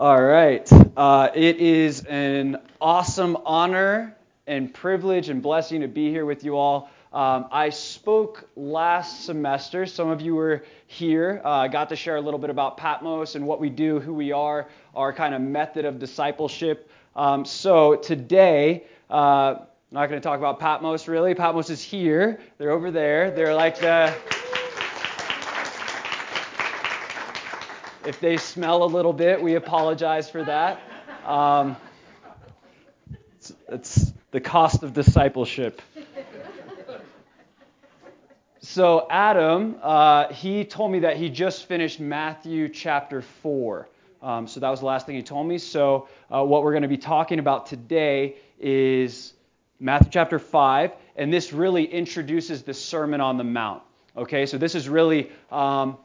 All 0.00 0.22
right. 0.22 0.66
Uh, 0.96 1.28
it 1.34 1.58
is 1.58 2.06
an 2.06 2.56
awesome 2.80 3.36
honor 3.44 4.16
and 4.46 4.72
privilege 4.72 5.28
and 5.28 5.42
blessing 5.42 5.82
to 5.82 5.88
be 5.88 6.08
here 6.08 6.24
with 6.24 6.42
you 6.42 6.56
all. 6.56 6.88
Um, 7.12 7.48
I 7.52 7.68
spoke 7.68 8.48
last 8.56 9.26
semester. 9.26 9.84
Some 9.84 10.08
of 10.08 10.22
you 10.22 10.34
were 10.34 10.64
here. 10.86 11.42
I 11.44 11.66
uh, 11.66 11.68
got 11.68 11.90
to 11.90 11.96
share 11.96 12.16
a 12.16 12.20
little 12.22 12.40
bit 12.40 12.48
about 12.48 12.78
Patmos 12.78 13.34
and 13.34 13.46
what 13.46 13.60
we 13.60 13.68
do, 13.68 14.00
who 14.00 14.14
we 14.14 14.32
are, 14.32 14.68
our 14.94 15.12
kind 15.12 15.34
of 15.34 15.42
method 15.42 15.84
of 15.84 15.98
discipleship. 15.98 16.90
Um, 17.14 17.44
so 17.44 17.96
today, 17.96 18.84
uh, 19.10 19.56
I'm 19.58 19.66
not 19.90 20.08
going 20.08 20.18
to 20.18 20.26
talk 20.26 20.38
about 20.38 20.60
Patmos 20.60 21.08
really. 21.08 21.34
Patmos 21.34 21.68
is 21.68 21.82
here. 21.82 22.40
They're 22.56 22.70
over 22.70 22.90
there. 22.90 23.32
They're 23.32 23.54
like 23.54 23.78
the. 23.78 24.14
If 28.06 28.18
they 28.18 28.38
smell 28.38 28.82
a 28.82 28.86
little 28.86 29.12
bit, 29.12 29.42
we 29.42 29.56
apologize 29.56 30.30
for 30.30 30.42
that. 30.44 30.80
Um, 31.26 31.76
it's, 33.36 33.52
it's 33.68 34.12
the 34.30 34.40
cost 34.40 34.82
of 34.82 34.94
discipleship. 34.94 35.82
So, 38.62 39.06
Adam, 39.10 39.76
uh, 39.82 40.32
he 40.32 40.64
told 40.64 40.92
me 40.92 41.00
that 41.00 41.16
he 41.16 41.28
just 41.28 41.66
finished 41.66 42.00
Matthew 42.00 42.68
chapter 42.68 43.20
4. 43.20 43.88
Um, 44.22 44.46
so, 44.46 44.60
that 44.60 44.70
was 44.70 44.80
the 44.80 44.86
last 44.86 45.06
thing 45.06 45.16
he 45.16 45.22
told 45.22 45.46
me. 45.46 45.58
So, 45.58 46.08
uh, 46.30 46.42
what 46.42 46.62
we're 46.62 46.72
going 46.72 46.82
to 46.82 46.88
be 46.88 46.98
talking 46.98 47.38
about 47.38 47.66
today 47.66 48.36
is 48.58 49.34
Matthew 49.78 50.10
chapter 50.10 50.38
5, 50.38 50.92
and 51.16 51.32
this 51.32 51.52
really 51.52 51.84
introduces 51.84 52.62
the 52.62 52.72
Sermon 52.74 53.20
on 53.20 53.36
the 53.36 53.44
Mount. 53.44 53.82
Okay, 54.16 54.46
so 54.46 54.56
this 54.56 54.74
is 54.74 54.88
really 54.88 55.30
um, 55.50 55.98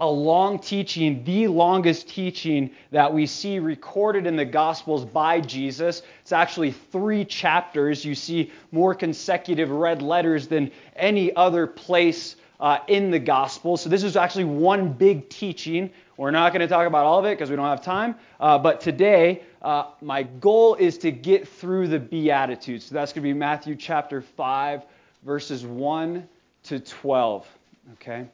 a 0.00 0.10
long 0.10 0.58
teaching, 0.58 1.22
the 1.24 1.46
longest 1.46 2.08
teaching 2.08 2.70
that 2.90 3.12
we 3.12 3.26
see 3.26 3.60
recorded 3.60 4.26
in 4.26 4.34
the 4.34 4.44
Gospels 4.44 5.04
by 5.04 5.40
Jesus. 5.40 6.02
It's 6.22 6.32
actually 6.32 6.72
three 6.72 7.24
chapters. 7.24 8.04
You 8.04 8.16
see 8.16 8.50
more 8.72 8.94
consecutive 8.94 9.70
red 9.70 10.02
letters 10.02 10.48
than 10.48 10.72
any 10.96 11.34
other 11.36 11.68
place 11.68 12.34
uh, 12.58 12.78
in 12.88 13.12
the 13.12 13.20
Gospel. 13.20 13.76
So 13.76 13.88
this 13.88 14.02
is 14.02 14.16
actually 14.16 14.46
one 14.46 14.92
big 14.92 15.28
teaching. 15.28 15.90
We're 16.16 16.32
not 16.32 16.52
going 16.52 16.60
to 16.60 16.68
talk 16.68 16.88
about 16.88 17.06
all 17.06 17.20
of 17.20 17.24
it 17.24 17.36
because 17.36 17.50
we 17.50 17.56
don't 17.56 17.66
have 17.66 17.82
time. 17.82 18.16
Uh, 18.40 18.58
but 18.58 18.80
today, 18.80 19.42
uh, 19.62 19.90
my 20.00 20.24
goal 20.24 20.74
is 20.74 20.98
to 20.98 21.12
get 21.12 21.46
through 21.46 21.88
the 21.88 22.00
Beatitudes. 22.00 22.86
So 22.86 22.94
that's 22.94 23.12
going 23.12 23.22
to 23.22 23.28
be 23.28 23.32
Matthew 23.32 23.76
chapter 23.76 24.22
5, 24.22 24.82
verses 25.24 25.64
1 25.64 26.28
to 26.64 26.80
12. 26.80 27.46
Okay? 27.94 28.26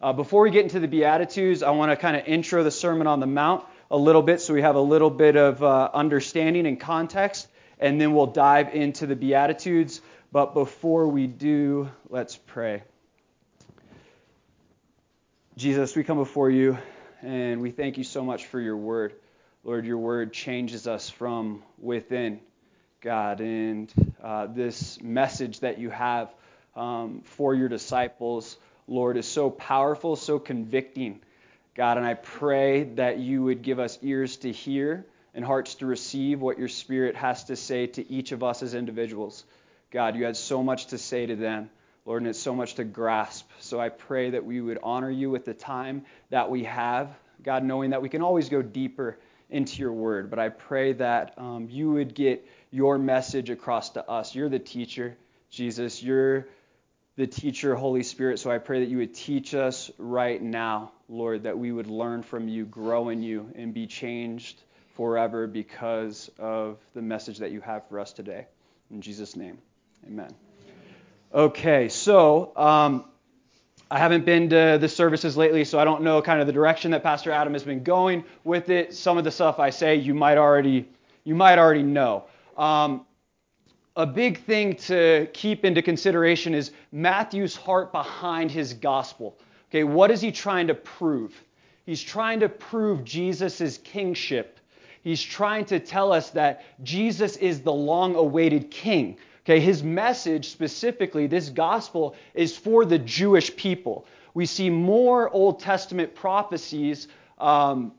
Uh, 0.00 0.12
before 0.12 0.42
we 0.42 0.50
get 0.50 0.62
into 0.62 0.78
the 0.78 0.86
Beatitudes, 0.86 1.64
I 1.64 1.70
want 1.70 1.90
to 1.90 1.96
kind 1.96 2.16
of 2.16 2.24
intro 2.28 2.62
the 2.62 2.70
Sermon 2.70 3.08
on 3.08 3.18
the 3.18 3.26
Mount 3.26 3.64
a 3.90 3.96
little 3.96 4.22
bit 4.22 4.40
so 4.40 4.54
we 4.54 4.62
have 4.62 4.76
a 4.76 4.80
little 4.80 5.10
bit 5.10 5.34
of 5.34 5.60
uh, 5.60 5.90
understanding 5.92 6.66
and 6.68 6.78
context, 6.78 7.48
and 7.80 8.00
then 8.00 8.14
we'll 8.14 8.26
dive 8.26 8.76
into 8.76 9.06
the 9.06 9.16
Beatitudes. 9.16 10.00
But 10.30 10.54
before 10.54 11.08
we 11.08 11.26
do, 11.26 11.90
let's 12.10 12.36
pray. 12.36 12.84
Jesus, 15.56 15.96
we 15.96 16.04
come 16.04 16.18
before 16.18 16.48
you 16.48 16.78
and 17.22 17.60
we 17.60 17.72
thank 17.72 17.98
you 17.98 18.04
so 18.04 18.22
much 18.22 18.46
for 18.46 18.60
your 18.60 18.76
word. 18.76 19.14
Lord, 19.64 19.84
your 19.84 19.98
word 19.98 20.32
changes 20.32 20.86
us 20.86 21.10
from 21.10 21.64
within, 21.76 22.38
God, 23.00 23.40
and 23.40 23.92
uh, 24.22 24.46
this 24.46 25.00
message 25.02 25.58
that 25.60 25.78
you 25.78 25.90
have 25.90 26.32
um, 26.76 27.22
for 27.24 27.52
your 27.52 27.68
disciples. 27.68 28.56
Lord, 28.88 29.16
is 29.16 29.26
so 29.26 29.50
powerful, 29.50 30.16
so 30.16 30.38
convicting. 30.38 31.20
God, 31.74 31.98
and 31.98 32.06
I 32.06 32.14
pray 32.14 32.84
that 32.94 33.18
you 33.18 33.44
would 33.44 33.62
give 33.62 33.78
us 33.78 33.98
ears 34.02 34.38
to 34.38 34.50
hear 34.50 35.06
and 35.34 35.44
hearts 35.44 35.76
to 35.76 35.86
receive 35.86 36.40
what 36.40 36.58
your 36.58 36.68
Spirit 36.68 37.14
has 37.14 37.44
to 37.44 37.56
say 37.56 37.86
to 37.86 38.10
each 38.10 38.32
of 38.32 38.42
us 38.42 38.62
as 38.62 38.74
individuals. 38.74 39.44
God, 39.90 40.16
you 40.16 40.24
had 40.24 40.36
so 40.36 40.62
much 40.62 40.86
to 40.86 40.98
say 40.98 41.26
to 41.26 41.36
them, 41.36 41.70
Lord, 42.04 42.22
and 42.22 42.30
it's 42.30 42.38
so 42.38 42.54
much 42.54 42.74
to 42.76 42.84
grasp. 42.84 43.48
So 43.60 43.78
I 43.78 43.90
pray 43.90 44.30
that 44.30 44.44
we 44.44 44.60
would 44.60 44.78
honor 44.82 45.10
you 45.10 45.30
with 45.30 45.44
the 45.44 45.54
time 45.54 46.06
that 46.30 46.50
we 46.50 46.64
have, 46.64 47.14
God, 47.42 47.62
knowing 47.62 47.90
that 47.90 48.02
we 48.02 48.08
can 48.08 48.22
always 48.22 48.48
go 48.48 48.62
deeper 48.62 49.18
into 49.50 49.80
your 49.80 49.92
word. 49.92 50.30
But 50.30 50.38
I 50.38 50.48
pray 50.48 50.94
that 50.94 51.34
um, 51.36 51.68
you 51.70 51.92
would 51.92 52.14
get 52.14 52.46
your 52.70 52.98
message 52.98 53.50
across 53.50 53.90
to 53.90 54.08
us. 54.08 54.34
You're 54.34 54.48
the 54.48 54.58
teacher, 54.58 55.16
Jesus. 55.50 56.02
You're 56.02 56.48
the 57.18 57.26
teacher, 57.26 57.74
Holy 57.74 58.04
Spirit. 58.04 58.38
So 58.38 58.48
I 58.48 58.58
pray 58.58 58.78
that 58.78 58.88
you 58.88 58.98
would 58.98 59.12
teach 59.12 59.52
us 59.52 59.90
right 59.98 60.40
now, 60.40 60.92
Lord, 61.08 61.42
that 61.42 61.58
we 61.58 61.72
would 61.72 61.88
learn 61.88 62.22
from 62.22 62.46
you, 62.46 62.64
grow 62.64 63.08
in 63.08 63.24
you, 63.24 63.50
and 63.56 63.74
be 63.74 63.88
changed 63.88 64.62
forever 64.94 65.48
because 65.48 66.30
of 66.38 66.78
the 66.94 67.02
message 67.02 67.38
that 67.38 67.50
you 67.50 67.60
have 67.60 67.88
for 67.88 67.98
us 67.98 68.12
today. 68.12 68.46
In 68.92 69.00
Jesus' 69.00 69.34
name, 69.34 69.58
amen. 70.06 70.30
Okay, 71.34 71.88
so 71.88 72.52
um, 72.56 73.04
I 73.90 73.98
haven't 73.98 74.24
been 74.24 74.50
to 74.50 74.78
the 74.80 74.88
services 74.88 75.36
lately, 75.36 75.64
so 75.64 75.80
I 75.80 75.84
don't 75.84 76.02
know 76.04 76.22
kind 76.22 76.40
of 76.40 76.46
the 76.46 76.52
direction 76.52 76.92
that 76.92 77.02
Pastor 77.02 77.32
Adam 77.32 77.52
has 77.52 77.64
been 77.64 77.82
going 77.82 78.22
with 78.44 78.70
it. 78.70 78.94
Some 78.94 79.18
of 79.18 79.24
the 79.24 79.32
stuff 79.32 79.58
I 79.58 79.70
say 79.70 79.96
you 79.96 80.14
might 80.14 80.38
already 80.38 80.88
you 81.24 81.34
might 81.34 81.58
already 81.58 81.82
know. 81.82 82.26
Um, 82.56 83.04
a 83.98 84.06
big 84.06 84.44
thing 84.44 84.76
to 84.76 85.28
keep 85.32 85.64
into 85.64 85.82
consideration 85.82 86.54
is 86.54 86.70
Matthew's 86.92 87.56
heart 87.56 87.90
behind 87.90 88.48
his 88.48 88.72
gospel. 88.72 89.36
Okay, 89.70 89.82
what 89.82 90.12
is 90.12 90.20
he 90.20 90.30
trying 90.30 90.68
to 90.68 90.74
prove? 90.74 91.34
He's 91.84 92.00
trying 92.00 92.38
to 92.40 92.48
prove 92.48 93.02
Jesus' 93.04 93.78
kingship. 93.78 94.60
He's 95.02 95.20
trying 95.20 95.64
to 95.66 95.80
tell 95.80 96.12
us 96.12 96.30
that 96.30 96.64
Jesus 96.84 97.36
is 97.38 97.60
the 97.60 97.72
long 97.72 98.14
awaited 98.14 98.70
king. 98.70 99.18
Okay, 99.44 99.58
his 99.58 99.82
message 99.82 100.48
specifically, 100.50 101.26
this 101.26 101.48
gospel, 101.48 102.14
is 102.34 102.56
for 102.56 102.84
the 102.84 102.98
Jewish 103.00 103.54
people. 103.56 104.06
We 104.32 104.46
see 104.46 104.70
more 104.70 105.28
Old 105.30 105.58
Testament 105.58 106.14
prophecies 106.14 107.08
um, 107.38 107.92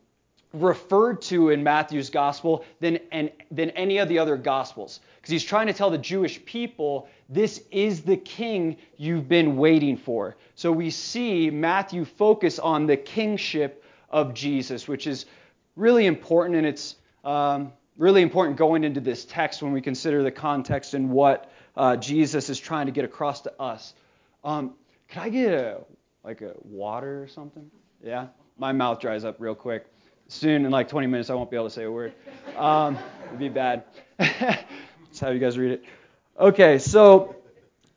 referred 0.53 1.21
to 1.21 1.49
in 1.49 1.63
Matthew's 1.63 2.09
gospel 2.09 2.65
than, 2.79 2.99
and, 3.11 3.31
than 3.51 3.69
any 3.71 3.99
of 3.99 4.09
the 4.09 4.17
other 4.17 4.35
gospels. 4.35 4.99
Because 5.17 5.31
he's 5.31 5.43
trying 5.43 5.67
to 5.67 5.73
tell 5.73 5.91
the 5.91 5.97
Jewish 5.97 6.43
people, 6.45 7.07
this 7.27 7.63
is 7.71 8.01
the 8.01 8.17
king 8.17 8.77
you've 8.97 9.27
been 9.27 9.57
waiting 9.57 9.95
for. 9.95 10.35
So 10.55 10.71
we 10.71 10.89
see 10.89 11.49
Matthew 11.51 12.03
focus 12.03 12.57
on 12.57 12.87
the 12.87 12.97
kingship 12.97 13.83
of 14.09 14.33
Jesus, 14.33 14.87
which 14.87 15.05
is 15.05 15.27
really 15.75 16.07
important, 16.07 16.55
and 16.57 16.65
it's 16.65 16.95
um, 17.23 17.71
really 17.97 18.23
important 18.23 18.57
going 18.57 18.83
into 18.83 18.99
this 18.99 19.25
text 19.25 19.61
when 19.61 19.71
we 19.71 19.81
consider 19.81 20.23
the 20.23 20.31
context 20.31 20.95
and 20.95 21.11
what 21.11 21.51
uh, 21.77 21.95
Jesus 21.95 22.49
is 22.49 22.59
trying 22.59 22.87
to 22.87 22.91
get 22.91 23.05
across 23.05 23.41
to 23.41 23.61
us. 23.61 23.93
Um, 24.43 24.73
can 25.07 25.23
I 25.23 25.29
get 25.29 25.53
a 25.53 25.81
like 26.23 26.41
a 26.41 26.53
water 26.63 27.23
or 27.23 27.27
something? 27.27 27.69
Yeah, 28.03 28.27
my 28.57 28.71
mouth 28.71 28.99
dries 28.99 29.23
up 29.23 29.35
real 29.39 29.55
quick 29.55 29.85
soon 30.29 30.65
in 30.65 30.71
like 30.71 30.87
20 30.87 31.07
minutes 31.07 31.29
I 31.29 31.33
won't 31.33 31.51
be 31.51 31.57
able 31.57 31.67
to 31.67 31.73
say 31.73 31.83
a 31.83 31.91
word. 31.91 32.13
Um, 32.55 32.97
it'd 33.27 33.39
be 33.39 33.49
bad. 33.49 33.83
That's 34.17 35.19
how 35.19 35.31
you 35.31 35.39
guys 35.39 35.57
read 35.57 35.71
it. 35.71 35.83
Okay, 36.39 36.79
so 36.79 37.35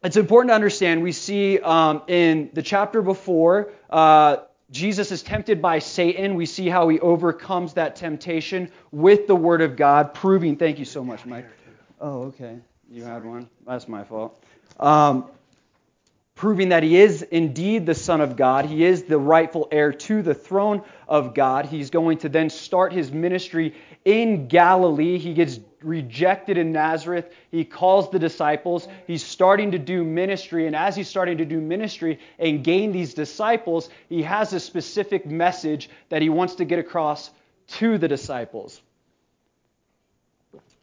it's 0.02 0.16
important 0.16 0.50
to 0.50 0.54
understand. 0.54 1.02
We 1.02 1.12
see 1.12 1.60
um, 1.60 2.02
in 2.08 2.50
the 2.54 2.62
chapter 2.62 3.02
before, 3.02 3.70
uh, 3.88 4.38
Jesus 4.70 5.12
is 5.12 5.22
tempted 5.22 5.60
by 5.60 5.78
Satan. 5.78 6.34
We 6.34 6.46
see 6.46 6.68
how 6.68 6.88
he 6.88 6.98
overcomes 6.98 7.74
that 7.74 7.94
temptation 7.94 8.70
with 8.90 9.26
the 9.26 9.36
Word 9.36 9.60
of 9.60 9.76
God, 9.76 10.14
proving. 10.14 10.56
Thank 10.56 10.78
you 10.78 10.86
so 10.86 11.04
much, 11.04 11.26
Mike. 11.26 11.46
Oh, 12.00 12.22
okay. 12.22 12.58
You 12.90 13.04
had 13.04 13.24
one. 13.24 13.48
That's 13.66 13.86
my 13.86 14.02
fault. 14.02 14.42
Um, 14.80 15.26
proving 16.34 16.70
that 16.70 16.82
he 16.82 16.96
is 16.98 17.22
indeed 17.22 17.86
the 17.86 17.94
Son 17.94 18.20
of 18.20 18.36
God. 18.36 18.64
He 18.64 18.84
is 18.84 19.04
the 19.04 19.18
rightful 19.18 19.68
heir 19.70 19.92
to 19.92 20.22
the 20.22 20.34
throne 20.34 20.82
of 21.06 21.34
God. 21.34 21.66
He's 21.66 21.90
going 21.90 22.18
to 22.18 22.28
then 22.28 22.50
start 22.50 22.92
his 22.92 23.12
ministry 23.12 23.74
in 24.04 24.48
Galilee. 24.48 25.18
He 25.18 25.34
gets 25.34 25.60
rejected 25.82 26.56
in 26.56 26.72
Nazareth. 26.72 27.32
He 27.50 27.64
calls 27.64 28.10
the 28.10 28.18
disciples. 28.18 28.88
He's 29.06 29.24
starting 29.24 29.72
to 29.72 29.78
do 29.78 30.04
ministry. 30.04 30.66
And 30.66 30.74
as 30.74 30.96
he's 30.96 31.08
starting 31.08 31.38
to 31.38 31.44
do 31.44 31.60
ministry 31.60 32.18
and 32.38 32.64
gain 32.64 32.92
these 32.92 33.14
disciples, 33.14 33.90
he 34.08 34.22
has 34.22 34.52
a 34.52 34.60
specific 34.60 35.26
message 35.26 35.90
that 36.08 36.22
he 36.22 36.28
wants 36.28 36.56
to 36.56 36.64
get 36.64 36.78
across 36.78 37.30
to 37.68 37.98
the 37.98 38.08
disciples. 38.08 38.80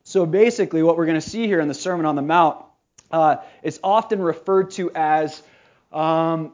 So 0.04 0.26
basically, 0.26 0.84
what 0.84 0.98
we're 0.98 1.06
going 1.06 1.20
to 1.20 1.30
see 1.30 1.46
here 1.48 1.60
in 1.60 1.68
the 1.68 1.74
Sermon 1.74 2.06
on 2.06 2.16
the 2.16 2.22
Mount 2.22 2.66
uh, 3.12 3.38
it's 3.64 3.80
often 3.84 4.22
referred 4.22 4.72
to 4.72 4.92
as 4.92 5.44
um, 5.92 6.54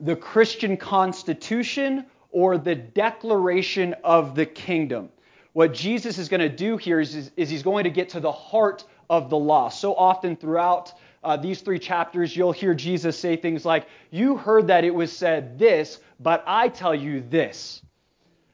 the 0.00 0.16
Christian 0.16 0.76
Constitution 0.76 2.06
or 2.30 2.58
the 2.58 2.74
Declaration 2.74 3.94
of 4.04 4.34
the 4.34 4.46
Kingdom. 4.46 5.08
What 5.52 5.72
Jesus 5.72 6.18
is 6.18 6.28
going 6.28 6.40
to 6.40 6.48
do 6.48 6.76
here 6.76 7.00
is, 7.00 7.30
is, 7.36 7.48
he's 7.48 7.62
going 7.62 7.84
to 7.84 7.90
get 7.90 8.10
to 8.10 8.20
the 8.20 8.32
heart 8.32 8.84
of 9.08 9.30
the 9.30 9.38
law. 9.38 9.68
So 9.70 9.94
often 9.94 10.36
throughout 10.36 10.92
uh, 11.24 11.36
these 11.36 11.62
three 11.62 11.78
chapters, 11.78 12.36
you'll 12.36 12.52
hear 12.52 12.74
Jesus 12.74 13.18
say 13.18 13.36
things 13.36 13.64
like, 13.64 13.86
You 14.10 14.36
heard 14.36 14.66
that 14.66 14.84
it 14.84 14.94
was 14.94 15.10
said 15.10 15.58
this, 15.58 15.98
but 16.20 16.44
I 16.46 16.68
tell 16.68 16.94
you 16.94 17.22
this. 17.22 17.82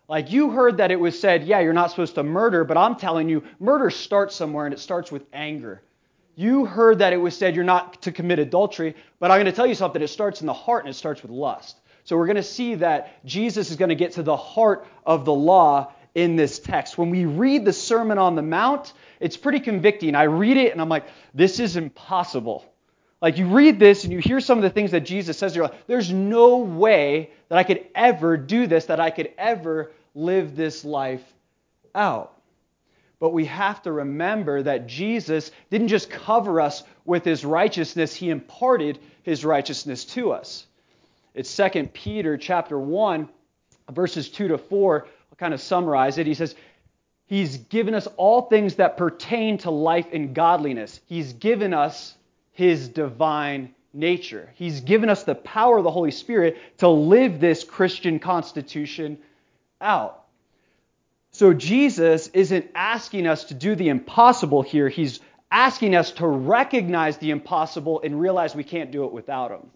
Like 0.08 0.31
you 0.31 0.50
heard 0.50 0.76
that 0.76 0.90
it 0.90 1.00
was 1.00 1.19
said, 1.19 1.44
yeah, 1.44 1.60
you're 1.60 1.72
not 1.72 1.88
supposed 1.88 2.16
to 2.16 2.22
murder, 2.22 2.64
but 2.64 2.76
I'm 2.76 2.96
telling 2.96 3.31
you, 3.31 3.44
murder 3.58 3.88
starts 3.88 4.37
somewhere 4.37 4.66
and 4.66 4.75
it 4.75 4.78
starts 4.78 5.10
with 5.10 5.25
anger. 5.32 5.82
You 6.34 6.64
heard 6.64 7.00
that 7.00 7.12
it 7.12 7.19
was 7.19 7.37
said 7.37 7.55
you're 7.55 7.64
not 7.64 8.02
to 8.02 8.12
commit 8.12 8.38
adultery, 8.38 8.94
but 9.19 9.31
I'm 9.31 9.37
going 9.37 9.46
to 9.46 9.52
tell 9.52 9.67
you 9.67 9.75
something. 9.75 10.00
It 10.00 10.08
starts 10.08 10.40
in 10.40 10.46
the 10.46 10.52
heart 10.52 10.84
and 10.84 10.90
it 10.90 10.96
starts 10.96 11.23
with 11.23 11.31
lust. 11.31 11.79
So 12.05 12.17
we're 12.17 12.26
going 12.26 12.37
to 12.37 12.43
see 12.43 12.76
that 12.76 13.25
Jesus 13.25 13.70
is 13.70 13.76
going 13.76 13.90
to 13.90 13.94
get 13.94 14.12
to 14.12 14.23
the 14.23 14.37
heart 14.37 14.87
of 15.06 15.25
the 15.25 15.32
law 15.32 15.93
in 16.14 16.37
this 16.37 16.58
text. 16.58 16.99
When 16.99 17.11
we 17.11 17.25
read 17.25 17.64
the 17.64 17.73
Sermon 17.73 18.19
on 18.19 18.34
the 18.34 18.43
Mount, 18.43 18.93
it's 19.20 19.37
pretty 19.37 19.61
convicting. 19.61 20.14
I 20.14 20.25
read 20.25 20.56
it 20.56 20.73
and 20.73 20.81
I'm 20.81 20.88
like, 20.88 21.06
this 21.34 21.61
is 21.61 21.76
impossible. 21.76 22.64
Like 23.20 23.38
you 23.38 23.46
read 23.46 23.79
this 23.79 24.05
and 24.05 24.12
you 24.12 24.19
hear 24.19 24.40
some 24.40 24.58
of 24.58 24.62
the 24.62 24.70
things 24.70 24.90
that 24.90 25.02
Jesus 25.02 25.38
says, 25.38 25.55
you're 25.55 25.67
like, 25.67 25.87
there's 25.87 26.12
no 26.12 26.56
way 26.58 27.31
that 27.49 27.56
I 27.56 27.62
could 27.62 27.87
ever 27.94 28.37
do 28.37 28.67
this, 28.67 28.87
that 28.87 28.99
I 28.99 29.11
could 29.11 29.32
ever 29.38 29.93
live 30.14 30.56
this 30.56 30.84
life 30.84 31.23
out. 31.94 32.37
But 33.22 33.32
we 33.32 33.44
have 33.44 33.80
to 33.82 33.92
remember 33.92 34.64
that 34.64 34.88
Jesus 34.88 35.52
didn't 35.70 35.86
just 35.86 36.10
cover 36.10 36.60
us 36.60 36.82
with 37.04 37.24
his 37.24 37.44
righteousness, 37.44 38.12
he 38.12 38.30
imparted 38.30 38.98
his 39.22 39.44
righteousness 39.44 40.04
to 40.06 40.32
us. 40.32 40.66
It's 41.32 41.56
2 41.56 41.90
Peter 41.92 42.36
chapter 42.36 42.80
1, 42.80 43.28
verses 43.92 44.28
2 44.28 44.48
to 44.48 44.58
4. 44.58 45.06
I'll 45.06 45.36
kind 45.36 45.54
of 45.54 45.60
summarize 45.60 46.19
it. 46.19 46.26
He 46.26 46.34
says, 46.34 46.56
He's 47.26 47.58
given 47.58 47.94
us 47.94 48.08
all 48.16 48.42
things 48.42 48.74
that 48.74 48.96
pertain 48.96 49.56
to 49.58 49.70
life 49.70 50.08
and 50.12 50.34
godliness. 50.34 51.00
He's 51.06 51.32
given 51.32 51.72
us 51.72 52.16
his 52.50 52.88
divine 52.88 53.72
nature. 53.92 54.50
He's 54.56 54.80
given 54.80 55.08
us 55.08 55.22
the 55.22 55.36
power 55.36 55.78
of 55.78 55.84
the 55.84 55.92
Holy 55.92 56.10
Spirit 56.10 56.58
to 56.78 56.88
live 56.88 57.38
this 57.38 57.62
Christian 57.62 58.19
constitution 58.19 59.19
out. 59.80 60.21
So 61.42 61.52
Jesus 61.52 62.28
isn't 62.28 62.70
asking 62.72 63.26
us 63.26 63.46
to 63.46 63.54
do 63.54 63.74
the 63.74 63.88
impossible 63.88 64.62
here. 64.62 64.88
He's 64.88 65.18
asking 65.50 65.96
us 65.96 66.12
to 66.12 66.26
recognize 66.28 67.16
the 67.16 67.32
impossible 67.32 68.00
and 68.04 68.20
realize 68.20 68.54
we 68.54 68.62
can't 68.62 68.92
do 68.92 69.06
it 69.06 69.12
without 69.12 69.50
him. 69.50 69.68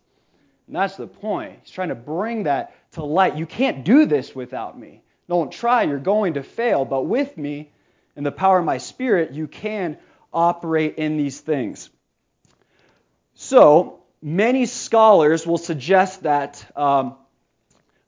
And 0.68 0.76
that's 0.76 0.94
the 0.94 1.08
point. 1.08 1.58
He's 1.62 1.72
trying 1.72 1.88
to 1.88 1.96
bring 1.96 2.44
that 2.44 2.72
to 2.92 3.02
light. 3.02 3.36
You 3.36 3.46
can't 3.46 3.84
do 3.84 4.06
this 4.06 4.32
without 4.32 4.78
me. 4.78 5.02
Don't 5.28 5.50
try, 5.50 5.82
you're 5.82 5.98
going 5.98 6.34
to 6.34 6.44
fail. 6.44 6.84
But 6.84 7.06
with 7.06 7.36
me, 7.36 7.72
and 8.14 8.24
the 8.24 8.30
power 8.30 8.60
of 8.60 8.64
my 8.64 8.78
spirit, 8.78 9.32
you 9.32 9.48
can 9.48 9.98
operate 10.32 10.98
in 10.98 11.16
these 11.16 11.40
things. 11.40 11.90
So, 13.34 14.04
many 14.22 14.66
scholars 14.66 15.44
will 15.44 15.58
suggest 15.58 16.22
that 16.22 16.64
um, 16.76 17.16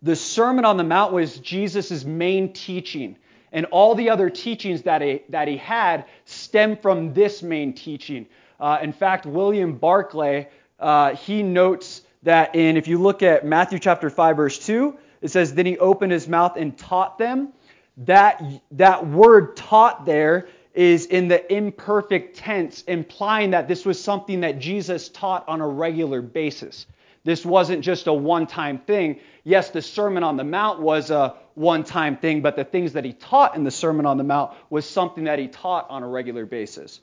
the 0.01 0.15
Sermon 0.15 0.65
on 0.65 0.77
the 0.77 0.85
Mount 0.85 1.13
was 1.13 1.37
Jesus' 1.39 2.05
main 2.05 2.53
teaching. 2.53 3.17
And 3.53 3.67
all 3.67 3.95
the 3.95 4.11
other 4.11 4.31
teachings 4.31 4.83
that 4.83 5.03
he, 5.03 5.23
that 5.31 5.49
he 5.49 5.57
had 5.57 6.07
stem 6.25 6.77
from 6.77 7.15
this 7.15 7.43
main 7.43 7.73
teaching. 7.73 8.27
Uh, 8.61 8.79
in 8.83 8.93
fact, 8.93 9.27
William 9.27 9.75
Barclay, 9.75 10.49
uh, 10.79 11.15
he 11.15 11.43
notes 11.43 12.03
that 12.23 12.55
in, 12.55 12.77
if 12.77 12.89
you 12.89 12.99
look 12.99 13.23
at 13.23 13.47
Matthew 13.47 13.79
chapter 13.79 14.11
5, 14.11 14.37
verse 14.37 14.59
2, 14.59 14.97
it 15.23 15.29
says, 15.29 15.55
Then 15.55 15.67
he 15.67 15.79
opened 15.79 16.13
his 16.13 16.29
mouth 16.29 16.57
and 16.57 16.77
taught 16.77 17.19
them. 17.19 17.53
That, 17.99 18.43
that 18.73 19.07
word 19.07 19.57
taught 19.57 20.05
there 20.05 20.49
is 20.75 21.07
in 21.07 21.27
the 21.27 21.53
imperfect 21.53 22.37
tense, 22.37 22.83
implying 22.83 23.51
that 23.51 23.67
this 23.67 23.85
was 23.85 24.03
something 24.03 24.41
that 24.41 24.59
Jesus 24.61 25.09
taught 25.09 25.49
on 25.49 25.61
a 25.61 25.67
regular 25.67 26.23
basis. 26.23 26.87
This 27.29 27.45
wasn't 27.45 27.85
just 27.85 28.07
a 28.07 28.13
one 28.15 28.47
time 28.47 28.79
thing. 28.79 29.21
Yes, 29.45 29.69
the 29.69 29.83
Sermon 29.83 30.23
on 30.23 30.39
the 30.39 30.45
Mount 30.45 30.81
was 30.81 31.11
a 31.11 31.35
one 31.53 31.85
time 31.85 32.17
thing, 32.17 32.41
but 32.41 32.57
the 32.57 32.65
things 32.65 32.95
that 32.95 33.05
he 33.05 33.13
taught 33.13 33.55
in 33.55 33.65
the 33.65 33.71
Sermon 33.71 34.07
on 34.07 34.17
the 34.17 34.25
Mount 34.25 34.53
was 34.71 34.89
something 34.89 35.25
that 35.25 35.39
he 35.39 35.47
taught 35.47 35.91
on 35.91 36.03
a 36.03 36.09
regular 36.09 36.47
basis. 36.47 37.01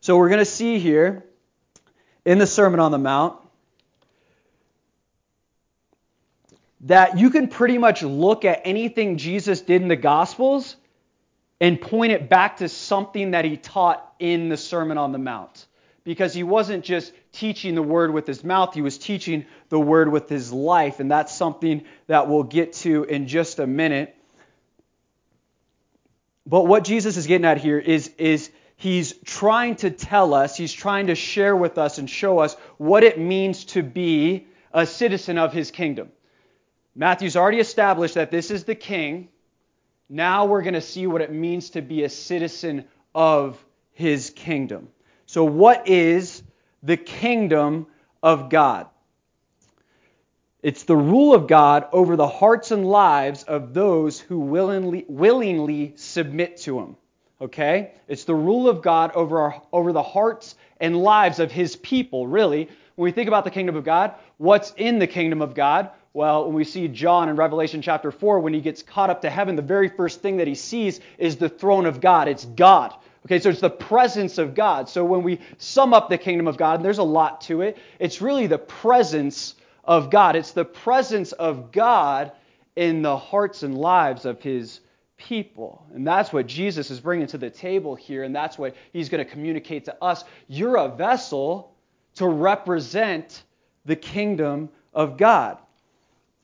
So 0.00 0.16
we're 0.16 0.28
going 0.28 0.38
to 0.38 0.44
see 0.44 0.78
here 0.78 1.24
in 2.24 2.38
the 2.38 2.46
Sermon 2.46 2.78
on 2.78 2.92
the 2.92 2.98
Mount 2.98 3.40
that 6.82 7.18
you 7.18 7.30
can 7.30 7.48
pretty 7.48 7.76
much 7.76 8.04
look 8.04 8.44
at 8.44 8.60
anything 8.64 9.18
Jesus 9.18 9.62
did 9.62 9.82
in 9.82 9.88
the 9.88 9.96
Gospels 9.96 10.76
and 11.60 11.80
point 11.80 12.12
it 12.12 12.28
back 12.28 12.58
to 12.58 12.68
something 12.68 13.32
that 13.32 13.44
he 13.44 13.56
taught 13.56 14.14
in 14.20 14.48
the 14.48 14.56
Sermon 14.56 14.96
on 14.96 15.10
the 15.10 15.18
Mount. 15.18 15.66
Because 16.06 16.32
he 16.32 16.44
wasn't 16.44 16.84
just 16.84 17.12
teaching 17.32 17.74
the 17.74 17.82
word 17.82 18.12
with 18.12 18.28
his 18.28 18.44
mouth, 18.44 18.74
he 18.74 18.80
was 18.80 18.96
teaching 18.96 19.44
the 19.70 19.80
word 19.80 20.08
with 20.08 20.28
his 20.28 20.52
life. 20.52 21.00
And 21.00 21.10
that's 21.10 21.34
something 21.34 21.82
that 22.06 22.28
we'll 22.28 22.44
get 22.44 22.74
to 22.74 23.02
in 23.02 23.26
just 23.26 23.58
a 23.58 23.66
minute. 23.66 24.14
But 26.46 26.68
what 26.68 26.84
Jesus 26.84 27.16
is 27.16 27.26
getting 27.26 27.44
at 27.44 27.58
here 27.58 27.80
is, 27.80 28.12
is 28.18 28.52
he's 28.76 29.14
trying 29.24 29.74
to 29.76 29.90
tell 29.90 30.32
us, 30.32 30.56
he's 30.56 30.72
trying 30.72 31.08
to 31.08 31.16
share 31.16 31.56
with 31.56 31.76
us 31.76 31.98
and 31.98 32.08
show 32.08 32.38
us 32.38 32.54
what 32.78 33.02
it 33.02 33.18
means 33.18 33.64
to 33.64 33.82
be 33.82 34.46
a 34.72 34.86
citizen 34.86 35.38
of 35.38 35.52
his 35.52 35.72
kingdom. 35.72 36.12
Matthew's 36.94 37.34
already 37.34 37.58
established 37.58 38.14
that 38.14 38.30
this 38.30 38.52
is 38.52 38.62
the 38.62 38.76
king. 38.76 39.28
Now 40.08 40.44
we're 40.44 40.62
going 40.62 40.74
to 40.74 40.80
see 40.80 41.08
what 41.08 41.20
it 41.20 41.32
means 41.32 41.70
to 41.70 41.82
be 41.82 42.04
a 42.04 42.08
citizen 42.08 42.84
of 43.12 43.58
his 43.90 44.30
kingdom. 44.30 44.86
So, 45.26 45.44
what 45.44 45.88
is 45.88 46.42
the 46.82 46.96
kingdom 46.96 47.86
of 48.22 48.48
God? 48.48 48.86
It's 50.62 50.84
the 50.84 50.96
rule 50.96 51.34
of 51.34 51.46
God 51.46 51.86
over 51.92 52.16
the 52.16 52.26
hearts 52.26 52.70
and 52.70 52.86
lives 52.88 53.42
of 53.44 53.74
those 53.74 54.18
who 54.18 54.40
willingly, 54.40 55.04
willingly 55.08 55.92
submit 55.96 56.56
to 56.58 56.80
him. 56.80 56.96
Okay? 57.40 57.92
It's 58.08 58.24
the 58.24 58.34
rule 58.34 58.68
of 58.68 58.82
God 58.82 59.12
over, 59.12 59.40
our, 59.40 59.62
over 59.72 59.92
the 59.92 60.02
hearts 60.02 60.56
and 60.80 60.96
lives 60.96 61.38
of 61.38 61.52
his 61.52 61.76
people, 61.76 62.26
really. 62.26 62.68
When 62.94 63.04
we 63.04 63.12
think 63.12 63.28
about 63.28 63.44
the 63.44 63.50
kingdom 63.50 63.76
of 63.76 63.84
God, 63.84 64.14
what's 64.38 64.72
in 64.76 64.98
the 64.98 65.06
kingdom 65.06 65.42
of 65.42 65.54
God? 65.54 65.90
Well, 66.14 66.46
when 66.46 66.54
we 66.54 66.64
see 66.64 66.88
John 66.88 67.28
in 67.28 67.36
Revelation 67.36 67.82
chapter 67.82 68.10
4, 68.10 68.40
when 68.40 68.54
he 68.54 68.60
gets 68.60 68.82
caught 68.82 69.10
up 69.10 69.20
to 69.22 69.30
heaven, 69.30 69.54
the 69.54 69.62
very 69.62 69.88
first 69.90 70.22
thing 70.22 70.38
that 70.38 70.46
he 70.46 70.54
sees 70.54 71.00
is 71.18 71.36
the 71.36 71.48
throne 71.48 71.84
of 71.84 72.00
God. 72.00 72.26
It's 72.26 72.44
God. 72.44 72.94
Okay, 73.26 73.40
so 73.40 73.50
it's 73.50 73.60
the 73.60 73.68
presence 73.68 74.38
of 74.38 74.54
God. 74.54 74.88
So 74.88 75.04
when 75.04 75.24
we 75.24 75.40
sum 75.58 75.92
up 75.92 76.08
the 76.08 76.16
kingdom 76.16 76.46
of 76.46 76.56
God, 76.56 76.76
and 76.76 76.84
there's 76.84 76.98
a 76.98 77.02
lot 77.02 77.40
to 77.42 77.62
it, 77.62 77.76
it's 77.98 78.22
really 78.22 78.46
the 78.46 78.56
presence 78.56 79.56
of 79.82 80.10
God. 80.10 80.36
It's 80.36 80.52
the 80.52 80.64
presence 80.64 81.32
of 81.32 81.72
God 81.72 82.30
in 82.76 83.02
the 83.02 83.16
hearts 83.16 83.64
and 83.64 83.76
lives 83.76 84.26
of 84.26 84.40
his 84.40 84.78
people. 85.16 85.84
And 85.92 86.06
that's 86.06 86.32
what 86.32 86.46
Jesus 86.46 86.92
is 86.92 87.00
bringing 87.00 87.26
to 87.26 87.38
the 87.38 87.50
table 87.50 87.96
here, 87.96 88.22
and 88.22 88.32
that's 88.32 88.58
what 88.58 88.76
he's 88.92 89.08
going 89.08 89.24
to 89.24 89.28
communicate 89.28 89.86
to 89.86 90.04
us. 90.04 90.22
You're 90.46 90.76
a 90.76 90.88
vessel 90.88 91.74
to 92.14 92.28
represent 92.28 93.42
the 93.86 93.96
kingdom 93.96 94.68
of 94.94 95.16
God. 95.16 95.58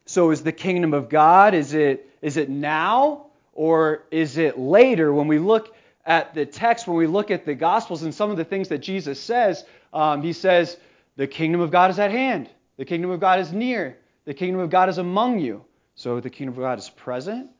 So 0.07 0.33
is 0.33 0.43
the 0.43 0.51
kingdom 0.51 0.95
of 0.95 1.09
God, 1.09 1.55
is 1.55 1.75
it, 1.75 2.11
is 2.23 2.37
it 2.37 2.49
now 2.49 3.27
or 3.53 4.03
is 4.11 4.37
it 4.37 4.59
later? 4.59 5.15
When 5.15 5.29
we 5.29 5.39
look 5.39 5.77
at 6.05 6.35
the 6.35 6.45
text, 6.45 6.87
when 6.87 6.97
we 6.97 7.07
look 7.07 7.31
at 7.31 7.47
the 7.47 7.55
Gospels 7.55 8.03
and 8.03 8.15
some 8.15 8.31
of 8.31 8.37
the 8.37 8.45
things 8.45 8.69
that 8.69 8.79
Jesus 8.79 9.21
says, 9.21 9.65
um, 9.93 10.23
he 10.23 10.33
says, 10.33 10.77
the 11.17 11.27
kingdom 11.27 11.61
of 11.61 11.71
God 11.71 11.91
is 11.91 11.99
at 11.99 12.11
hand. 12.11 12.49
The 12.77 12.85
kingdom 12.85 13.11
of 13.11 13.21
God 13.21 13.39
is 13.39 13.53
near. 13.53 13.99
The 14.25 14.35
kingdom 14.35 14.61
of 14.61 14.71
God 14.71 14.89
is 14.89 14.99
among 14.99 15.39
you. 15.39 15.65
So 15.95 16.21
the 16.21 16.31
kingdom 16.31 16.55
of 16.55 16.61
God 16.61 16.79
is 16.79 16.91
present. 16.91 17.51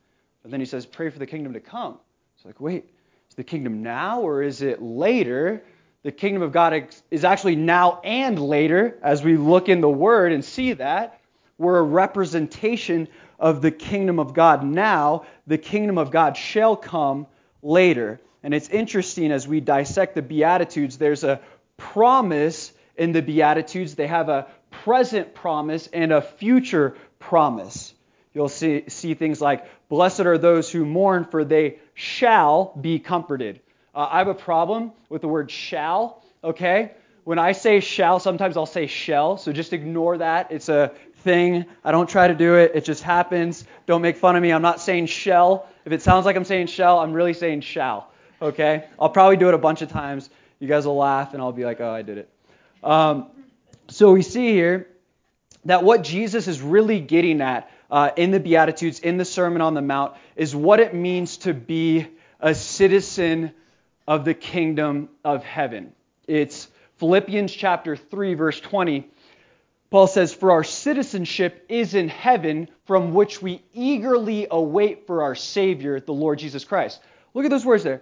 But 0.41 0.51
then 0.51 0.59
he 0.59 0.65
says, 0.65 0.85
pray 0.85 1.09
for 1.09 1.19
the 1.19 1.27
kingdom 1.27 1.53
to 1.53 1.59
come. 1.59 1.99
It's 2.35 2.45
like, 2.45 2.59
wait, 2.59 2.89
is 3.29 3.35
the 3.35 3.43
kingdom 3.43 3.83
now 3.83 4.21
or 4.21 4.41
is 4.41 4.61
it 4.61 4.81
later? 4.81 5.63
The 6.01 6.11
kingdom 6.11 6.41
of 6.41 6.51
God 6.51 6.87
is 7.11 7.23
actually 7.23 7.55
now 7.55 8.01
and 8.03 8.37
later 8.39 8.97
as 9.01 9.23
we 9.23 9.37
look 9.37 9.69
in 9.69 9.79
the 9.79 9.89
Word 9.89 10.33
and 10.33 10.43
see 10.43 10.73
that. 10.73 11.21
We're 11.57 11.77
a 11.77 11.83
representation 11.83 13.07
of 13.39 13.61
the 13.61 13.71
kingdom 13.71 14.19
of 14.19 14.33
God 14.33 14.65
now. 14.65 15.25
The 15.47 15.57
kingdom 15.57 15.97
of 15.97 16.11
God 16.11 16.35
shall 16.35 16.75
come 16.75 17.27
later. 17.61 18.19
And 18.43 18.53
it's 18.53 18.69
interesting 18.69 19.31
as 19.31 19.47
we 19.47 19.61
dissect 19.61 20.15
the 20.15 20.21
Beatitudes, 20.21 20.97
there's 20.97 21.23
a 21.23 21.39
promise 21.77 22.73
in 22.97 23.13
the 23.13 23.21
Beatitudes. 23.21 23.95
They 23.95 24.07
have 24.07 24.29
a 24.29 24.47
present 24.69 25.33
promise 25.33 25.87
and 25.87 26.11
a 26.11 26.21
future 26.21 26.95
promise. 27.19 27.93
You'll 28.33 28.49
see, 28.49 28.83
see 28.89 29.13
things 29.13 29.39
like, 29.39 29.65
Blessed 29.89 30.21
are 30.21 30.37
those 30.37 30.71
who 30.71 30.85
mourn, 30.85 31.25
for 31.25 31.45
they 31.45 31.77
shall 31.93 32.73
be 32.79 32.99
comforted. 32.99 33.61
Uh, 33.93 34.07
I 34.09 34.17
have 34.17 34.27
a 34.27 34.33
problem 34.33 34.91
with 35.07 35.21
the 35.21 35.27
word 35.27 35.51
shall, 35.51 36.23
okay? 36.43 36.91
When 37.25 37.37
I 37.37 37.51
say 37.51 37.79
shall, 37.79 38.19
sometimes 38.19 38.57
I'll 38.57 38.65
say 38.65 38.87
shall, 38.87 39.37
so 39.37 39.53
just 39.53 39.71
ignore 39.71 40.17
that. 40.17 40.51
It's 40.51 40.67
a 40.67 40.91
thing. 41.17 41.65
I 41.83 41.91
don't 41.91 42.09
try 42.09 42.27
to 42.27 42.33
do 42.33 42.55
it. 42.55 42.71
It 42.73 42.85
just 42.85 43.03
happens. 43.03 43.65
Don't 43.85 44.01
make 44.01 44.17
fun 44.17 44.35
of 44.35 44.41
me. 44.41 44.51
I'm 44.51 44.63
not 44.63 44.81
saying 44.81 45.05
shall. 45.05 45.67
If 45.85 45.93
it 45.93 46.01
sounds 46.01 46.25
like 46.25 46.35
I'm 46.35 46.43
saying 46.43 46.67
shall, 46.67 46.99
I'm 46.99 47.13
really 47.13 47.33
saying 47.33 47.61
shall. 47.61 48.09
Okay? 48.43 48.85
I'll 48.99 49.09
probably 49.09 49.37
do 49.37 49.47
it 49.47 49.53
a 49.53 49.57
bunch 49.57 49.81
of 49.81 49.89
times. 49.89 50.29
You 50.59 50.67
guys 50.67 50.85
will 50.85 50.97
laugh, 50.97 51.33
and 51.33 51.41
I'll 51.41 51.53
be 51.53 51.63
like, 51.63 51.79
oh, 51.79 51.89
I 51.89 52.01
did 52.01 52.17
it. 52.17 52.29
Um, 52.83 53.27
so 53.87 54.11
we 54.11 54.21
see 54.21 54.51
here 54.51 54.87
that 55.65 55.83
what 55.83 56.03
Jesus 56.03 56.47
is 56.47 56.61
really 56.61 56.99
getting 56.99 57.39
at 57.41 57.71
uh, 57.89 58.11
in 58.17 58.31
the 58.31 58.39
Beatitudes, 58.39 58.99
in 58.99 59.17
the 59.17 59.25
Sermon 59.25 59.61
on 59.61 59.73
the 59.73 59.81
Mount, 59.81 60.15
is 60.35 60.53
what 60.53 60.81
it 60.81 60.93
means 60.93 61.37
to 61.37 61.53
be 61.53 62.07
a 62.41 62.53
citizen 62.53 63.53
of 64.05 64.25
the 64.25 64.33
kingdom 64.33 65.07
of 65.23 65.45
heaven. 65.45 65.93
It's 66.27 66.67
Philippians 66.97 67.53
chapter 67.53 67.95
3, 67.95 68.33
verse 68.33 68.59
20. 68.59 69.07
Paul 69.89 70.07
says, 70.07 70.33
For 70.33 70.51
our 70.51 70.65
citizenship 70.65 71.65
is 71.69 71.93
in 71.93 72.09
heaven, 72.09 72.67
from 72.85 73.13
which 73.13 73.41
we 73.41 73.61
eagerly 73.73 74.47
await 74.51 75.07
for 75.07 75.21
our 75.21 75.35
Savior, 75.35 76.01
the 76.01 76.13
Lord 76.13 76.39
Jesus 76.39 76.65
Christ. 76.65 76.99
Look 77.33 77.45
at 77.45 77.51
those 77.51 77.65
words 77.65 77.83
there. 77.83 78.01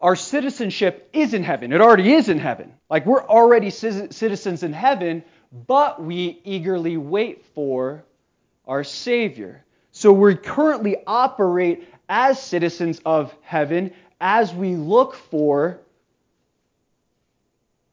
Our 0.00 0.16
citizenship 0.16 1.10
is 1.12 1.34
in 1.34 1.42
heaven. 1.42 1.72
It 1.72 1.80
already 1.80 2.12
is 2.12 2.28
in 2.28 2.38
heaven. 2.38 2.72
Like 2.88 3.04
we're 3.04 3.26
already 3.26 3.70
citizens 3.70 4.62
in 4.62 4.72
heaven, 4.72 5.22
but 5.66 6.02
we 6.02 6.40
eagerly 6.44 6.96
wait 6.96 7.44
for 7.54 8.04
our 8.66 8.82
Savior. 8.82 9.64
So 9.92 10.12
we 10.12 10.36
currently 10.36 10.96
operate 11.06 11.86
as 12.08 12.40
citizens 12.40 13.00
of 13.04 13.34
heaven 13.42 13.92
as 14.20 14.54
we 14.54 14.76
look 14.76 15.14
for 15.14 15.80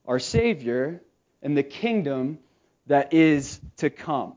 our 0.06 0.20
Savior 0.20 1.02
and 1.42 1.58
the 1.58 1.64
kingdom 1.64 2.40
that 2.88 3.14
is 3.14 3.60
to 3.78 3.90
come. 3.90 4.34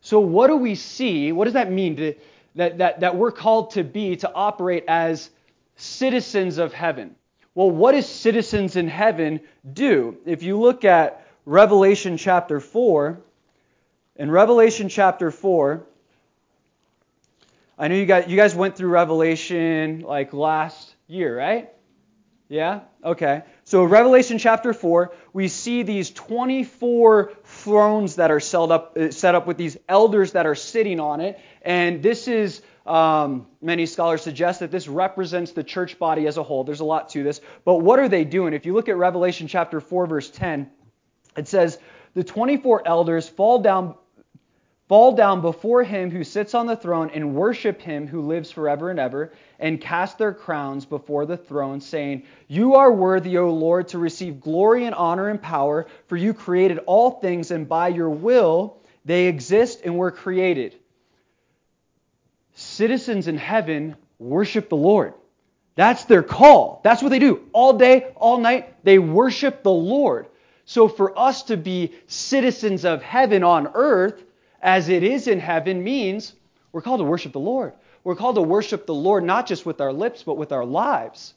So, 0.00 0.20
what 0.20 0.48
do 0.48 0.56
we 0.56 0.74
see? 0.74 1.30
What 1.30 1.44
does 1.44 1.54
that 1.54 1.70
mean 1.70 1.96
to, 1.96 2.14
that, 2.56 2.78
that, 2.78 3.00
that 3.00 3.16
we're 3.16 3.32
called 3.32 3.72
to 3.72 3.84
be, 3.84 4.16
to 4.16 4.32
operate 4.32 4.84
as 4.88 5.30
citizens 5.80 6.58
of 6.58 6.72
heaven? 6.72 7.14
Well, 7.54 7.70
what 7.70 7.92
does 7.92 8.06
citizens 8.06 8.76
in 8.76 8.88
heaven 8.88 9.40
do? 9.70 10.18
If 10.24 10.42
you 10.42 10.58
look 10.58 10.84
at 10.84 11.26
Revelation 11.44 12.16
chapter 12.16 12.60
4, 12.60 13.20
in 14.16 14.30
Revelation 14.30 14.88
chapter 14.88 15.30
4, 15.30 15.84
I 17.78 17.88
know 17.88 17.94
you 17.94 18.06
guys, 18.06 18.28
you 18.28 18.36
guys 18.36 18.54
went 18.54 18.76
through 18.76 18.90
Revelation 18.90 20.00
like 20.00 20.32
last 20.34 20.94
year, 21.06 21.36
right? 21.36 21.70
Yeah? 22.50 22.80
Okay. 23.02 23.42
So, 23.64 23.84
Revelation 23.84 24.38
chapter 24.38 24.74
4, 24.74 25.12
we 25.32 25.48
see 25.48 25.82
these 25.82 26.10
24 26.10 27.32
thrones 27.44 28.16
that 28.16 28.30
are 28.30 28.40
set 28.40 28.70
up, 28.70 28.98
set 29.10 29.34
up 29.34 29.46
with 29.46 29.56
these 29.56 29.78
elders 29.88 30.32
that 30.32 30.46
are 30.46 30.56
sitting 30.56 31.00
on 31.00 31.20
it. 31.20 31.40
And 31.62 32.02
this 32.02 32.28
is, 32.28 32.60
um, 32.90 33.46
many 33.62 33.86
scholars 33.86 34.20
suggest 34.22 34.60
that 34.60 34.72
this 34.72 34.88
represents 34.88 35.52
the 35.52 35.62
church 35.62 35.98
body 35.98 36.26
as 36.26 36.36
a 36.36 36.42
whole. 36.42 36.64
There's 36.64 36.80
a 36.80 36.84
lot 36.84 37.10
to 37.10 37.22
this. 37.22 37.40
But 37.64 37.76
what 37.76 38.00
are 38.00 38.08
they 38.08 38.24
doing? 38.24 38.52
If 38.52 38.66
you 38.66 38.74
look 38.74 38.88
at 38.88 38.96
Revelation 38.96 39.46
chapter 39.46 39.80
4, 39.80 40.06
verse 40.08 40.28
10, 40.28 40.68
it 41.36 41.46
says, 41.46 41.78
The 42.14 42.24
24 42.24 42.86
elders 42.86 43.28
fall 43.28 43.60
down 43.60 43.94
fall 44.88 45.12
down 45.12 45.40
before 45.40 45.84
him 45.84 46.10
who 46.10 46.24
sits 46.24 46.52
on 46.52 46.66
the 46.66 46.74
throne 46.74 47.12
and 47.14 47.32
worship 47.32 47.80
him 47.80 48.08
who 48.08 48.22
lives 48.22 48.50
forever 48.50 48.90
and 48.90 48.98
ever, 48.98 49.32
and 49.60 49.80
cast 49.80 50.18
their 50.18 50.34
crowns 50.34 50.84
before 50.84 51.26
the 51.26 51.36
throne, 51.36 51.80
saying, 51.80 52.24
You 52.48 52.74
are 52.74 52.90
worthy, 52.90 53.38
O 53.38 53.50
Lord, 53.50 53.86
to 53.88 53.98
receive 53.98 54.40
glory 54.40 54.86
and 54.86 54.94
honor 54.96 55.28
and 55.28 55.40
power, 55.40 55.86
for 56.08 56.16
you 56.16 56.34
created 56.34 56.80
all 56.86 57.12
things, 57.12 57.52
and 57.52 57.68
by 57.68 57.86
your 57.86 58.10
will 58.10 58.78
they 59.04 59.26
exist 59.28 59.82
and 59.84 59.96
were 59.96 60.10
created. 60.10 60.74
Citizens 62.54 63.28
in 63.28 63.36
heaven 63.36 63.96
worship 64.18 64.68
the 64.68 64.76
Lord. 64.76 65.14
That's 65.76 66.04
their 66.04 66.22
call. 66.22 66.80
That's 66.84 67.02
what 67.02 67.08
they 67.08 67.18
do. 67.18 67.48
All 67.52 67.72
day, 67.72 68.12
all 68.16 68.38
night, 68.38 68.84
they 68.84 68.98
worship 68.98 69.62
the 69.62 69.70
Lord. 69.70 70.26
So 70.64 70.88
for 70.88 71.18
us 71.18 71.44
to 71.44 71.56
be 71.56 71.94
citizens 72.06 72.84
of 72.84 73.02
heaven 73.02 73.42
on 73.42 73.70
earth, 73.74 74.22
as 74.62 74.88
it 74.88 75.02
is 75.02 75.26
in 75.26 75.40
heaven 75.40 75.82
means 75.82 76.34
we're 76.72 76.82
called 76.82 77.00
to 77.00 77.04
worship 77.04 77.32
the 77.32 77.40
Lord. 77.40 77.72
We're 78.04 78.14
called 78.14 78.36
to 78.36 78.42
worship 78.42 78.86
the 78.86 78.94
Lord 78.94 79.24
not 79.24 79.46
just 79.46 79.66
with 79.66 79.80
our 79.80 79.92
lips, 79.92 80.22
but 80.22 80.36
with 80.36 80.52
our 80.52 80.64
lives. 80.64 81.34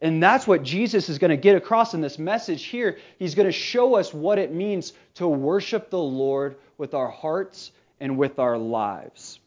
And 0.00 0.22
that's 0.22 0.46
what 0.46 0.62
Jesus 0.62 1.08
is 1.08 1.18
going 1.18 1.30
to 1.30 1.36
get 1.36 1.56
across 1.56 1.94
in 1.94 2.00
this 2.00 2.18
message 2.18 2.64
here. 2.64 2.98
He's 3.18 3.34
going 3.34 3.46
to 3.46 3.52
show 3.52 3.94
us 3.94 4.12
what 4.12 4.38
it 4.38 4.52
means 4.52 4.92
to 5.14 5.26
worship 5.26 5.88
the 5.88 5.98
Lord 5.98 6.56
with 6.76 6.94
our 6.94 7.08
hearts 7.08 7.70
and 8.00 8.18
with 8.18 8.38
our 8.38 8.58
lives. 8.58 9.40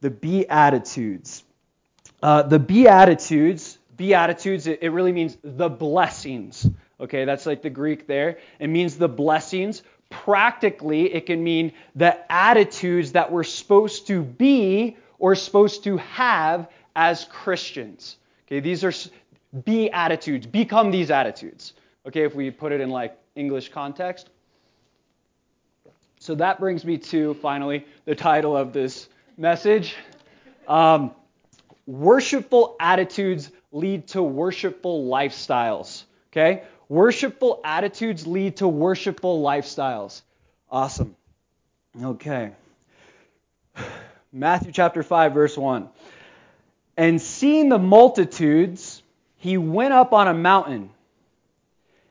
The 0.00 0.10
Beatitudes. 0.10 1.44
Uh, 2.22 2.42
the 2.42 2.58
Beatitudes, 2.58 3.78
Beatitudes, 3.96 4.66
it, 4.66 4.80
it 4.82 4.90
really 4.90 5.12
means 5.12 5.36
the 5.42 5.68
blessings 5.68 6.68
Okay, 7.00 7.24
that's 7.24 7.46
like 7.46 7.62
the 7.62 7.70
Greek 7.70 8.06
there. 8.06 8.38
It 8.58 8.68
means 8.68 8.96
the 8.96 9.08
blessings. 9.08 9.82
Practically, 10.10 11.12
it 11.14 11.26
can 11.26 11.42
mean 11.42 11.72
the 11.94 12.30
attitudes 12.30 13.12
that 13.12 13.32
we're 13.32 13.44
supposed 13.44 14.06
to 14.08 14.22
be 14.22 14.96
or 15.18 15.34
supposed 15.34 15.84
to 15.84 15.96
have 15.98 16.68
as 16.94 17.24
Christians. 17.26 18.16
Okay, 18.46 18.60
these 18.60 18.84
are 18.84 18.92
be 19.64 19.90
attitudes, 19.90 20.46
become 20.46 20.90
these 20.90 21.10
attitudes. 21.10 21.72
Okay, 22.06 22.22
if 22.22 22.34
we 22.34 22.50
put 22.50 22.72
it 22.72 22.80
in 22.80 22.90
like 22.90 23.16
English 23.34 23.70
context. 23.70 24.28
So 26.18 26.34
that 26.34 26.60
brings 26.60 26.84
me 26.84 26.98
to 26.98 27.34
finally 27.34 27.86
the 28.04 28.14
title 28.14 28.54
of 28.54 28.74
this 28.74 29.08
message. 29.40 29.96
Um, 30.68 31.12
worshipful 31.86 32.76
attitudes 32.78 33.50
lead 33.72 34.08
to 34.08 34.22
worshipful 34.22 35.08
lifestyles. 35.08 36.04
Okay? 36.30 36.62
Worshipful 36.88 37.60
attitudes 37.64 38.26
lead 38.26 38.58
to 38.58 38.68
worshipful 38.68 39.42
lifestyles. 39.42 40.20
Awesome. 40.70 41.16
Okay. 42.00 42.52
Matthew 44.32 44.72
chapter 44.72 45.02
5, 45.02 45.32
verse 45.32 45.56
1. 45.56 45.88
And 46.96 47.20
seeing 47.20 47.70
the 47.70 47.78
multitudes, 47.78 49.02
he 49.36 49.56
went 49.56 49.94
up 49.94 50.12
on 50.12 50.28
a 50.28 50.34
mountain. 50.34 50.90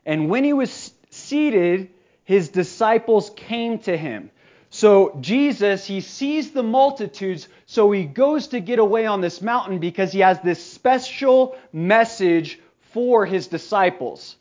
And 0.04 0.28
when 0.28 0.42
he 0.42 0.52
was 0.52 0.92
seated, 1.10 1.90
his 2.24 2.48
disciples 2.48 3.30
came 3.36 3.78
to 3.80 3.96
him. 3.96 4.30
So 4.70 5.18
Jesus, 5.20 5.84
he 5.84 6.00
sees 6.00 6.52
the 6.52 6.62
multitudes, 6.62 7.48
so 7.66 7.90
he 7.90 8.04
goes 8.04 8.48
to 8.48 8.60
get 8.60 8.78
away 8.78 9.04
on 9.04 9.20
this 9.20 9.42
mountain 9.42 9.78
because 9.78 10.12
he 10.12 10.20
has 10.20 10.40
this 10.40 10.64
special 10.64 11.56
message 11.72 12.60
for 12.92 13.26
his 13.26 13.48
disciples. 13.48 14.36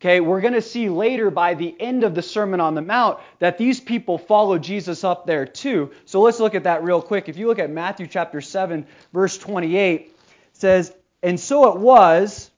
Okay, 0.00 0.20
we're 0.20 0.40
going 0.40 0.54
to 0.54 0.62
see 0.62 0.88
later 0.88 1.30
by 1.30 1.54
the 1.54 1.74
end 1.78 2.02
of 2.02 2.14
the 2.14 2.22
Sermon 2.22 2.60
on 2.60 2.74
the 2.74 2.82
Mount 2.82 3.18
that 3.38 3.58
these 3.58 3.78
people 3.78 4.18
follow 4.18 4.58
Jesus 4.58 5.04
up 5.04 5.26
there 5.26 5.46
too. 5.46 5.92
So 6.06 6.20
let's 6.22 6.40
look 6.40 6.54
at 6.54 6.64
that 6.64 6.82
real 6.82 7.00
quick. 7.00 7.28
If 7.28 7.36
you 7.36 7.46
look 7.46 7.58
at 7.58 7.70
Matthew 7.70 8.06
chapter 8.06 8.40
7, 8.40 8.86
verse 9.12 9.38
28, 9.38 10.00
it 10.00 10.10
says, 10.54 10.94
And 11.22 11.38
so 11.38 11.72
it 11.72 11.78
was 11.78 12.50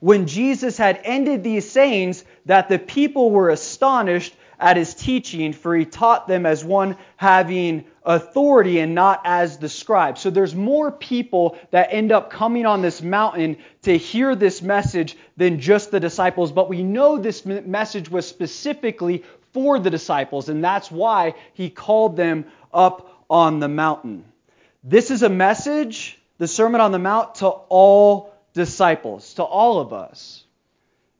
when 0.00 0.26
Jesus 0.26 0.76
had 0.76 1.00
ended 1.04 1.42
these 1.42 1.70
sayings 1.70 2.24
that 2.46 2.68
the 2.68 2.78
people 2.78 3.30
were 3.30 3.50
astonished 3.50 4.34
at 4.58 4.76
his 4.76 4.94
teaching, 4.94 5.52
for 5.52 5.74
he 5.74 5.84
taught 5.84 6.26
them 6.26 6.46
as 6.46 6.64
one 6.64 6.96
having 7.16 7.84
authority 8.04 8.78
and 8.78 8.94
not 8.94 9.20
as 9.24 9.58
the 9.58 9.68
scribe. 9.68 10.16
So 10.18 10.30
there's 10.30 10.54
more 10.54 10.90
people 10.90 11.58
that 11.72 11.88
end 11.90 12.12
up 12.12 12.30
coming 12.30 12.64
on 12.64 12.80
this 12.80 13.02
mountain 13.02 13.58
to 13.82 13.96
hear 13.96 14.34
this 14.34 14.62
message 14.62 15.16
than 15.36 15.60
just 15.60 15.90
the 15.90 16.00
disciples. 16.00 16.52
But 16.52 16.68
we 16.68 16.82
know 16.82 17.18
this 17.18 17.44
message 17.44 18.08
was 18.08 18.26
specifically 18.26 19.24
for 19.52 19.78
the 19.78 19.90
disciples, 19.90 20.48
and 20.48 20.62
that's 20.62 20.90
why 20.90 21.34
he 21.54 21.70
called 21.70 22.16
them 22.16 22.46
up 22.72 23.24
on 23.28 23.58
the 23.58 23.68
mountain. 23.68 24.24
This 24.84 25.10
is 25.10 25.22
a 25.22 25.28
message, 25.28 26.18
the 26.38 26.46
Sermon 26.46 26.80
on 26.80 26.92
the 26.92 26.98
Mount, 26.98 27.36
to 27.36 27.48
all 27.48 28.34
disciples, 28.54 29.34
to 29.34 29.42
all 29.42 29.80
of 29.80 29.92
us. 29.92 30.44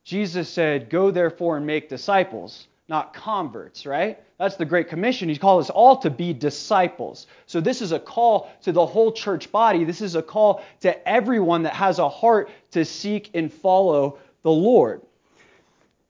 Jesus 0.05 0.49
said, 0.49 0.88
Go 0.88 1.11
therefore 1.11 1.57
and 1.57 1.66
make 1.66 1.88
disciples 1.88 2.69
not 2.88 3.12
converts, 3.12 3.85
right? 3.85 4.23
That's 4.38 4.57
the 4.57 4.64
Great 4.64 4.88
Commission. 4.88 5.28
He 5.28 5.37
called 5.37 5.62
us 5.62 5.71
all 5.71 5.97
to 5.99 6.11
be 6.11 6.33
disciples. 6.33 7.26
So, 7.47 7.61
this 7.61 7.83
is 7.83 7.93
a 7.93 7.99
call 7.99 8.50
to 8.62 8.73
the 8.73 8.87
whole 8.87 9.12
church 9.12 9.50
body. 9.50 9.85
This 9.85 10.00
is 10.00 10.14
a 10.14 10.23
call 10.23 10.62
to 10.81 11.09
everyone 11.09 11.64
that 11.64 11.75
has 11.75 11.99
a 11.99 12.09
heart 12.09 12.50
to 12.73 12.85
seek 12.85 13.31
and 13.35 13.52
follow 13.52 14.19
the 14.43 14.52
Lord. 14.52 15.02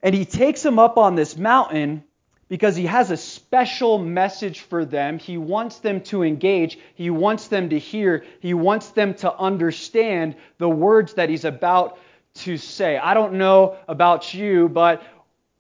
And 0.03 0.15
he 0.15 0.25
takes 0.25 0.63
them 0.63 0.79
up 0.79 0.99
on 0.99 1.15
this 1.15 1.37
mountain 1.37 2.05
because 2.49 2.77
he 2.77 2.87
has 2.87 3.11
a 3.11 3.17
special 3.17 3.99
message 3.99 4.61
for 4.61 4.85
them. 4.85 5.19
He 5.19 5.39
wants 5.39 5.79
them 5.79 6.01
to 6.03 6.23
engage, 6.23 6.79
he 6.95 7.11
wants 7.11 7.49
them 7.49 7.71
to 7.71 7.79
hear, 7.79 8.25
he 8.41 8.55
wants 8.55 8.91
them 8.91 9.15
to 9.15 9.35
understand 9.37 10.37
the 10.59 10.69
words 10.69 11.15
that 11.15 11.29
he's 11.29 11.45
about 11.45 11.99
to 12.35 12.57
say. 12.57 12.99
I 12.99 13.15
don't 13.15 13.35
know 13.35 13.77
about 13.89 14.35
you, 14.35 14.69
but 14.69 15.03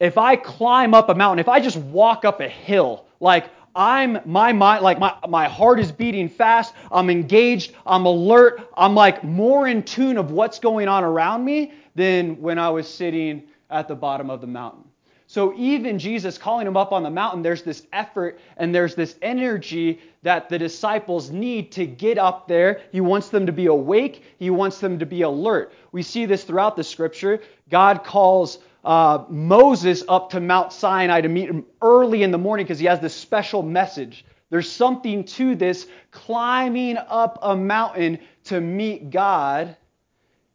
if 0.00 0.19
I 0.19 0.37
climb 0.37 0.95
up 0.95 1.09
a 1.09 1.15
mountain, 1.15 1.38
if 1.38 1.49
I 1.49 1.61
just 1.61 1.76
walk 1.76 2.25
up 2.25 2.41
a 2.41 2.49
hill, 2.49 3.07
like 3.21 3.50
I'm 3.75 4.19
my 4.25 4.53
mind 4.53 4.83
like 4.83 4.99
my, 4.99 5.15
my 5.29 5.49
heart 5.49 5.81
is 5.81 5.93
beating 5.93 6.29
fast, 6.29 6.75
I'm 6.91 7.11
engaged, 7.11 7.75
I'm 7.85 8.07
alert, 8.07 8.71
I'm 8.76 8.95
like 8.95 9.23
more 9.25 9.69
in 9.69 9.83
tune 9.83 10.17
of 10.17 10.31
what's 10.31 10.59
going 10.59 10.88
on 10.88 11.05
around 11.05 11.45
me 11.45 11.73
than 11.95 12.41
when 12.41 12.59
I 12.59 12.71
was 12.71 12.88
sitting 12.88 13.45
at 13.71 13.88
the 13.88 13.95
bottom 13.95 14.31
of 14.31 14.41
the 14.41 14.47
mountain. 14.47 14.85
So 15.29 15.53
even 15.57 15.99
Jesus 15.99 16.38
calling 16.38 16.67
him 16.67 16.76
up 16.76 16.93
on 16.93 17.03
the 17.03 17.11
mountain, 17.11 17.43
there's 17.43 17.62
this 17.62 17.87
effort 17.93 18.38
and 18.59 18.73
there's 18.73 18.95
this 18.95 19.17
energy 19.23 20.00
that 20.23 20.49
the 20.49 20.59
disciples 20.59 21.31
need 21.31 21.73
to 21.73 21.85
get 21.85 22.17
up 22.17 22.47
there. 22.47 22.83
He 22.93 23.00
wants 23.00 23.29
them 23.31 23.45
to 23.45 23.53
be 23.53 23.67
awake, 23.67 24.23
he 24.38 24.50
wants 24.50 24.79
them 24.79 24.99
to 25.00 25.07
be 25.07 25.23
alert. 25.23 25.73
We 25.91 26.03
see 26.03 26.26
this 26.26 26.45
throughout 26.45 26.76
the 26.76 26.85
scripture. 26.85 27.41
God 27.71 28.05
calls 28.05 28.61
uh, 28.87 29.25
Moses 29.28 30.05
up 30.09 30.31
to 30.31 30.40
Mount 30.40 30.73
Sinai 30.73 31.21
to 31.21 31.28
meet 31.28 31.50
him 31.50 31.66
early 31.83 32.23
in 32.23 32.31
the 32.31 32.38
morning 32.38 32.64
because 32.64 32.78
he 32.78 32.87
has 32.87 33.00
this 33.00 33.14
special 33.14 33.64
message. 33.64 34.25
There's 34.49 34.71
something 34.71 35.25
to 35.25 35.57
this 35.57 35.88
climbing 36.12 36.97
up 36.97 37.40
a 37.43 37.57
mountain 37.57 38.21
to 38.45 38.61
meet 38.61 39.11
God 39.11 39.76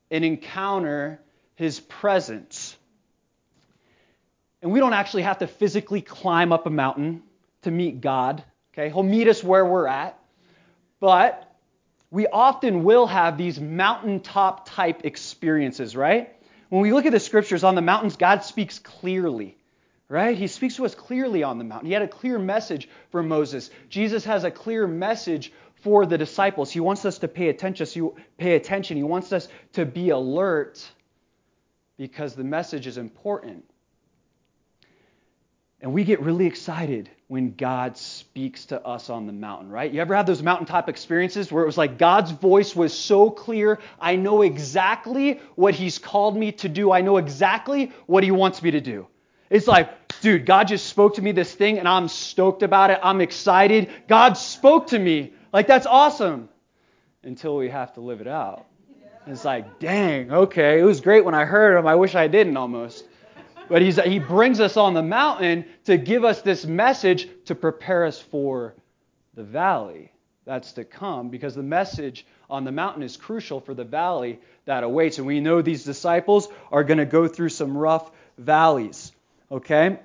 and 0.09 0.23
encounter 0.23 1.19
his 1.55 1.81
presence. 1.81 2.77
And 4.61 4.71
we 4.71 4.79
don't 4.79 4.93
actually 4.93 5.23
have 5.23 5.39
to 5.39 5.47
physically 5.47 6.01
climb 6.01 6.53
up 6.53 6.65
a 6.67 6.69
mountain 6.69 7.23
to 7.63 7.71
meet 7.71 8.00
God. 8.00 8.45
Okay, 8.73 8.88
He'll 8.88 9.03
meet 9.03 9.27
us 9.27 9.43
where 9.43 9.65
we're 9.65 9.88
at. 9.88 10.17
But 11.01 11.53
we 12.11 12.27
often 12.27 12.85
will 12.85 13.07
have 13.07 13.38
these 13.38 13.59
mountaintop 13.59 14.69
type 14.69 15.01
experiences, 15.03 15.97
right? 15.97 16.33
When 16.71 16.81
we 16.81 16.93
look 16.93 17.05
at 17.05 17.11
the 17.11 17.19
scriptures 17.19 17.65
on 17.65 17.75
the 17.75 17.81
mountains, 17.81 18.15
God 18.15 18.45
speaks 18.45 18.79
clearly, 18.79 19.57
right? 20.07 20.37
He 20.37 20.47
speaks 20.47 20.77
to 20.77 20.85
us 20.85 20.95
clearly 20.95 21.43
on 21.43 21.57
the 21.57 21.65
mountain. 21.65 21.87
He 21.87 21.91
had 21.91 22.01
a 22.01 22.07
clear 22.07 22.39
message 22.39 22.87
for 23.09 23.21
Moses. 23.21 23.69
Jesus 23.89 24.23
has 24.23 24.45
a 24.45 24.51
clear 24.51 24.87
message 24.87 25.51
for 25.81 26.05
the 26.05 26.17
disciples. 26.17 26.71
He 26.71 26.79
wants 26.79 27.03
us 27.03 27.17
to 27.19 27.27
pay 27.27 27.49
attention. 27.49 27.85
So 27.85 27.97
you 27.97 28.15
Pay 28.37 28.55
attention. 28.55 28.95
He 28.95 29.03
wants 29.03 29.33
us 29.33 29.49
to 29.73 29.85
be 29.85 30.11
alert 30.11 30.89
because 31.97 32.35
the 32.35 32.45
message 32.45 32.87
is 32.87 32.97
important. 32.97 33.65
And 35.81 35.93
we 35.93 36.03
get 36.03 36.21
really 36.21 36.45
excited 36.45 37.09
when 37.27 37.55
God 37.55 37.97
speaks 37.97 38.65
to 38.65 38.85
us 38.85 39.09
on 39.09 39.25
the 39.25 39.33
mountain, 39.33 39.69
right? 39.69 39.91
You 39.91 40.00
ever 40.01 40.15
had 40.15 40.27
those 40.27 40.43
mountaintop 40.43 40.89
experiences 40.89 41.51
where 41.51 41.63
it 41.63 41.65
was 41.65 41.77
like 41.77 41.97
God's 41.97 42.31
voice 42.31 42.75
was 42.75 42.95
so 42.97 43.31
clear, 43.31 43.79
I 44.00 44.15
know 44.15 44.43
exactly 44.43 45.39
what 45.55 45.73
He's 45.73 45.97
called 45.97 46.38
me 46.38 46.51
to 46.53 46.69
do, 46.69 46.91
I 46.91 47.01
know 47.01 47.17
exactly 47.17 47.93
what 48.05 48.23
He 48.23 48.29
wants 48.29 48.61
me 48.61 48.71
to 48.71 48.81
do. 48.81 49.07
It's 49.50 49.67
like, 49.67 49.89
dude, 50.21 50.45
God 50.45 50.67
just 50.67 50.85
spoke 50.85 51.15
to 51.15 51.21
me 51.21 51.31
this 51.31 51.53
thing 51.53 51.79
and 51.79 51.88
I'm 51.88 52.07
stoked 52.09 52.61
about 52.61 52.91
it, 52.91 53.00
I'm 53.01 53.19
excited. 53.19 53.89
God 54.07 54.33
spoke 54.33 54.88
to 54.88 55.00
me. 55.00 55.33
Like, 55.51 55.67
that's 55.67 55.88
awesome. 55.88 56.47
Until 57.23 57.57
we 57.57 57.69
have 57.69 57.93
to 57.93 58.01
live 58.01 58.21
it 58.21 58.27
out. 58.27 58.65
It's 59.25 59.45
like, 59.45 59.79
dang, 59.79 60.31
okay, 60.31 60.79
it 60.79 60.83
was 60.83 61.01
great 61.01 61.25
when 61.25 61.33
I 61.35 61.45
heard 61.45 61.77
Him, 61.77 61.88
I 61.88 61.95
wish 61.95 62.13
I 62.13 62.27
didn't 62.27 62.57
almost. 62.57 63.05
But 63.71 63.81
he's, 63.81 63.97
he 64.03 64.19
brings 64.19 64.59
us 64.59 64.75
on 64.75 64.93
the 64.93 65.01
mountain 65.01 65.63
to 65.85 65.95
give 65.95 66.25
us 66.25 66.41
this 66.41 66.65
message 66.65 67.29
to 67.45 67.55
prepare 67.55 68.03
us 68.03 68.19
for 68.19 68.75
the 69.33 69.45
valley 69.45 70.11
that's 70.43 70.73
to 70.73 70.83
come 70.83 71.29
because 71.29 71.55
the 71.55 71.63
message 71.63 72.25
on 72.49 72.65
the 72.65 72.71
mountain 72.73 73.01
is 73.01 73.15
crucial 73.15 73.61
for 73.61 73.73
the 73.73 73.85
valley 73.85 74.41
that 74.65 74.83
awaits. 74.83 75.19
And 75.19 75.25
we 75.25 75.39
know 75.39 75.61
these 75.61 75.85
disciples 75.85 76.49
are 76.69 76.83
going 76.83 76.97
to 76.97 77.05
go 77.05 77.29
through 77.29 77.47
some 77.47 77.77
rough 77.77 78.11
valleys. 78.37 79.13
Okay? 79.49 79.99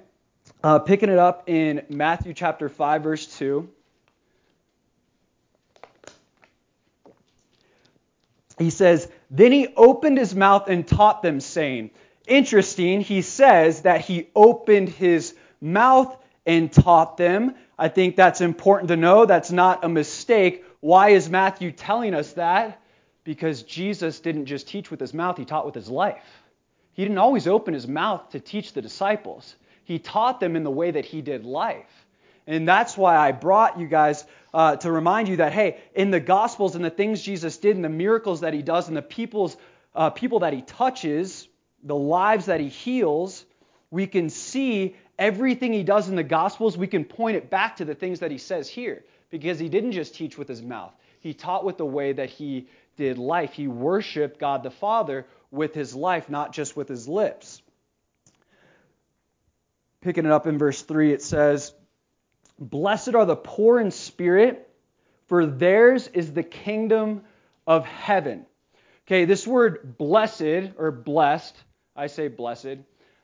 Uh, 0.62 0.78
picking 0.78 1.08
it 1.08 1.18
up 1.18 1.48
in 1.48 1.82
Matthew 1.88 2.34
chapter 2.34 2.68
5, 2.68 3.02
verse 3.02 3.26
2. 3.36 3.68
He 8.58 8.70
says, 8.70 9.10
Then 9.28 9.50
he 9.50 9.74
opened 9.74 10.18
his 10.18 10.36
mouth 10.36 10.68
and 10.68 10.86
taught 10.86 11.20
them, 11.20 11.40
saying, 11.40 11.90
Interesting, 12.26 13.00
he 13.00 13.22
says 13.22 13.82
that 13.82 14.00
he 14.00 14.28
opened 14.34 14.88
his 14.88 15.34
mouth 15.60 16.16
and 16.44 16.72
taught 16.72 17.16
them. 17.16 17.54
I 17.78 17.88
think 17.88 18.16
that's 18.16 18.40
important 18.40 18.88
to 18.88 18.96
know. 18.96 19.26
That's 19.26 19.52
not 19.52 19.84
a 19.84 19.88
mistake. 19.88 20.64
Why 20.80 21.10
is 21.10 21.28
Matthew 21.28 21.72
telling 21.72 22.14
us 22.14 22.32
that? 22.34 22.80
Because 23.24 23.62
Jesus 23.62 24.20
didn't 24.20 24.46
just 24.46 24.68
teach 24.68 24.90
with 24.90 25.00
his 25.00 25.12
mouth, 25.12 25.36
he 25.36 25.44
taught 25.44 25.66
with 25.66 25.74
his 25.74 25.88
life. 25.88 26.24
He 26.94 27.02
didn't 27.02 27.18
always 27.18 27.46
open 27.46 27.74
his 27.74 27.86
mouth 27.86 28.30
to 28.30 28.40
teach 28.40 28.72
the 28.72 28.82
disciples, 28.82 29.54
he 29.84 29.98
taught 29.98 30.40
them 30.40 30.56
in 30.56 30.64
the 30.64 30.70
way 30.70 30.90
that 30.90 31.04
he 31.04 31.22
did 31.22 31.44
life. 31.44 32.06
And 32.46 32.66
that's 32.66 32.96
why 32.96 33.16
I 33.16 33.32
brought 33.32 33.78
you 33.78 33.86
guys 33.86 34.24
uh, 34.54 34.76
to 34.76 34.90
remind 34.90 35.28
you 35.28 35.36
that, 35.38 35.52
hey, 35.52 35.78
in 35.94 36.10
the 36.10 36.20
Gospels 36.20 36.76
and 36.76 36.84
the 36.84 36.90
things 36.90 37.20
Jesus 37.20 37.56
did 37.56 37.76
and 37.76 37.84
the 37.84 37.88
miracles 37.88 38.40
that 38.40 38.54
he 38.54 38.62
does 38.62 38.88
and 38.88 38.96
the 38.96 39.02
people's, 39.02 39.56
uh, 39.94 40.10
people 40.10 40.40
that 40.40 40.52
he 40.52 40.62
touches, 40.62 41.48
the 41.86 41.96
lives 41.96 42.46
that 42.46 42.60
he 42.60 42.68
heals, 42.68 43.44
we 43.90 44.06
can 44.06 44.28
see 44.28 44.96
everything 45.18 45.72
he 45.72 45.84
does 45.84 46.08
in 46.08 46.16
the 46.16 46.24
Gospels, 46.24 46.76
we 46.76 46.88
can 46.88 47.04
point 47.04 47.36
it 47.36 47.48
back 47.48 47.76
to 47.76 47.84
the 47.84 47.94
things 47.94 48.20
that 48.20 48.30
he 48.30 48.38
says 48.38 48.68
here. 48.68 49.04
Because 49.30 49.58
he 49.58 49.68
didn't 49.68 49.92
just 49.92 50.14
teach 50.14 50.36
with 50.36 50.48
his 50.48 50.62
mouth, 50.62 50.92
he 51.20 51.32
taught 51.34 51.64
with 51.64 51.78
the 51.78 51.86
way 51.86 52.12
that 52.12 52.30
he 52.30 52.68
did 52.96 53.18
life. 53.18 53.52
He 53.52 53.68
worshiped 53.68 54.38
God 54.38 54.62
the 54.62 54.70
Father 54.70 55.26
with 55.50 55.74
his 55.74 55.94
life, 55.94 56.28
not 56.28 56.52
just 56.52 56.76
with 56.76 56.88
his 56.88 57.08
lips. 57.08 57.62
Picking 60.00 60.26
it 60.26 60.30
up 60.30 60.46
in 60.46 60.58
verse 60.58 60.82
3, 60.82 61.12
it 61.12 61.22
says, 61.22 61.72
Blessed 62.58 63.14
are 63.14 63.26
the 63.26 63.36
poor 63.36 63.80
in 63.80 63.90
spirit, 63.90 64.68
for 65.26 65.46
theirs 65.46 66.08
is 66.08 66.32
the 66.32 66.42
kingdom 66.42 67.22
of 67.66 67.84
heaven. 67.84 68.46
Okay, 69.06 69.24
this 69.24 69.46
word 69.46 69.98
blessed 69.98 70.72
or 70.78 70.90
blessed 70.90 71.56
I 71.96 72.06
say 72.06 72.28
blessed. 72.28 72.78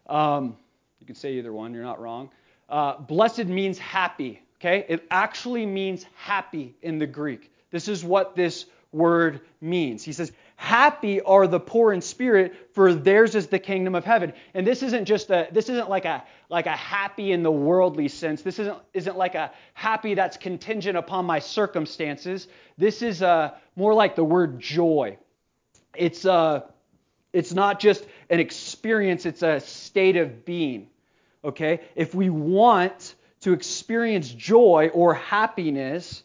Um, 0.07 0.57
you 1.01 1.07
can 1.07 1.15
say 1.15 1.35
either 1.35 1.53
one, 1.53 1.75
you're 1.75 1.83
not 1.83 2.01
wrong. 2.01 2.31
Uh, 2.69 2.99
blessed 2.99 3.47
means 3.47 3.79
happy, 3.79 4.41
okay? 4.61 4.87
It 4.89 5.07
actually 5.11 5.67
means 5.67 6.07
happy 6.17 6.75
in 6.83 6.99
the 6.99 7.07
Greek. 7.07 7.53
This 7.71 7.89
is 7.89 8.05
what 8.05 8.35
this 8.35 8.67
word 8.93 9.41
means. 9.61 10.05
He 10.05 10.13
says, 10.13 10.33
Happy 10.57 11.21
are 11.23 11.49
the 11.49 11.59
poor 11.59 11.93
in 11.93 12.01
spirit, 12.01 12.73
for 12.73 12.95
theirs 12.95 13.35
is 13.35 13.49
the 13.49 13.59
kingdom 13.59 13.97
of 13.97 14.05
heaven. 14.05 14.33
And 14.55 14.65
this 14.65 14.81
isn't 14.85 15.07
just 15.07 15.29
a 15.31 15.49
this 15.51 15.69
isn't 15.69 15.91
like 15.91 16.05
a 16.05 16.23
like 16.51 16.67
a 16.67 16.77
happy 16.77 17.33
in 17.33 17.43
the 17.43 17.51
worldly 17.51 18.07
sense. 18.07 18.43
This 18.43 18.61
isn't 18.61 18.79
isn't 18.95 19.17
like 19.17 19.35
a 19.35 19.51
happy 19.75 20.15
that's 20.15 20.37
contingent 20.37 20.97
upon 20.97 21.25
my 21.25 21.41
circumstances. 21.41 22.47
This 22.79 23.03
is 23.03 23.23
a, 23.23 23.27
uh, 23.27 23.51
more 23.75 23.93
like 23.93 24.15
the 24.15 24.23
word 24.23 24.61
joy. 24.61 25.19
It's 25.97 26.27
a 26.27 26.33
uh, 26.33 26.61
it's 27.33 27.53
not 27.53 27.81
just 27.81 28.07
an 28.31 28.41
experience, 28.41 29.27
it's 29.27 29.43
a 29.43 29.61
state 29.61 30.17
of 30.17 30.45
being. 30.45 30.89
Okay? 31.45 31.81
If 31.95 32.15
we 32.15 32.31
want 32.31 33.15
to 33.41 33.53
experience 33.53 34.29
joy 34.31 34.91
or 34.93 35.15
happiness, 35.15 36.23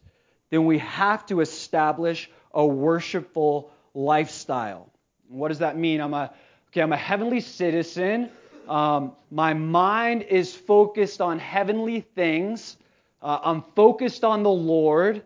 then 0.49 0.65
we 0.65 0.77
have 0.79 1.25
to 1.27 1.41
establish 1.41 2.29
a 2.53 2.65
worshipful 2.65 3.71
lifestyle. 3.93 4.91
What 5.27 5.49
does 5.49 5.59
that 5.59 5.77
mean? 5.77 5.99
I'm 5.99 6.13
a 6.13 6.33
okay, 6.69 6.81
I'm 6.81 6.93
a 6.93 6.97
heavenly 6.97 7.41
citizen. 7.41 8.29
Um, 8.67 9.13
my 9.31 9.53
mind 9.53 10.23
is 10.23 10.53
focused 10.53 11.21
on 11.21 11.39
heavenly 11.39 12.01
things. 12.01 12.77
Uh, 13.21 13.39
I'm 13.43 13.63
focused 13.75 14.23
on 14.23 14.43
the 14.43 14.51
Lord. 14.51 15.23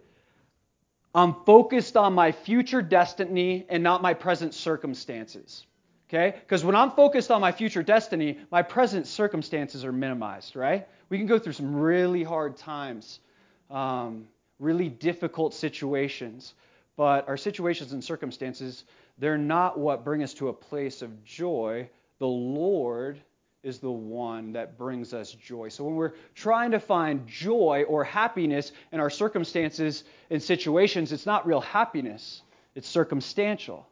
I'm 1.14 1.36
focused 1.46 1.98
on 1.98 2.14
my 2.14 2.32
future 2.32 2.82
destiny 2.82 3.66
and 3.68 3.84
not 3.84 4.02
my 4.02 4.14
present 4.14 4.54
circumstances. 4.54 5.66
Okay? 6.14 6.38
Because 6.38 6.66
when 6.66 6.76
I'm 6.76 6.92
focused 6.92 7.32
on 7.32 7.40
my 7.40 7.54
future 7.54 7.82
destiny, 7.82 8.38
my 8.52 8.64
present 8.64 9.08
circumstances 9.08 9.86
are 9.86 9.94
minimized, 9.94 10.58
right? 10.58 10.86
We 11.08 11.18
can 11.18 11.26
go 11.26 11.40
through 11.40 11.54
some 11.54 11.74
really 11.74 12.22
hard 12.22 12.58
times, 12.58 13.22
um, 13.70 14.28
really 14.60 14.90
difficult 14.90 15.54
situations, 15.54 16.54
but 16.98 17.30
our 17.30 17.38
situations 17.38 17.94
and 17.94 18.04
circumstances, 18.04 18.84
they're 19.20 19.38
not 19.38 19.80
what 19.80 20.04
bring 20.04 20.22
us 20.22 20.34
to 20.36 20.50
a 20.50 20.54
place 20.54 21.02
of 21.02 21.24
joy. 21.24 21.90
The 22.20 22.28
Lord 22.28 23.22
is 23.64 23.80
the 23.80 23.92
one 23.92 24.52
that 24.52 24.78
brings 24.78 25.14
us 25.14 25.32
joy. 25.32 25.70
So 25.70 25.86
when 25.86 25.96
we're 25.96 26.14
trying 26.36 26.72
to 26.72 26.80
find 26.82 27.26
joy 27.26 27.86
or 27.88 28.04
happiness 28.04 28.74
in 28.92 29.00
our 29.00 29.10
circumstances 29.10 30.04
and 30.30 30.44
situations, 30.44 31.14
it's 31.14 31.26
not 31.26 31.48
real 31.48 31.62
happiness, 31.62 32.42
it's 32.76 32.90
circumstantial. 32.90 33.88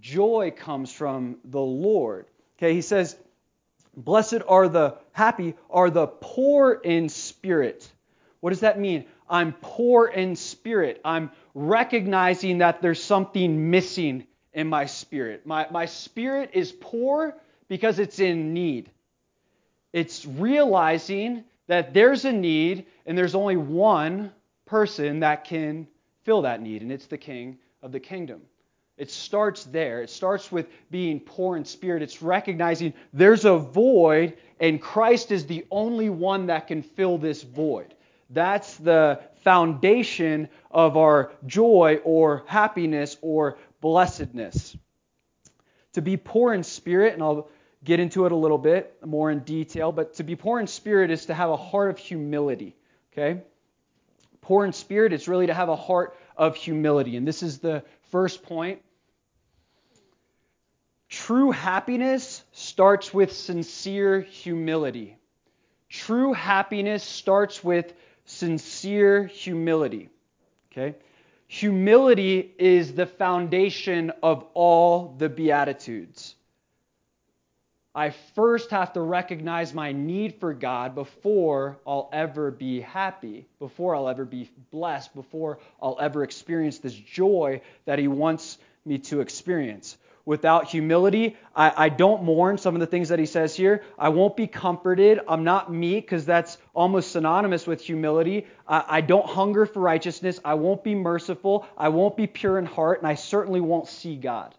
Joy 0.00 0.52
comes 0.56 0.92
from 0.92 1.38
the 1.44 1.60
Lord. 1.60 2.26
Okay, 2.58 2.74
he 2.74 2.82
says, 2.82 3.16
Blessed 3.96 4.42
are 4.48 4.68
the 4.68 4.96
happy 5.12 5.54
are 5.70 5.90
the 5.90 6.06
poor 6.06 6.72
in 6.72 7.08
spirit. 7.08 7.90
What 8.40 8.50
does 8.50 8.60
that 8.60 8.78
mean? 8.78 9.06
I'm 9.28 9.52
poor 9.60 10.08
in 10.08 10.36
spirit. 10.36 11.00
I'm 11.04 11.30
recognizing 11.54 12.58
that 12.58 12.82
there's 12.82 13.02
something 13.02 13.70
missing 13.70 14.26
in 14.52 14.68
my 14.68 14.86
spirit. 14.86 15.46
My, 15.46 15.66
my 15.70 15.86
spirit 15.86 16.50
is 16.52 16.72
poor 16.72 17.36
because 17.68 17.98
it's 17.98 18.18
in 18.18 18.52
need. 18.52 18.90
It's 19.92 20.26
realizing 20.26 21.44
that 21.68 21.94
there's 21.94 22.24
a 22.24 22.32
need 22.32 22.86
and 23.06 23.16
there's 23.16 23.34
only 23.34 23.56
one 23.56 24.32
person 24.66 25.20
that 25.20 25.44
can 25.44 25.86
fill 26.24 26.42
that 26.42 26.60
need, 26.60 26.82
and 26.82 26.90
it's 26.90 27.06
the 27.06 27.18
king 27.18 27.58
of 27.82 27.92
the 27.92 28.00
kingdom. 28.00 28.42
It 28.96 29.10
starts 29.10 29.64
there. 29.64 30.02
It 30.02 30.10
starts 30.10 30.52
with 30.52 30.68
being 30.90 31.18
poor 31.18 31.56
in 31.56 31.64
spirit. 31.64 32.02
It's 32.02 32.22
recognizing 32.22 32.94
there's 33.12 33.44
a 33.44 33.58
void, 33.58 34.36
and 34.60 34.80
Christ 34.80 35.32
is 35.32 35.46
the 35.46 35.66
only 35.70 36.10
one 36.10 36.46
that 36.46 36.68
can 36.68 36.82
fill 36.82 37.18
this 37.18 37.42
void. 37.42 37.94
That's 38.30 38.76
the 38.76 39.20
foundation 39.42 40.48
of 40.70 40.96
our 40.96 41.32
joy 41.46 42.00
or 42.04 42.44
happiness 42.46 43.16
or 43.20 43.58
blessedness. 43.80 44.76
To 45.94 46.02
be 46.02 46.16
poor 46.16 46.54
in 46.54 46.62
spirit, 46.62 47.14
and 47.14 47.22
I'll 47.22 47.48
get 47.82 48.00
into 48.00 48.26
it 48.26 48.32
a 48.32 48.36
little 48.36 48.58
bit 48.58 48.96
more 49.04 49.30
in 49.30 49.40
detail, 49.40 49.92
but 49.92 50.14
to 50.14 50.22
be 50.22 50.36
poor 50.36 50.60
in 50.60 50.66
spirit 50.66 51.10
is 51.10 51.26
to 51.26 51.34
have 51.34 51.50
a 51.50 51.56
heart 51.56 51.90
of 51.90 51.98
humility. 51.98 52.76
Okay? 53.12 53.42
Poor 54.40 54.64
in 54.64 54.72
spirit 54.72 55.12
is 55.12 55.28
really 55.28 55.46
to 55.46 55.54
have 55.54 55.68
a 55.68 55.76
heart 55.76 56.16
of 56.36 56.56
humility. 56.56 57.16
And 57.16 57.26
this 57.26 57.42
is 57.42 57.58
the 57.58 57.84
first 58.14 58.44
point. 58.44 58.80
True 61.08 61.50
happiness 61.50 62.44
starts 62.52 63.12
with 63.12 63.32
sincere 63.32 64.20
humility. 64.20 65.16
True 65.88 66.32
happiness 66.32 67.02
starts 67.02 67.64
with 67.64 67.92
sincere 68.24 69.24
humility. 69.26 70.10
Okay? 70.70 70.94
Humility 71.48 72.54
is 72.56 72.94
the 72.94 73.06
foundation 73.06 74.12
of 74.22 74.46
all 74.54 75.16
the 75.18 75.28
Beatitudes. 75.28 76.36
I 77.96 78.10
first 78.10 78.72
have 78.72 78.92
to 78.94 79.00
recognize 79.00 79.72
my 79.72 79.92
need 79.92 80.40
for 80.40 80.52
God 80.52 80.96
before 80.96 81.78
I'll 81.86 82.08
ever 82.12 82.50
be 82.50 82.80
happy, 82.80 83.46
before 83.60 83.94
I'll 83.94 84.08
ever 84.08 84.24
be 84.24 84.50
blessed, 84.72 85.14
before 85.14 85.60
I'll 85.80 85.96
ever 86.00 86.24
experience 86.24 86.78
this 86.78 86.94
joy 86.94 87.60
that 87.84 88.00
He 88.00 88.08
wants 88.08 88.58
me 88.84 88.98
to 88.98 89.20
experience. 89.20 89.96
Without 90.26 90.68
humility, 90.68 91.36
I, 91.54 91.84
I 91.84 91.88
don't 91.88 92.24
mourn 92.24 92.58
some 92.58 92.74
of 92.74 92.80
the 92.80 92.86
things 92.86 93.10
that 93.10 93.20
He 93.20 93.26
says 93.26 93.54
here. 93.54 93.84
I 93.96 94.08
won't 94.08 94.36
be 94.36 94.48
comforted. 94.48 95.20
I'm 95.28 95.44
not 95.44 95.72
meek 95.72 96.04
because 96.04 96.26
that's 96.26 96.58
almost 96.74 97.12
synonymous 97.12 97.64
with 97.64 97.80
humility. 97.80 98.46
I, 98.66 98.84
I 98.88 99.00
don't 99.02 99.26
hunger 99.26 99.66
for 99.66 99.78
righteousness. 99.78 100.40
I 100.44 100.54
won't 100.54 100.82
be 100.82 100.96
merciful. 100.96 101.64
I 101.78 101.90
won't 101.90 102.16
be 102.16 102.26
pure 102.26 102.58
in 102.58 102.66
heart, 102.66 102.98
and 102.98 103.06
I 103.06 103.14
certainly 103.14 103.60
won't 103.60 103.86
see 103.86 104.16
God. 104.16 104.52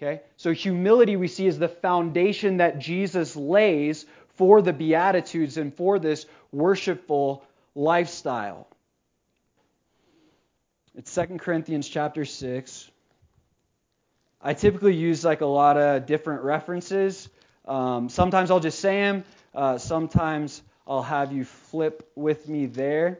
Okay? 0.00 0.22
So 0.36 0.52
humility 0.52 1.16
we 1.16 1.28
see 1.28 1.46
is 1.46 1.58
the 1.58 1.68
foundation 1.68 2.58
that 2.58 2.78
Jesus 2.78 3.36
lays 3.36 4.06
for 4.36 4.62
the 4.62 4.72
beatitudes 4.72 5.58
and 5.58 5.74
for 5.74 5.98
this 5.98 6.24
worshipful 6.52 7.44
lifestyle. 7.74 8.66
It's 10.94 11.14
2 11.14 11.38
Corinthians 11.38 11.86
chapter 11.86 12.24
6. 12.24 12.90
I 14.40 14.54
typically 14.54 14.94
use 14.94 15.22
like 15.22 15.42
a 15.42 15.46
lot 15.46 15.76
of 15.76 16.06
different 16.06 16.44
references. 16.44 17.28
Um, 17.66 18.08
sometimes 18.08 18.50
I'll 18.50 18.60
just 18.60 18.78
say 18.78 19.02
them. 19.02 19.24
Uh, 19.54 19.76
sometimes 19.76 20.62
I'll 20.86 21.02
have 21.02 21.32
you 21.32 21.44
flip 21.44 22.10
with 22.16 22.48
me 22.48 22.64
there. 22.66 23.18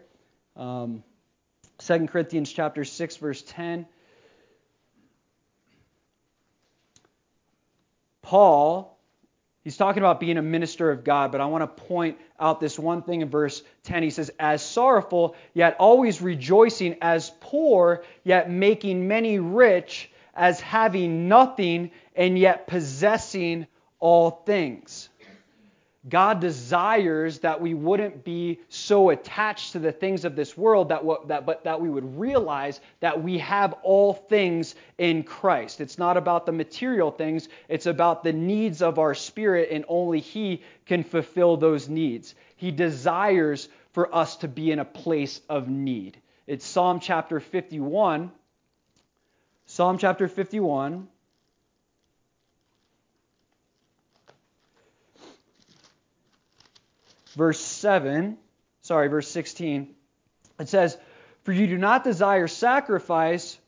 Um, 0.56 1.04
2 1.78 2.06
Corinthians 2.06 2.50
chapter 2.50 2.84
6 2.84 3.16
verse 3.18 3.42
10. 3.42 3.86
Paul, 8.30 8.96
he's 9.64 9.76
talking 9.76 10.00
about 10.00 10.20
being 10.20 10.38
a 10.38 10.42
minister 10.42 10.92
of 10.92 11.02
God, 11.02 11.32
but 11.32 11.40
I 11.40 11.46
want 11.46 11.62
to 11.62 11.82
point 11.84 12.16
out 12.38 12.60
this 12.60 12.78
one 12.78 13.02
thing 13.02 13.22
in 13.22 13.28
verse 13.28 13.60
10. 13.82 14.04
He 14.04 14.10
says, 14.10 14.30
As 14.38 14.62
sorrowful, 14.62 15.34
yet 15.52 15.74
always 15.80 16.22
rejoicing, 16.22 16.94
as 17.02 17.32
poor, 17.40 18.04
yet 18.22 18.48
making 18.48 19.08
many 19.08 19.40
rich, 19.40 20.12
as 20.32 20.60
having 20.60 21.26
nothing, 21.26 21.90
and 22.14 22.38
yet 22.38 22.68
possessing 22.68 23.66
all 23.98 24.30
things. 24.46 25.08
God 26.08 26.40
desires 26.40 27.40
that 27.40 27.60
we 27.60 27.74
wouldn't 27.74 28.24
be 28.24 28.60
so 28.70 29.10
attached 29.10 29.72
to 29.72 29.78
the 29.78 29.92
things 29.92 30.24
of 30.24 30.34
this 30.34 30.56
world 30.56 30.88
that, 30.88 31.02
that, 31.28 31.44
but 31.44 31.64
that 31.64 31.82
we 31.82 31.90
would 31.90 32.18
realize 32.18 32.80
that 33.00 33.22
we 33.22 33.38
have 33.38 33.74
all 33.82 34.14
things 34.14 34.74
in 34.96 35.22
Christ. 35.22 35.80
It's 35.82 35.98
not 35.98 36.16
about 36.16 36.46
the 36.46 36.52
material 36.52 37.10
things, 37.10 37.50
it's 37.68 37.84
about 37.84 38.24
the 38.24 38.32
needs 38.32 38.80
of 38.80 38.98
our 38.98 39.14
spirit, 39.14 39.68
and 39.70 39.84
only 39.88 40.20
He 40.20 40.62
can 40.86 41.04
fulfill 41.04 41.58
those 41.58 41.88
needs. 41.90 42.34
He 42.56 42.70
desires 42.70 43.68
for 43.92 44.14
us 44.14 44.36
to 44.36 44.48
be 44.48 44.72
in 44.72 44.78
a 44.78 44.84
place 44.86 45.42
of 45.50 45.68
need. 45.68 46.18
It's 46.46 46.64
Psalm 46.64 47.00
chapter 47.00 47.40
51. 47.40 48.32
Psalm 49.66 49.98
chapter 49.98 50.28
51. 50.28 51.08
Verse 57.34 57.60
7, 57.60 58.36
sorry, 58.82 59.08
verse 59.08 59.28
16, 59.28 59.94
it 60.58 60.68
says, 60.68 60.96
For 61.44 61.52
you 61.52 61.66
do 61.66 61.78
not 61.78 62.04
desire 62.04 62.48
sacrifice, 62.48 63.58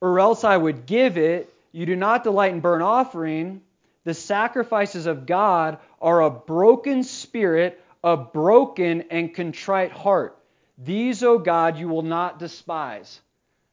or 0.00 0.20
else 0.20 0.44
I 0.44 0.56
would 0.56 0.86
give 0.86 1.16
it. 1.16 1.52
You 1.72 1.86
do 1.86 1.96
not 1.96 2.24
delight 2.24 2.52
in 2.52 2.60
burnt 2.60 2.82
offering. 2.82 3.62
The 4.04 4.14
sacrifices 4.14 5.06
of 5.06 5.26
God 5.26 5.78
are 6.00 6.22
a 6.22 6.30
broken 6.30 7.04
spirit, 7.04 7.82
a 8.02 8.16
broken 8.16 9.02
and 9.10 9.32
contrite 9.32 9.92
heart. 9.92 10.36
These, 10.76 11.22
O 11.22 11.38
God, 11.38 11.78
you 11.78 11.88
will 11.88 12.02
not 12.02 12.38
despise. 12.38 13.20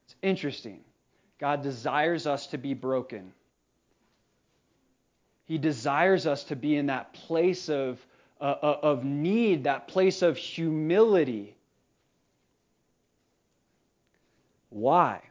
It's 0.05 0.15
interesting. 0.21 0.81
God 1.39 1.63
desires 1.63 2.27
us 2.27 2.47
to 2.47 2.57
be 2.57 2.73
broken. 2.73 3.33
He 5.45 5.57
desires 5.57 6.27
us 6.27 6.43
to 6.45 6.55
be 6.55 6.75
in 6.75 6.87
that 6.87 7.13
place 7.13 7.69
of 7.69 8.05
uh, 8.41 8.77
of 8.81 9.03
need, 9.03 9.65
that 9.65 9.87
place 9.87 10.21
of 10.21 10.37
humility. 10.37 11.55
Why? 14.69 15.21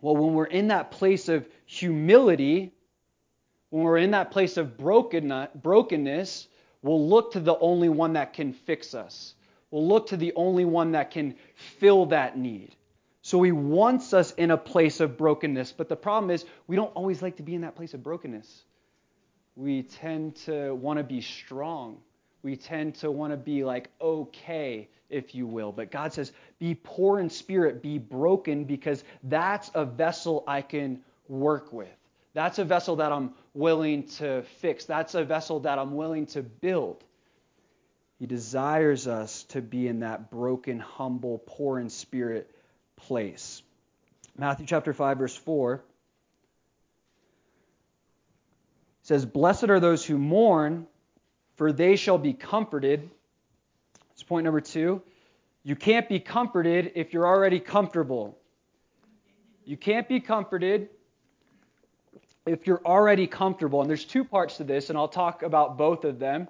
Well, 0.00 0.16
when 0.16 0.34
we're 0.34 0.44
in 0.46 0.68
that 0.68 0.90
place 0.90 1.28
of 1.28 1.46
humility, 1.66 2.72
when 3.68 3.84
we're 3.84 3.98
in 3.98 4.12
that 4.12 4.30
place 4.30 4.56
of 4.56 4.76
brokenness, 4.76 6.48
we'll 6.82 7.08
look 7.08 7.32
to 7.32 7.40
the 7.40 7.58
only 7.58 7.88
one 7.88 8.14
that 8.14 8.32
can 8.32 8.52
fix 8.52 8.94
us. 8.94 9.34
We'll 9.70 9.86
look 9.86 10.08
to 10.08 10.16
the 10.16 10.32
only 10.34 10.64
one 10.64 10.92
that 10.92 11.10
can 11.10 11.36
fill 11.54 12.06
that 12.06 12.36
need. 12.36 12.74
So 13.22 13.42
he 13.42 13.52
wants 13.52 14.14
us 14.14 14.32
in 14.32 14.50
a 14.50 14.56
place 14.56 15.00
of 15.00 15.18
brokenness, 15.18 15.72
but 15.72 15.88
the 15.88 15.96
problem 15.96 16.30
is 16.30 16.46
we 16.66 16.74
don't 16.74 16.92
always 16.94 17.20
like 17.20 17.36
to 17.36 17.42
be 17.42 17.54
in 17.54 17.60
that 17.60 17.76
place 17.76 17.92
of 17.92 18.02
brokenness 18.02 18.64
we 19.56 19.82
tend 19.82 20.36
to 20.36 20.74
want 20.74 20.98
to 20.98 21.04
be 21.04 21.20
strong. 21.20 21.98
We 22.42 22.56
tend 22.56 22.94
to 22.96 23.10
want 23.10 23.32
to 23.32 23.36
be 23.36 23.64
like 23.64 23.90
okay, 24.00 24.88
if 25.10 25.34
you 25.34 25.46
will. 25.46 25.72
But 25.72 25.90
God 25.90 26.12
says, 26.12 26.32
be 26.58 26.74
poor 26.74 27.18
in 27.18 27.30
spirit, 27.30 27.82
be 27.82 27.98
broken, 27.98 28.64
because 28.64 29.04
that's 29.24 29.70
a 29.74 29.84
vessel 29.84 30.44
I 30.46 30.62
can 30.62 31.00
work 31.28 31.72
with. 31.72 31.88
That's 32.32 32.58
a 32.58 32.64
vessel 32.64 32.96
that 32.96 33.12
I'm 33.12 33.34
willing 33.54 34.04
to 34.18 34.42
fix. 34.60 34.84
That's 34.84 35.14
a 35.14 35.24
vessel 35.24 35.60
that 35.60 35.78
I'm 35.78 35.94
willing 35.94 36.26
to 36.26 36.42
build. 36.42 37.02
He 38.18 38.26
desires 38.26 39.08
us 39.08 39.44
to 39.44 39.60
be 39.60 39.88
in 39.88 40.00
that 40.00 40.30
broken, 40.30 40.78
humble, 40.78 41.42
poor 41.44 41.80
in 41.80 41.90
spirit 41.90 42.50
place. 42.96 43.62
Matthew 44.36 44.66
chapter 44.66 44.92
5, 44.92 45.18
verse 45.18 45.36
4 45.36 45.82
says, 49.10 49.26
Blessed 49.26 49.70
are 49.70 49.80
those 49.80 50.04
who 50.04 50.16
mourn, 50.16 50.86
for 51.56 51.72
they 51.72 51.96
shall 51.96 52.16
be 52.16 52.32
comforted. 52.32 53.10
That's 54.08 54.22
point 54.22 54.44
number 54.44 54.60
two. 54.60 55.02
You 55.64 55.74
can't 55.74 56.08
be 56.08 56.20
comforted 56.20 56.92
if 56.94 57.12
you're 57.12 57.26
already 57.26 57.58
comfortable. 57.58 58.38
You 59.64 59.76
can't 59.76 60.06
be 60.06 60.20
comforted 60.20 60.90
if 62.46 62.68
you're 62.68 62.82
already 62.86 63.26
comfortable. 63.26 63.80
And 63.80 63.90
there's 63.90 64.04
two 64.04 64.22
parts 64.22 64.58
to 64.58 64.64
this, 64.64 64.90
and 64.90 64.96
I'll 64.96 65.08
talk 65.08 65.42
about 65.42 65.76
both 65.76 66.04
of 66.04 66.20
them. 66.20 66.46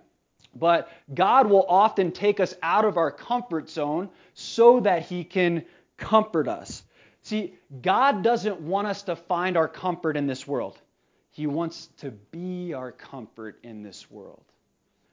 But 0.54 0.92
God 1.14 1.48
will 1.48 1.64
often 1.66 2.12
take 2.12 2.40
us 2.40 2.54
out 2.62 2.84
of 2.84 2.98
our 2.98 3.10
comfort 3.10 3.70
zone 3.70 4.10
so 4.34 4.80
that 4.80 5.06
He 5.06 5.24
can 5.24 5.64
comfort 5.96 6.46
us. 6.46 6.82
See, 7.22 7.54
God 7.80 8.22
doesn't 8.22 8.60
want 8.60 8.86
us 8.86 9.04
to 9.04 9.16
find 9.16 9.56
our 9.56 9.68
comfort 9.68 10.18
in 10.18 10.26
this 10.26 10.46
world. 10.46 10.78
He 11.30 11.46
wants 11.46 11.88
to 11.98 12.10
be 12.10 12.74
our 12.74 12.92
comfort 12.92 13.60
in 13.62 13.82
this 13.82 14.10
world. 14.10 14.44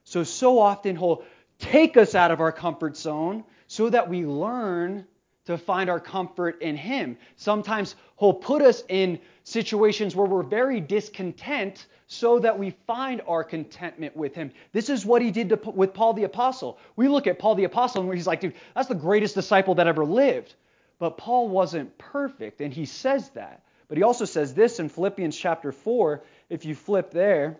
So, 0.03 0.23
so 0.23 0.59
often 0.59 0.95
He'll 0.95 1.23
take 1.59 1.97
us 1.97 2.15
out 2.15 2.31
of 2.31 2.39
our 2.39 2.51
comfort 2.51 2.97
zone 2.97 3.43
so 3.67 3.89
that 3.89 4.09
we 4.09 4.25
learn 4.25 5.05
to 5.45 5.57
find 5.57 5.89
our 5.89 5.99
comfort 5.99 6.61
in 6.61 6.75
Him. 6.75 7.17
Sometimes 7.35 7.95
He'll 8.19 8.33
put 8.33 8.61
us 8.61 8.83
in 8.89 9.19
situations 9.43 10.15
where 10.15 10.27
we're 10.27 10.43
very 10.43 10.79
discontent 10.81 11.85
so 12.07 12.39
that 12.39 12.57
we 12.57 12.71
find 12.87 13.21
our 13.27 13.43
contentment 13.43 14.15
with 14.15 14.33
Him. 14.33 14.51
This 14.71 14.89
is 14.89 15.05
what 15.05 15.21
He 15.21 15.31
did 15.31 15.49
to, 15.49 15.55
with 15.69 15.93
Paul 15.93 16.13
the 16.13 16.23
Apostle. 16.23 16.79
We 16.95 17.07
look 17.07 17.27
at 17.27 17.37
Paul 17.37 17.55
the 17.55 17.65
Apostle 17.65 18.03
and 18.03 18.13
he's 18.13 18.27
like, 18.27 18.41
dude, 18.41 18.53
that's 18.75 18.87
the 18.87 18.95
greatest 18.95 19.35
disciple 19.35 19.75
that 19.75 19.87
ever 19.87 20.05
lived. 20.05 20.55
But 20.99 21.17
Paul 21.17 21.47
wasn't 21.47 21.95
perfect, 21.97 22.59
and 22.59 22.73
he 22.73 22.85
says 22.85 23.29
that. 23.31 23.61
But 23.87 23.97
he 23.97 24.03
also 24.03 24.25
says 24.25 24.53
this 24.53 24.79
in 24.79 24.89
Philippians 24.89 25.37
chapter 25.37 25.71
4. 25.71 26.23
If 26.49 26.65
you 26.65 26.75
flip 26.75 27.11
there, 27.11 27.57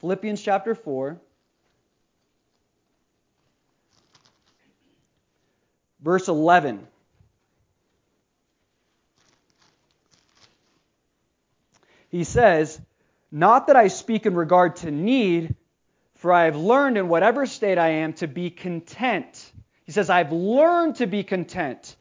Philippians 0.00 0.42
chapter 0.42 0.74
4, 0.74 1.18
verse 6.00 6.28
11. 6.28 6.86
He 12.10 12.24
says, 12.24 12.80
Not 13.30 13.66
that 13.66 13.76
I 13.76 13.88
speak 13.88 14.26
in 14.26 14.34
regard 14.34 14.76
to 14.76 14.90
need, 14.90 15.54
for 16.16 16.32
I 16.32 16.44
have 16.44 16.56
learned 16.56 16.98
in 16.98 17.08
whatever 17.08 17.46
state 17.46 17.78
I 17.78 17.88
am 17.88 18.12
to 18.14 18.26
be 18.26 18.50
content. 18.50 19.52
He 19.84 19.92
says, 19.92 20.10
I've 20.10 20.32
learned 20.32 20.96
to 20.96 21.06
be 21.06 21.22
content. 21.22 21.96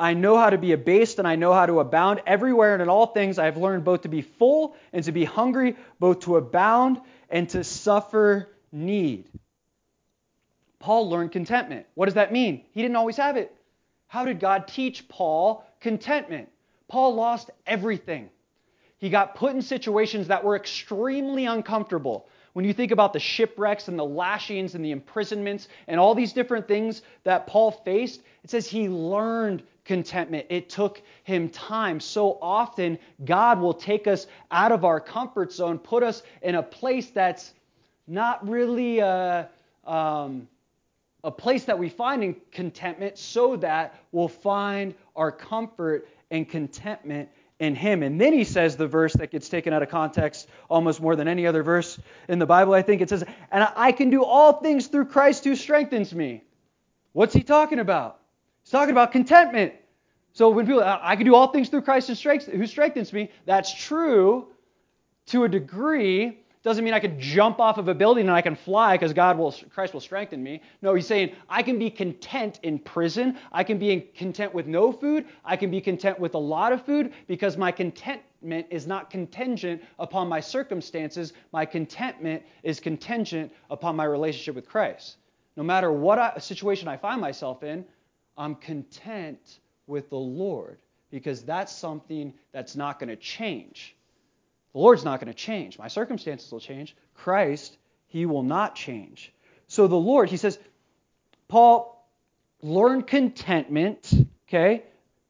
I 0.00 0.14
know 0.14 0.38
how 0.38 0.48
to 0.48 0.56
be 0.56 0.72
abased 0.72 1.18
and 1.18 1.28
I 1.28 1.36
know 1.36 1.52
how 1.52 1.66
to 1.66 1.78
abound 1.78 2.22
everywhere 2.26 2.72
and 2.72 2.82
in 2.82 2.88
all 2.88 3.06
things. 3.06 3.38
I 3.38 3.44
have 3.44 3.58
learned 3.58 3.84
both 3.84 4.02
to 4.02 4.08
be 4.08 4.22
full 4.22 4.74
and 4.94 5.04
to 5.04 5.12
be 5.12 5.24
hungry, 5.24 5.76
both 5.98 6.20
to 6.20 6.36
abound 6.36 7.02
and 7.28 7.48
to 7.50 7.62
suffer 7.62 8.48
need. 8.72 9.28
Paul 10.78 11.10
learned 11.10 11.32
contentment. 11.32 11.84
What 11.94 12.06
does 12.06 12.14
that 12.14 12.32
mean? 12.32 12.64
He 12.72 12.80
didn't 12.80 12.96
always 12.96 13.18
have 13.18 13.36
it. 13.36 13.54
How 14.08 14.24
did 14.24 14.40
God 14.40 14.66
teach 14.68 15.06
Paul 15.06 15.66
contentment? 15.80 16.48
Paul 16.88 17.14
lost 17.14 17.50
everything. 17.66 18.30
He 18.98 19.10
got 19.10 19.34
put 19.34 19.54
in 19.54 19.60
situations 19.60 20.28
that 20.28 20.44
were 20.44 20.56
extremely 20.56 21.44
uncomfortable. 21.44 22.26
When 22.54 22.64
you 22.64 22.72
think 22.72 22.90
about 22.90 23.12
the 23.12 23.20
shipwrecks 23.20 23.88
and 23.88 23.98
the 23.98 24.04
lashings 24.04 24.74
and 24.74 24.84
the 24.84 24.90
imprisonments 24.90 25.68
and 25.86 26.00
all 26.00 26.14
these 26.14 26.32
different 26.32 26.66
things 26.66 27.02
that 27.24 27.46
Paul 27.46 27.70
faced, 27.70 28.22
it 28.42 28.50
says 28.50 28.66
he 28.66 28.88
learned 28.88 29.62
contentment. 29.84 30.46
It 30.50 30.68
took 30.68 31.02
him 31.24 31.48
time. 31.48 32.00
So 32.00 32.38
often, 32.40 32.98
God 33.24 33.60
will 33.60 33.74
take 33.74 34.06
us 34.06 34.26
out 34.50 34.72
of 34.72 34.84
our 34.84 35.00
comfort 35.00 35.52
zone, 35.52 35.78
put 35.78 36.02
us 36.02 36.22
in 36.42 36.54
a 36.54 36.62
place 36.62 37.10
that's 37.10 37.52
not 38.06 38.48
really 38.48 38.98
a, 38.98 39.48
um, 39.86 40.48
a 41.22 41.30
place 41.30 41.64
that 41.64 41.78
we 41.78 41.88
find 41.88 42.22
in 42.22 42.36
contentment 42.50 43.18
so 43.18 43.56
that 43.56 43.98
we'll 44.12 44.28
find 44.28 44.94
our 45.16 45.32
comfort 45.32 46.08
and 46.30 46.48
contentment 46.48 47.28
in 47.58 47.74
him. 47.74 48.02
And 48.02 48.20
then 48.20 48.32
he 48.32 48.44
says 48.44 48.76
the 48.76 48.88
verse 48.88 49.12
that 49.14 49.30
gets 49.30 49.48
taken 49.48 49.72
out 49.72 49.82
of 49.82 49.90
context 49.90 50.48
almost 50.68 51.00
more 51.00 51.14
than 51.14 51.28
any 51.28 51.46
other 51.46 51.62
verse 51.62 52.00
in 52.26 52.38
the 52.38 52.46
Bible, 52.46 52.72
I 52.72 52.82
think. 52.82 53.02
It 53.02 53.10
says, 53.10 53.22
And 53.50 53.68
I 53.76 53.92
can 53.92 54.10
do 54.10 54.24
all 54.24 54.54
things 54.54 54.86
through 54.86 55.06
Christ 55.06 55.44
who 55.44 55.54
strengthens 55.54 56.14
me. 56.14 56.42
What's 57.12 57.34
he 57.34 57.42
talking 57.42 57.78
about? 57.78 58.19
He's 58.70 58.78
talking 58.78 58.92
about 58.92 59.10
contentment. 59.10 59.72
So 60.32 60.48
when 60.50 60.64
people, 60.64 60.84
I 60.84 61.16
can 61.16 61.26
do 61.26 61.34
all 61.34 61.48
things 61.48 61.70
through 61.70 61.82
Christ 61.82 62.06
who 62.06 62.66
strengthens 62.68 63.12
me, 63.12 63.32
that's 63.44 63.74
true 63.74 64.46
to 65.26 65.42
a 65.42 65.48
degree 65.48 66.38
doesn't 66.62 66.84
mean 66.84 66.94
I 66.94 67.00
can 67.00 67.18
jump 67.18 67.58
off 67.58 67.78
of 67.78 67.88
a 67.88 67.94
building 67.94 68.28
and 68.28 68.36
I 68.36 68.42
can 68.42 68.54
fly 68.54 68.94
because 68.94 69.12
God 69.12 69.36
will, 69.38 69.52
Christ 69.74 69.92
will 69.92 70.00
strengthen 70.00 70.40
me. 70.40 70.62
No, 70.82 70.94
he's 70.94 71.08
saying 71.08 71.34
I 71.48 71.64
can 71.64 71.80
be 71.80 71.90
content 71.90 72.60
in 72.62 72.78
prison. 72.78 73.38
I 73.50 73.64
can 73.64 73.80
be 73.80 74.02
content 74.02 74.54
with 74.54 74.68
no 74.68 74.92
food. 74.92 75.26
I 75.44 75.56
can 75.56 75.72
be 75.72 75.80
content 75.80 76.20
with 76.20 76.34
a 76.34 76.38
lot 76.38 76.72
of 76.72 76.86
food 76.86 77.12
because 77.26 77.56
my 77.56 77.72
contentment 77.72 78.68
is 78.70 78.86
not 78.86 79.10
contingent 79.10 79.82
upon 79.98 80.28
my 80.28 80.38
circumstances. 80.38 81.32
My 81.52 81.66
contentment 81.66 82.44
is 82.62 82.78
contingent 82.78 83.50
upon 83.68 83.96
my 83.96 84.04
relationship 84.04 84.54
with 84.54 84.68
Christ. 84.68 85.16
No 85.56 85.64
matter 85.64 85.90
what 85.90 86.20
I, 86.20 86.38
situation 86.38 86.86
I 86.86 86.98
find 86.98 87.20
myself 87.20 87.64
in, 87.64 87.84
I'm 88.36 88.54
content 88.54 89.60
with 89.86 90.10
the 90.10 90.16
Lord 90.16 90.78
because 91.10 91.42
that's 91.42 91.74
something 91.74 92.32
that's 92.52 92.76
not 92.76 92.98
going 92.98 93.08
to 93.08 93.16
change. 93.16 93.96
The 94.72 94.78
Lord's 94.78 95.04
not 95.04 95.20
going 95.20 95.32
to 95.32 95.38
change. 95.38 95.78
My 95.78 95.88
circumstances 95.88 96.50
will 96.50 96.60
change. 96.60 96.96
Christ, 97.14 97.76
He 98.06 98.26
will 98.26 98.42
not 98.42 98.76
change. 98.76 99.32
So 99.66 99.86
the 99.86 99.96
Lord, 99.96 100.28
He 100.30 100.36
says, 100.36 100.58
Paul 101.48 102.08
learn 102.62 103.02
contentment, 103.02 104.12
okay, 104.48 104.84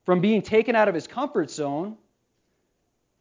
from 0.04 0.20
being 0.20 0.42
taken 0.42 0.74
out 0.74 0.88
of 0.88 0.94
his 0.94 1.06
comfort 1.06 1.50
zone. 1.50 1.96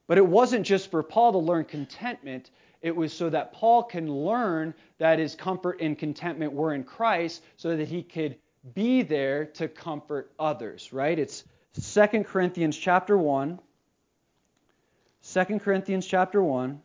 But 0.07 0.17
it 0.17 0.25
wasn't 0.25 0.65
just 0.65 0.89
for 0.89 1.03
Paul 1.03 1.33
to 1.33 1.37
learn 1.37 1.65
contentment, 1.65 2.49
it 2.81 2.95
was 2.95 3.13
so 3.13 3.29
that 3.29 3.53
Paul 3.53 3.83
can 3.83 4.11
learn 4.11 4.73
that 4.97 5.19
his 5.19 5.35
comfort 5.35 5.81
and 5.81 5.97
contentment 5.97 6.53
were 6.53 6.73
in 6.73 6.83
Christ 6.83 7.43
so 7.57 7.75
that 7.77 7.87
he 7.87 8.01
could 8.01 8.37
be 8.73 9.01
there 9.01 9.45
to 9.45 9.67
comfort 9.67 10.31
others, 10.37 10.91
right? 10.91 11.17
It's 11.17 11.43
2 11.93 12.23
Corinthians 12.23 12.77
chapter 12.77 13.17
1 13.17 13.59
2 15.21 15.59
Corinthians 15.59 16.07
chapter 16.07 16.41
1. 16.43 16.81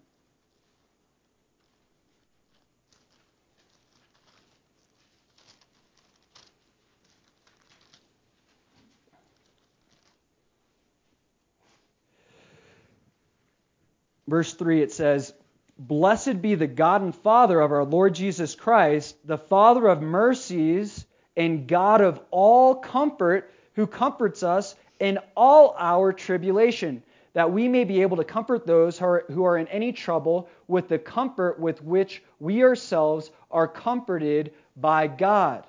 Verse 14.27 14.53
3 14.55 14.83
it 14.83 14.93
says, 14.93 15.33
Blessed 15.79 16.43
be 16.43 16.55
the 16.55 16.67
God 16.67 17.03
and 17.03 17.15
Father 17.15 17.61
of 17.61 17.73
our 17.73 17.85
Lord 17.85 18.15
Jesus 18.15 18.55
Christ, 18.55 19.17
the 19.25 19.39
Father 19.39 19.87
of 19.87 20.03
mercies 20.03 21.07
and 21.37 21.67
God 21.67 22.01
of 22.01 22.21
all 22.31 22.77
comfort, 22.77 23.53
who 23.75 23.87
comforts 23.87 24.43
us 24.43 24.75
in 25.01 25.19
all 25.37 25.75
our 25.79 26.13
tribulation 26.13 27.03
that 27.35 27.53
we 27.53 27.69
may 27.69 27.85
be 27.85 28.01
able 28.01 28.17
to 28.17 28.25
comfort 28.25 28.65
those 28.65 28.99
who 28.99 29.05
are, 29.05 29.25
who 29.31 29.45
are 29.45 29.59
in 29.59 29.69
any 29.69 29.93
trouble 29.93 30.49
with 30.69 30.89
the 30.89 30.99
comfort 30.99 31.59
with 31.59 31.83
which 31.83 32.23
we 32.41 32.63
ourselves 32.63 33.31
are 33.51 33.69
comforted 33.69 34.53
by 34.77 35.07
God. 35.07 35.67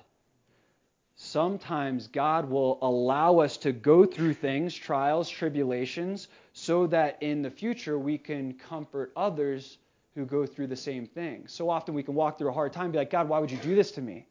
Sometimes 1.16 2.06
God 2.08 2.48
will 2.48 2.78
allow 2.82 3.38
us 3.38 3.56
to 3.58 3.72
go 3.72 4.04
through 4.04 4.34
things, 4.34 4.74
trials, 4.74 5.28
tribulations, 5.28 6.28
so 6.52 6.86
that 6.86 7.20
in 7.20 7.42
the 7.42 7.50
future 7.50 7.98
we 7.98 8.16
can 8.16 8.54
comfort 8.54 9.12
others 9.16 9.78
who 10.14 10.24
go 10.24 10.46
through 10.46 10.68
the 10.68 10.76
same 10.76 11.06
thing. 11.06 11.44
So 11.48 11.68
often 11.68 11.94
we 11.94 12.02
can 12.02 12.14
walk 12.14 12.38
through 12.38 12.50
a 12.50 12.52
hard 12.52 12.72
time 12.72 12.84
and 12.84 12.92
be 12.92 12.98
like, 12.98 13.10
God, 13.10 13.28
why 13.28 13.38
would 13.38 13.50
you 13.50 13.58
do 13.58 13.74
this 13.74 13.90
to 13.92 14.02
me? 14.02 14.26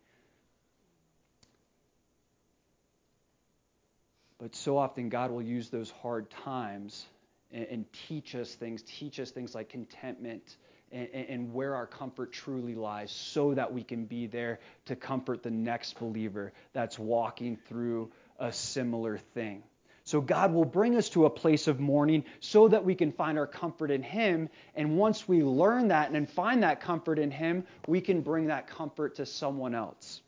But 4.45 4.53
so 4.53 4.77
often 4.77 5.09
God 5.09 5.31
will 5.31 5.41
use 5.41 5.71
those 5.71 5.89
hard 6.03 6.29
times 6.29 7.07
and, 7.51 7.65
and 7.65 7.85
teach 8.07 8.35
us 8.35 8.53
things, 8.53 8.83
teach 8.83 9.19
us 9.19 9.31
things 9.31 9.55
like 9.55 9.69
contentment 9.69 10.57
and, 10.91 11.07
and 11.07 11.51
where 11.51 11.73
our 11.73 11.87
comfort 11.87 12.31
truly 12.31 12.75
lies 12.75 13.09
so 13.09 13.55
that 13.55 13.73
we 13.73 13.81
can 13.81 14.05
be 14.05 14.27
there 14.27 14.59
to 14.85 14.95
comfort 14.95 15.41
the 15.41 15.49
next 15.49 15.97
believer 15.97 16.53
that's 16.73 16.99
walking 16.99 17.57
through 17.57 18.11
a 18.37 18.53
similar 18.53 19.17
thing. 19.17 19.63
So 20.03 20.21
God 20.21 20.53
will 20.53 20.63
bring 20.63 20.95
us 20.95 21.09
to 21.09 21.25
a 21.25 21.29
place 21.31 21.67
of 21.67 21.79
mourning 21.79 22.23
so 22.39 22.67
that 22.67 22.85
we 22.85 22.93
can 22.93 23.13
find 23.13 23.39
our 23.39 23.47
comfort 23.47 23.89
in 23.89 24.03
Him. 24.03 24.49
And 24.75 24.95
once 24.95 25.27
we 25.27 25.41
learn 25.41 25.87
that 25.87 26.11
and 26.11 26.29
find 26.29 26.61
that 26.61 26.81
comfort 26.81 27.17
in 27.17 27.31
Him, 27.31 27.63
we 27.87 27.99
can 27.99 28.21
bring 28.21 28.45
that 28.45 28.67
comfort 28.67 29.15
to 29.15 29.25
someone 29.25 29.73
else. 29.73 30.21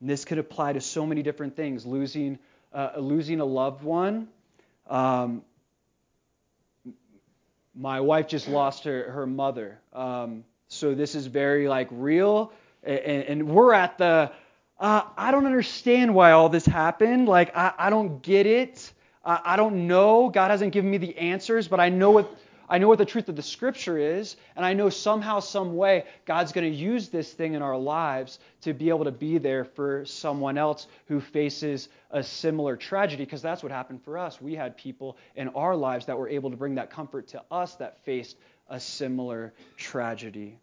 And 0.00 0.10
this 0.10 0.24
could 0.24 0.38
apply 0.38 0.74
to 0.74 0.80
so 0.80 1.06
many 1.06 1.22
different 1.22 1.56
things 1.56 1.86
losing, 1.86 2.38
uh, 2.72 2.90
losing 2.98 3.40
a 3.40 3.44
loved 3.44 3.82
one, 3.82 4.28
um, 4.88 5.42
my 7.74 8.00
wife 8.00 8.26
just 8.26 8.48
lost 8.48 8.84
her, 8.84 9.10
her 9.10 9.26
mother. 9.26 9.78
Um, 9.92 10.44
so 10.68 10.94
this 10.94 11.14
is 11.14 11.26
very 11.26 11.68
like 11.68 11.88
real. 11.90 12.52
And, 12.82 13.24
and 13.24 13.48
we're 13.48 13.74
at 13.74 13.98
the, 13.98 14.32
uh, 14.78 15.02
I 15.16 15.30
don't 15.30 15.46
understand 15.46 16.14
why 16.14 16.32
all 16.32 16.48
this 16.48 16.64
happened. 16.64 17.28
Like, 17.28 17.56
I, 17.56 17.72
I 17.78 17.90
don't 17.90 18.22
get 18.22 18.46
it. 18.46 18.92
I, 19.24 19.40
I 19.44 19.56
don't 19.56 19.86
know. 19.86 20.30
God 20.30 20.50
hasn't 20.50 20.72
given 20.72 20.90
me 20.90 20.98
the 20.98 21.16
answers, 21.18 21.68
but 21.68 21.80
I 21.80 21.88
know 21.88 22.10
what 22.12 22.34
I 22.68 22.78
know 22.78 22.88
what 22.88 22.98
the 22.98 23.04
truth 23.04 23.28
of 23.28 23.36
the 23.36 23.42
scripture 23.42 23.96
is, 23.96 24.36
and 24.56 24.64
I 24.64 24.72
know 24.72 24.90
somehow, 24.90 25.40
some 25.40 25.76
way, 25.76 26.04
God's 26.24 26.52
going 26.52 26.70
to 26.70 26.76
use 26.76 27.08
this 27.08 27.32
thing 27.32 27.54
in 27.54 27.62
our 27.62 27.76
lives 27.76 28.38
to 28.62 28.74
be 28.74 28.88
able 28.88 29.04
to 29.04 29.12
be 29.12 29.38
there 29.38 29.64
for 29.64 30.04
someone 30.04 30.58
else 30.58 30.86
who 31.06 31.20
faces 31.20 31.88
a 32.10 32.22
similar 32.22 32.76
tragedy, 32.76 33.24
because 33.24 33.42
that's 33.42 33.62
what 33.62 33.70
happened 33.70 34.02
for 34.02 34.18
us. 34.18 34.40
We 34.40 34.54
had 34.54 34.76
people 34.76 35.16
in 35.36 35.48
our 35.50 35.76
lives 35.76 36.06
that 36.06 36.18
were 36.18 36.28
able 36.28 36.50
to 36.50 36.56
bring 36.56 36.74
that 36.76 36.90
comfort 36.90 37.28
to 37.28 37.42
us 37.50 37.76
that 37.76 38.04
faced 38.04 38.36
a 38.68 38.80
similar 38.80 39.52
tragedy. 39.76 40.58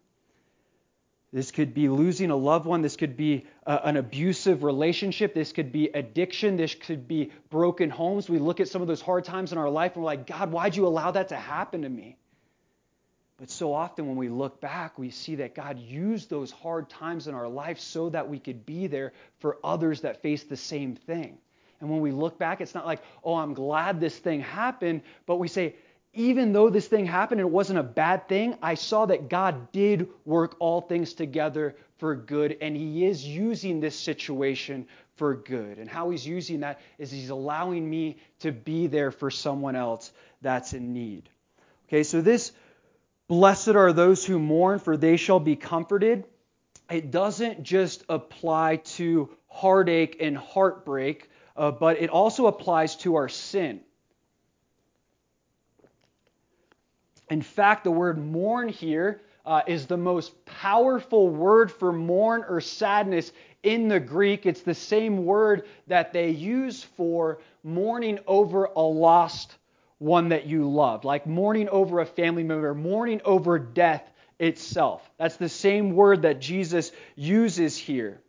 This 1.34 1.50
could 1.50 1.74
be 1.74 1.90
losing 1.90 2.30
a 2.30 2.36
loved 2.36 2.68
one. 2.68 2.84
This 2.84 2.96
could 2.96 3.18
be 3.18 3.48
uh, 3.66 3.80
an 3.84 3.98
abusive 3.98 4.64
relationship. 4.64 5.34
This 5.34 5.52
could 5.52 5.72
be 5.72 5.88
addiction. 5.88 6.58
This 6.58 6.76
could 6.76 7.08
be 7.08 7.32
broken 7.50 7.90
homes. 7.90 8.30
We 8.30 8.38
look 8.38 8.60
at 8.60 8.68
some 8.68 8.84
of 8.84 8.88
those 8.88 9.02
hard 9.02 9.26
times 9.26 9.52
in 9.52 9.58
our 9.58 9.70
life 9.70 9.96
and 9.96 10.04
we're 10.04 10.12
like, 10.12 10.28
God, 10.28 10.52
why'd 10.52 10.76
you 10.76 10.86
allow 10.86 11.10
that 11.10 11.30
to 11.30 11.36
happen 11.36 11.82
to 11.82 11.90
me? 11.90 12.18
But 13.38 13.50
so 13.50 13.74
often 13.74 14.08
when 14.08 14.16
we 14.16 14.30
look 14.30 14.62
back, 14.62 15.00
we 15.00 15.10
see 15.10 15.36
that 15.38 15.56
God 15.56 15.80
used 15.80 16.30
those 16.30 16.52
hard 16.52 16.88
times 16.88 17.28
in 17.28 17.34
our 17.34 17.48
life 17.48 17.80
so 17.80 18.10
that 18.12 18.30
we 18.30 18.38
could 18.38 18.64
be 18.64 18.86
there 18.86 19.12
for 19.40 19.58
others 19.64 20.02
that 20.02 20.22
face 20.22 20.44
the 20.44 20.56
same 20.56 20.96
thing. 20.96 21.40
And 21.82 21.90
when 21.90 22.00
we 22.00 22.12
look 22.12 22.38
back, 22.38 22.62
it's 22.62 22.76
not 22.76 22.86
like, 22.86 23.02
oh, 23.24 23.34
I'm 23.34 23.56
glad 23.56 24.00
this 24.00 24.18
thing 24.18 24.40
happened, 24.40 25.02
but 25.26 25.38
we 25.38 25.48
say, 25.48 25.76
even 26.14 26.54
though 26.54 26.70
this 26.70 26.88
thing 26.88 27.06
happened 27.06 27.42
and 27.42 27.50
it 27.50 27.54
wasn't 27.54 27.80
a 27.80 27.84
bad 27.84 28.30
thing, 28.30 28.56
I 28.62 28.76
saw 28.76 29.08
that 29.08 29.30
God 29.30 29.72
did 29.72 30.08
work 30.26 30.56
all 30.60 30.82
things 30.82 31.14
together 31.14 31.76
for 31.98 32.16
good, 32.16 32.58
and 32.62 32.76
He 32.76 33.06
is 33.06 33.26
using 33.26 33.80
this 33.80 33.98
situation 33.98 34.88
for 35.16 35.36
good. 35.36 35.80
And 35.80 35.90
how 35.90 36.12
He's 36.12 36.26
using 36.26 36.60
that 36.60 36.82
is 37.00 37.12
He's 37.12 37.30
allowing 37.30 37.90
me 37.90 38.18
to 38.40 38.52
be 38.52 38.88
there 38.88 39.12
for 39.12 39.32
someone 39.32 39.76
else 39.76 40.12
that's 40.42 40.74
in 40.74 40.94
need. 40.94 41.30
Okay, 41.88 42.04
so 42.04 42.22
this 42.22 42.52
blessed 43.28 43.70
are 43.70 43.92
those 43.92 44.24
who 44.24 44.38
mourn, 44.38 44.80
for 44.80 44.96
they 44.96 45.18
shall 45.18 45.40
be 45.40 45.56
comforted. 45.56 46.26
It 46.92 47.10
doesn't 47.10 47.64
just 47.64 48.04
apply 48.08 48.78
to 48.98 49.30
heartache 49.48 50.18
and 50.20 50.38
heartbreak, 50.38 51.30
uh, 51.58 51.72
but 51.72 52.02
it 52.02 52.10
also 52.12 52.46
applies 52.46 52.98
to 52.98 53.16
our 53.16 53.30
sin. 53.30 53.82
In 57.30 57.42
fact, 57.42 57.84
the 57.84 57.92
word 57.92 58.18
mourn 58.18 58.70
here 58.70 59.22
uh, 59.46 59.62
is 59.68 59.86
the 59.86 59.98
most 59.98 60.46
powerful 60.46 61.30
word 61.30 61.72
for 61.72 61.92
mourn 61.92 62.46
or 62.48 62.62
sadness 62.62 63.32
in 63.62 63.88
the 63.88 64.00
Greek. 64.00 64.46
It's 64.46 64.62
the 64.62 64.76
same 64.76 65.26
word 65.26 65.66
that 65.88 66.14
they 66.14 66.30
use 66.30 66.84
for 66.84 67.40
mourning 67.64 68.20
over 68.28 68.66
a 68.66 68.82
lost 68.82 69.56
one 70.00 70.30
that 70.30 70.46
you 70.46 70.70
loved, 70.70 71.06
like 71.06 71.26
mourning 71.26 71.70
over 71.70 72.00
a 72.00 72.06
family 72.06 72.44
member, 72.44 72.74
mourning 72.74 73.22
over 73.24 73.58
death 73.58 74.04
itself. 74.38 75.10
That's 75.18 75.38
the 75.38 75.50
same 75.50 75.96
word 75.96 76.24
that 76.24 76.42
Jesus 76.42 76.92
uses 77.16 77.78
here. 77.78 78.22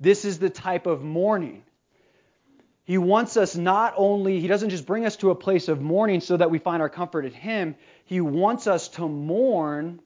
This 0.00 0.24
is 0.24 0.38
the 0.38 0.50
type 0.50 0.86
of 0.86 1.02
mourning. 1.02 1.62
He 2.92 2.98
wants 2.98 3.38
us 3.38 3.56
not 3.56 3.94
only, 3.96 4.38
he 4.38 4.48
doesn't 4.48 4.68
just 4.68 4.84
bring 4.84 5.06
us 5.06 5.16
to 5.16 5.30
a 5.30 5.34
place 5.34 5.68
of 5.68 5.80
mourning 5.80 6.20
so 6.20 6.36
that 6.36 6.50
we 6.50 6.58
find 6.58 6.82
our 6.82 6.90
comfort 6.90 7.24
in 7.24 7.32
him, 7.32 7.74
he 8.04 8.20
wants 8.20 8.66
us 8.66 8.88
to 8.88 9.08
mourn 9.08 10.02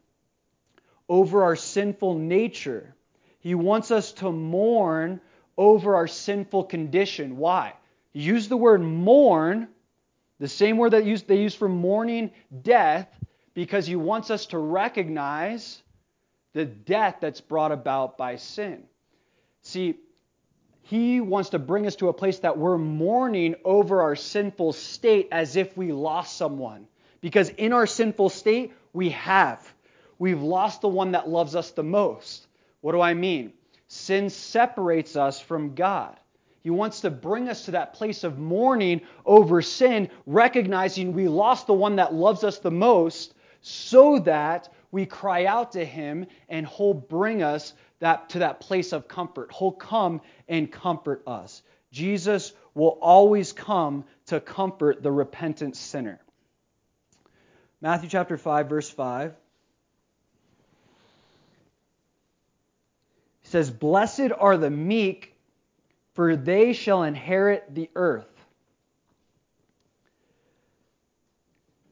over 1.09 1.43
our 1.43 1.57
sinful 1.57 2.15
nature. 2.15 2.95
He 3.41 3.57
wants 3.57 3.91
us 3.91 4.13
to 4.13 4.31
mourn 4.31 5.21
over 5.59 5.97
our 5.97 6.07
sinful 6.07 6.63
condition. 6.67 7.39
Why? 7.39 7.75
He 8.13 8.21
used 8.21 8.51
the 8.51 8.57
word 8.57 8.83
mourn, 8.83 9.67
the 10.39 10.47
same 10.47 10.77
word 10.77 10.93
that 10.93 11.27
they 11.27 11.43
use 11.43 11.57
for 11.57 11.69
mourning 11.69 12.31
death, 12.63 13.09
because 13.53 13.89
he 13.89 13.97
wants 13.97 14.31
us 14.31 14.47
to 14.47 14.59
recognize 14.59 15.83
the 16.53 16.65
death 16.65 17.17
that's 17.21 17.41
brought 17.41 17.73
about 17.73 18.17
by 18.17 18.37
sin. 18.37 18.85
See, 19.63 19.97
he 20.89 21.21
wants 21.21 21.51
to 21.51 21.59
bring 21.59 21.87
us 21.89 21.97
to 21.97 22.09
a 22.09 22.13
place 22.13 22.39
that 22.41 22.59
we're 22.59 22.79
mourning 22.79 23.57
over 23.65 24.03
our 24.03 24.15
sinful 24.15 24.73
state 24.73 25.27
as 25.33 25.57
if 25.57 25.77
we 25.77 25.91
lost 25.91 26.37
someone. 26.37 26.87
Because 27.21 27.49
in 27.49 27.73
our 27.73 27.89
sinful 27.89 28.29
state, 28.29 28.73
we 28.93 29.11
have. 29.11 29.75
We've 30.21 30.41
lost 30.41 30.83
the 30.83 30.89
one 30.89 31.11
that 31.13 31.29
loves 31.29 31.57
us 31.57 31.73
the 31.73 31.83
most. 31.83 32.47
What 32.83 32.93
do 32.93 33.01
I 33.01 33.15
mean? 33.15 33.53
Sin 33.89 34.31
separates 34.31 35.17
us 35.17 35.41
from 35.41 35.75
God. 35.75 36.17
He 36.63 36.71
wants 36.71 37.01
to 37.01 37.11
bring 37.11 37.49
us 37.49 37.65
to 37.65 37.73
that 37.73 37.95
place 37.95 38.23
of 38.23 38.39
mourning 38.39 39.01
over 39.25 39.63
sin, 39.63 40.09
recognizing 40.25 41.13
we 41.13 41.27
lost 41.27 41.67
the 41.67 41.75
one 41.75 41.97
that 41.97 42.15
loves 42.15 42.45
us 42.45 42.59
the 42.59 42.71
most, 42.71 43.35
so 43.61 44.21
that 44.21 44.73
we 44.93 45.05
cry 45.05 45.47
out 45.47 45.73
to 45.73 45.85
Him 45.85 46.27
and 46.49 46.65
He'll 46.65 46.95
bring 46.95 47.43
us 47.43 47.75
that, 48.01 48.31
to 48.31 48.41
that 48.41 48.61
place 48.61 48.93
of 48.93 49.09
comfort. 49.09 49.53
He'll 49.59 49.73
come 49.73 50.21
and 50.49 50.71
comfort 50.71 51.23
us. 51.27 51.63
Jesus 51.91 52.53
will 52.75 52.99
always 53.01 53.53
come 53.53 54.05
to 54.27 54.41
comfort 54.41 55.03
the 55.03 55.11
repentant 55.11 55.77
sinner. 55.77 56.21
Matthew 57.81 58.09
chapter 58.09 58.37
5, 58.37 58.69
verse 58.69 58.91
5. 58.91 59.35
He 63.43 63.49
says, 63.49 63.71
Blessed 63.71 64.33
are 64.37 64.57
the 64.57 64.71
meek, 64.71 65.35
for 66.15 66.37
they 66.37 66.73
shall 66.73 67.05
inherit 67.05 67.75
the 67.75 67.89
earth. 67.95 68.27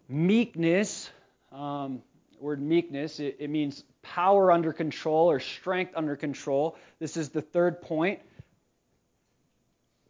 Meekness, 0.09 1.11
um, 1.53 2.03
word 2.41 2.61
meekness, 2.61 3.21
it, 3.21 3.37
it 3.39 3.49
means 3.49 3.85
power 4.05 4.53
under 4.53 4.73
control 4.73 5.31
or 5.31 5.41
strength 5.41 5.93
under 5.97 6.15
control. 6.15 6.77
This 7.01 7.17
is 7.17 7.31
the 7.31 7.43
third 7.43 7.83
point. 7.83 8.21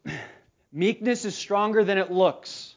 Meekness 0.71 1.25
is 1.25 1.35
stronger 1.35 1.83
than 1.83 1.97
it 1.97 2.11
looks. 2.11 2.75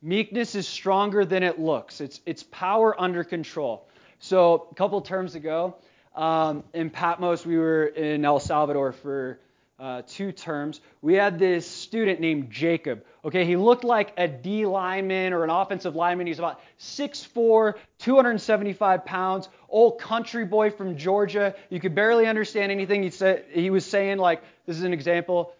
Meekness 0.00 0.54
is 0.54 0.66
stronger 0.68 1.24
than 1.24 1.42
it 1.42 1.58
looks. 1.58 2.00
It's, 2.00 2.20
it's 2.24 2.42
power 2.44 2.98
under 2.98 3.24
control. 3.24 3.88
So, 4.20 4.68
a 4.70 4.74
couple 4.74 5.00
terms 5.00 5.34
ago, 5.34 5.76
um, 6.14 6.62
in 6.72 6.90
Patmos, 6.90 7.44
we 7.44 7.58
were 7.58 7.86
in 7.86 8.24
El 8.24 8.38
Salvador 8.38 8.92
for 8.92 9.40
uh, 9.78 10.02
two 10.06 10.30
terms. 10.30 10.80
We 11.02 11.14
had 11.14 11.38
this 11.38 11.66
student 11.66 12.20
named 12.20 12.50
Jacob. 12.50 13.04
Okay, 13.24 13.44
he 13.44 13.56
looked 13.56 13.84
like 13.84 14.12
a 14.16 14.28
D 14.28 14.66
lineman 14.66 15.32
or 15.32 15.42
an 15.42 15.50
offensive 15.50 15.96
lineman. 15.96 16.26
He's 16.26 16.38
about 16.38 16.60
6'4, 16.78 17.74
275 17.98 19.04
pounds, 19.04 19.48
old 19.74 19.98
country 19.98 20.44
boy 20.44 20.70
from 20.70 20.96
Georgia. 20.96 21.54
You 21.68 21.80
could 21.80 21.94
barely 21.94 22.26
understand 22.26 22.72
anything 22.72 23.02
he 23.02 23.10
said. 23.10 23.44
He 23.50 23.70
was 23.70 23.84
saying 23.84 24.18
like, 24.18 24.42
this 24.66 24.76
is 24.76 24.84
an 24.84 24.92
example. 24.92 25.54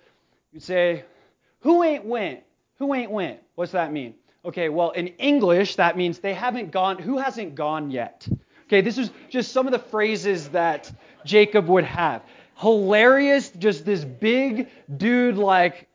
You'd 0.52 0.62
say, 0.62 1.04
"Who 1.60 1.82
ain't 1.82 2.04
went? 2.04 2.40
Who 2.78 2.94
ain't 2.94 3.10
went?" 3.10 3.40
What's 3.56 3.72
that 3.72 3.92
mean? 3.92 4.14
Okay, 4.44 4.68
well 4.68 4.90
in 4.92 5.08
English 5.08 5.76
that 5.76 5.96
means 5.96 6.20
they 6.20 6.34
haven't 6.34 6.70
gone. 6.70 6.98
Who 6.98 7.18
hasn't 7.18 7.54
gone 7.54 7.90
yet? 7.90 8.26
Okay, 8.66 8.80
this 8.80 8.96
is 8.96 9.10
just 9.28 9.52
some 9.52 9.66
of 9.66 9.72
the 9.72 9.78
phrases 9.78 10.48
that 10.50 10.90
Jacob 11.24 11.66
would 11.66 11.84
have 11.84 12.22
hilarious, 12.56 13.50
just 13.50 13.84
this 13.84 14.04
big 14.04 14.68
dude, 14.96 15.36
like 15.36 15.88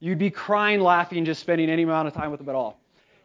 you'd 0.00 0.18
be 0.18 0.30
crying, 0.30 0.80
laughing, 0.80 1.24
just 1.24 1.40
spending 1.40 1.70
any 1.70 1.82
amount 1.82 2.08
of 2.08 2.14
time 2.14 2.30
with 2.30 2.40
him 2.40 2.48
at 2.48 2.54
all. 2.54 2.78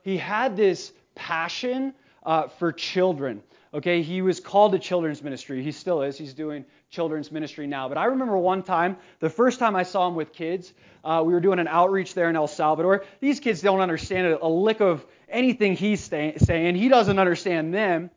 He 0.04 0.18
had 0.18 0.58
this 0.58 0.92
passion 1.16 1.94
uh, 2.24 2.48
for 2.48 2.72
children. 2.72 3.44
Okay, 3.74 4.02
he 4.02 4.22
was 4.22 4.42
called 4.42 4.74
to 4.74 4.80
children's 4.80 5.24
ministry. 5.24 5.64
He 5.64 5.72
still 5.72 6.02
is. 6.02 6.18
He's 6.18 6.34
doing 6.34 6.66
children's 6.90 7.32
ministry 7.32 7.68
now. 7.68 7.88
But 7.88 7.98
I 7.98 8.06
remember 8.06 8.38
one 8.38 8.64
time, 8.64 8.98
the 9.20 9.30
first 9.30 9.60
time 9.60 9.78
I 9.78 9.84
saw 9.84 10.10
him 10.10 10.16
with 10.16 10.34
kids, 10.34 10.74
uh, 11.06 11.24
we 11.26 11.32
were 11.32 11.40
doing 11.40 11.58
an 11.58 11.70
outreach 11.70 12.14
there 12.14 12.30
in 12.30 12.36
El 12.36 12.48
Salvador. 12.48 13.06
These 13.22 13.40
kids 13.40 13.62
don't 13.62 13.80
understand 13.80 14.38
a 14.42 14.48
lick 14.48 14.82
of 14.82 15.06
anything 15.30 15.78
he's 15.78 16.02
saying. 16.02 16.76
He 16.76 16.90
doesn't 16.90 17.18
understand 17.18 17.74
them. 17.74 18.10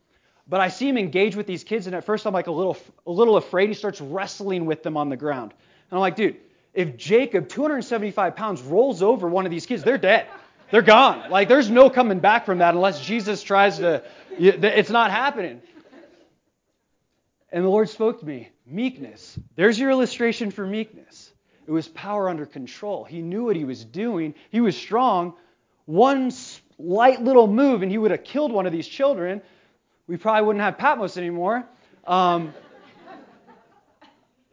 But 0.48 0.60
I 0.60 0.68
see 0.68 0.88
him 0.88 0.98
engage 0.98 1.36
with 1.36 1.46
these 1.46 1.64
kids, 1.64 1.86
and 1.86 1.94
at 1.94 2.04
first 2.04 2.26
I'm 2.26 2.34
like 2.34 2.48
a 2.48 2.52
little, 2.52 2.76
a 3.06 3.10
little 3.10 3.36
afraid. 3.36 3.68
He 3.68 3.74
starts 3.74 4.00
wrestling 4.00 4.66
with 4.66 4.82
them 4.82 4.96
on 4.96 5.08
the 5.08 5.16
ground. 5.16 5.52
And 5.90 5.96
I'm 5.96 6.00
like, 6.00 6.16
dude, 6.16 6.36
if 6.74 6.96
Jacob, 6.96 7.48
275 7.48 8.36
pounds, 8.36 8.60
rolls 8.60 9.02
over 9.02 9.28
one 9.28 9.46
of 9.46 9.50
these 9.50 9.66
kids, 9.66 9.84
they're 9.84 9.98
dead. 9.98 10.26
They're 10.70 10.82
gone. 10.82 11.30
Like, 11.30 11.48
there's 11.48 11.70
no 11.70 11.90
coming 11.90 12.20
back 12.20 12.46
from 12.46 12.58
that 12.58 12.74
unless 12.74 13.00
Jesus 13.00 13.42
tries 13.42 13.78
to, 13.78 14.02
it's 14.38 14.90
not 14.90 15.10
happening. 15.10 15.60
And 17.52 17.64
the 17.64 17.68
Lord 17.68 17.88
spoke 17.88 18.20
to 18.20 18.26
me 18.26 18.50
meekness. 18.66 19.38
There's 19.56 19.78
your 19.78 19.90
illustration 19.90 20.50
for 20.50 20.66
meekness. 20.66 21.32
It 21.66 21.70
was 21.70 21.86
power 21.88 22.28
under 22.28 22.46
control. 22.46 23.04
He 23.04 23.22
knew 23.22 23.44
what 23.44 23.56
he 23.56 23.64
was 23.64 23.84
doing, 23.84 24.34
he 24.50 24.60
was 24.60 24.76
strong. 24.76 25.34
One 25.86 26.30
slight 26.30 27.22
little 27.22 27.46
move, 27.46 27.82
and 27.82 27.90
he 27.90 27.98
would 27.98 28.10
have 28.10 28.24
killed 28.24 28.52
one 28.52 28.64
of 28.64 28.72
these 28.72 28.88
children 28.88 29.42
we 30.06 30.16
probably 30.16 30.46
wouldn't 30.46 30.62
have 30.62 30.76
Patmos 30.76 31.16
anymore. 31.16 31.64
Um, 32.06 32.52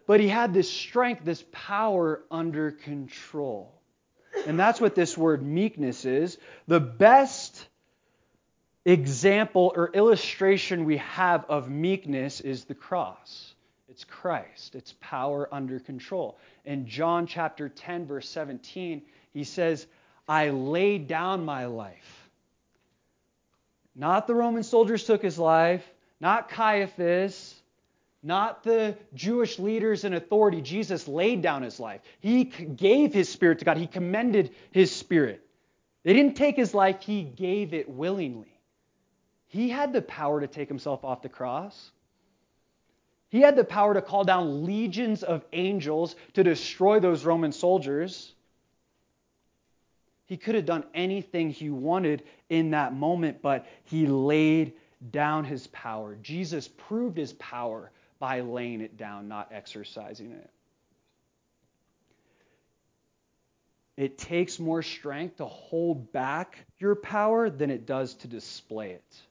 but 0.08 0.20
he 0.20 0.28
had 0.28 0.54
this 0.54 0.72
strength, 0.72 1.24
this 1.26 1.44
power 1.52 2.22
under 2.32 2.72
control. 2.72 3.81
And 4.48 4.60
that's 4.60 4.82
what 4.82 4.96
this 4.96 5.18
word 5.18 5.44
meekness 5.44 6.06
is. 6.06 6.38
The 6.68 6.80
best 6.80 7.68
example 8.86 9.72
or 9.76 9.92
illustration 9.94 10.86
we 10.86 10.98
have 10.98 11.46
of 11.50 11.70
meekness 11.70 12.42
is 12.42 12.66
the 12.66 12.76
cross. 12.76 13.54
It's 13.90 14.04
Christ, 14.06 14.76
it's 14.76 14.96
power 15.02 15.50
under 15.52 15.80
control. 15.80 16.40
In 16.64 16.88
John 16.88 17.28
chapter 17.28 17.68
10, 17.68 18.08
verse 18.08 18.30
17, 18.30 19.02
he 19.34 19.44
says, 19.44 19.86
I 20.28 20.50
laid 20.50 21.08
down 21.08 21.44
my 21.44 21.66
life 21.66 22.22
not 23.96 24.28
the 24.28 24.36
Roman 24.36 24.64
soldiers 24.64 25.04
took 25.04 25.22
his 25.22 25.38
life, 25.38 25.86
not 26.20 26.50
Caiaphas, 26.50 27.61
not 28.24 28.64
the 28.64 28.98
Jewish 29.14 29.58
leaders 29.58 30.04
and 30.04 30.14
authority. 30.14 30.62
Jesus 30.62 31.08
laid 31.08 31.42
down 31.42 31.64
his 31.64 31.80
life. 31.80 32.02
He 32.20 32.46
gave 32.46 33.14
his 33.14 33.30
spirit 33.30 33.60
to 33.60 33.66
God, 33.66 33.78
he 33.78 33.88
commended 33.88 34.52
his 34.72 34.96
spirit. 34.96 35.46
They 36.04 36.14
didn't 36.14 36.36
take 36.36 36.56
his 36.56 36.74
life, 36.74 37.02
he 37.02 37.24
gave 37.24 37.74
it 37.74 37.90
willingly. 37.90 38.60
He 39.48 39.70
had 39.70 39.92
the 39.92 40.02
power 40.02 40.40
to 40.40 40.48
take 40.48 40.68
himself 40.68 41.04
off 41.04 41.22
the 41.22 41.30
cross. 41.30 41.92
He 43.30 43.42
had 43.42 43.56
the 43.56 43.64
power 43.64 43.94
to 43.94 44.02
call 44.02 44.24
down 44.24 44.66
legions 44.66 45.24
of 45.24 45.46
angels 45.54 46.16
to 46.34 46.44
destroy 46.44 47.00
those 47.00 47.24
Roman 47.24 47.52
soldiers. 47.52 48.34
He 50.26 50.38
could 50.38 50.56
have 50.56 50.66
done 50.66 50.86
anything 50.94 51.50
he 51.50 51.70
wanted 51.70 52.24
in 52.50 52.72
that 52.72 52.94
moment, 52.94 53.42
but 53.42 53.66
he 53.84 54.06
laid 54.06 54.74
down 55.12 55.44
his 55.44 55.68
power. 55.68 56.18
Jesus 56.22 56.68
proved 56.68 57.18
his 57.18 57.34
power 57.34 57.92
by 58.22 58.42
laying 58.42 58.82
it 58.82 58.98
down, 58.98 59.28
not 59.28 59.50
exercising 59.52 60.32
it. 60.32 60.50
It 63.98 64.20
takes 64.20 64.60
more 64.60 64.84
strength 64.84 65.38
to 65.38 65.46
hold 65.46 66.12
back 66.14 66.60
your 66.78 66.96
power 66.96 67.50
than 67.50 67.72
it 67.72 67.88
does 67.88 68.14
to 68.16 68.28
display 68.28 68.92
it. 68.92 69.22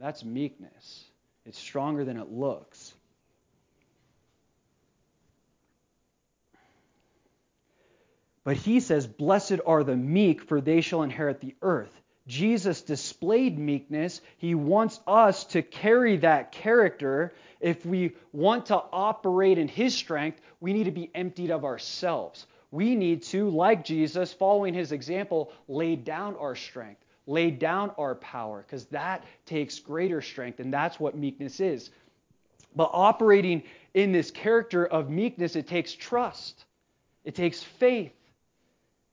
That's 0.00 0.24
meekness. 0.24 1.04
It's 1.44 1.58
stronger 1.58 2.06
than 2.06 2.16
it 2.16 2.32
looks. 2.32 2.94
But 8.44 8.56
he 8.56 8.80
says, 8.80 9.06
Blessed 9.06 9.60
are 9.66 9.84
the 9.84 9.96
meek, 9.96 10.40
for 10.42 10.62
they 10.62 10.80
shall 10.80 11.02
inherit 11.02 11.42
the 11.42 11.54
earth. 11.60 11.94
Jesus 12.28 12.82
displayed 12.82 13.58
meekness. 13.58 14.20
He 14.36 14.54
wants 14.54 15.00
us 15.06 15.44
to 15.46 15.62
carry 15.62 16.18
that 16.18 16.52
character. 16.52 17.32
If 17.58 17.84
we 17.86 18.12
want 18.32 18.66
to 18.66 18.76
operate 18.76 19.56
in 19.56 19.66
his 19.66 19.94
strength, 19.94 20.40
we 20.60 20.74
need 20.74 20.84
to 20.84 20.90
be 20.90 21.10
emptied 21.14 21.50
of 21.50 21.64
ourselves. 21.64 22.46
We 22.70 22.94
need 22.94 23.22
to, 23.24 23.48
like 23.48 23.82
Jesus, 23.82 24.32
following 24.32 24.74
his 24.74 24.92
example, 24.92 25.50
lay 25.68 25.96
down 25.96 26.36
our 26.36 26.54
strength, 26.54 27.02
lay 27.26 27.50
down 27.50 27.92
our 27.96 28.14
power, 28.14 28.62
because 28.62 28.84
that 28.86 29.24
takes 29.46 29.78
greater 29.78 30.20
strength, 30.20 30.60
and 30.60 30.72
that's 30.72 31.00
what 31.00 31.16
meekness 31.16 31.60
is. 31.60 31.88
But 32.76 32.90
operating 32.92 33.62
in 33.94 34.12
this 34.12 34.30
character 34.30 34.86
of 34.86 35.08
meekness, 35.08 35.56
it 35.56 35.66
takes 35.66 35.94
trust, 35.94 36.62
it 37.24 37.34
takes 37.34 37.62
faith, 37.62 38.12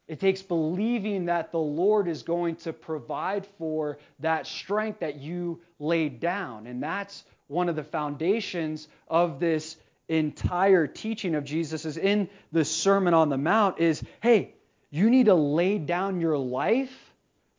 it 0.08 0.20
takes 0.20 0.42
believing 0.42 1.26
that 1.26 1.52
the 1.52 1.60
Lord 1.60 2.08
is 2.08 2.24
going 2.24 2.58
to 2.58 2.74
provide 2.74 3.48
for 3.58 3.98
that 4.20 4.46
strength 4.46 5.00
that 5.00 5.16
you 5.16 5.62
laid 5.80 6.20
down. 6.20 6.68
And 6.68 6.82
that's 6.82 7.24
one 7.48 7.70
of 7.70 7.76
the 7.76 7.84
foundations 7.84 8.88
of 9.08 9.40
this 9.40 9.78
entire 10.08 10.86
teaching 10.86 11.34
of 11.34 11.44
Jesus 11.44 11.86
is 11.86 11.98
in 11.98 12.30
the 12.52 12.64
Sermon 12.64 13.16
on 13.16 13.30
the 13.30 13.38
Mount 13.38 13.80
is 13.80 14.04
hey, 14.22 14.54
you 14.92 15.10
need 15.10 15.26
to 15.26 15.34
lay 15.34 15.80
down 15.80 16.22
your 16.22 16.38
life 16.38 16.94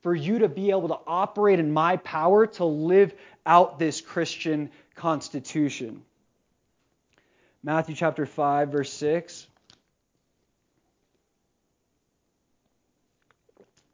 for 0.03 0.15
you 0.15 0.39
to 0.39 0.49
be 0.49 0.71
able 0.71 0.89
to 0.89 0.99
operate 1.07 1.59
in 1.59 1.73
my 1.73 1.97
power 1.97 2.47
to 2.47 2.65
live 2.65 3.13
out 3.45 3.81
this 3.81 4.01
Christian 4.01 4.71
constitution. 4.95 6.03
Matthew 7.65 7.97
chapter 7.97 8.25
5 8.25 8.69
verse 8.69 8.93
6 8.93 9.49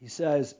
He 0.03 0.09
says, 0.09 0.57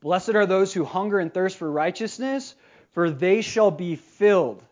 Blessed 0.00 0.30
are 0.30 0.46
those 0.46 0.72
who 0.72 0.84
hunger 0.84 1.18
and 1.18 1.34
thirst 1.34 1.56
for 1.56 1.70
righteousness, 1.70 2.54
for 2.92 3.10
they 3.10 3.40
shall 3.42 3.72
be 3.72 3.96
filled. 3.96 4.62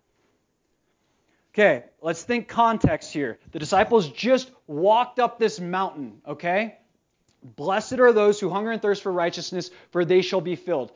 Okay, 1.53 1.85
let's 2.01 2.23
think 2.23 2.47
context 2.47 3.13
here. 3.13 3.39
The 3.51 3.59
disciples 3.59 4.09
just 4.09 4.53
walked 4.69 5.19
up 5.19 5.41
this 5.41 5.59
mountain, 5.59 6.23
okay? 6.27 6.79
Blessed 7.43 7.99
are 7.99 8.13
those 8.13 8.39
who 8.39 8.51
hunger 8.51 8.71
and 8.71 8.81
thirst 8.81 9.03
for 9.03 9.11
righteousness, 9.11 9.71
for 9.91 10.05
they 10.05 10.23
shall 10.23 10.41
be 10.41 10.55
filled. 10.55 10.93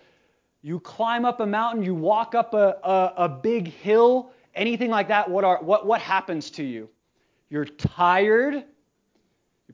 You 0.62 0.78
climb 0.78 1.24
up 1.24 1.40
a 1.40 1.46
mountain, 1.46 1.82
you 1.82 1.94
walk 1.94 2.36
up 2.36 2.55
a, 2.55 2.78
a, 2.84 3.24
a 3.24 3.28
big 3.28 3.68
hill, 3.68 4.30
anything 4.55 4.90
like 4.90 5.09
that, 5.09 5.28
what, 5.28 5.42
are, 5.42 5.61
what, 5.61 5.86
what 5.86 6.00
happens 6.00 6.50
to 6.52 6.62
you? 6.62 6.88
You're 7.50 7.64
tired, 7.64 8.55
you're 8.55 8.64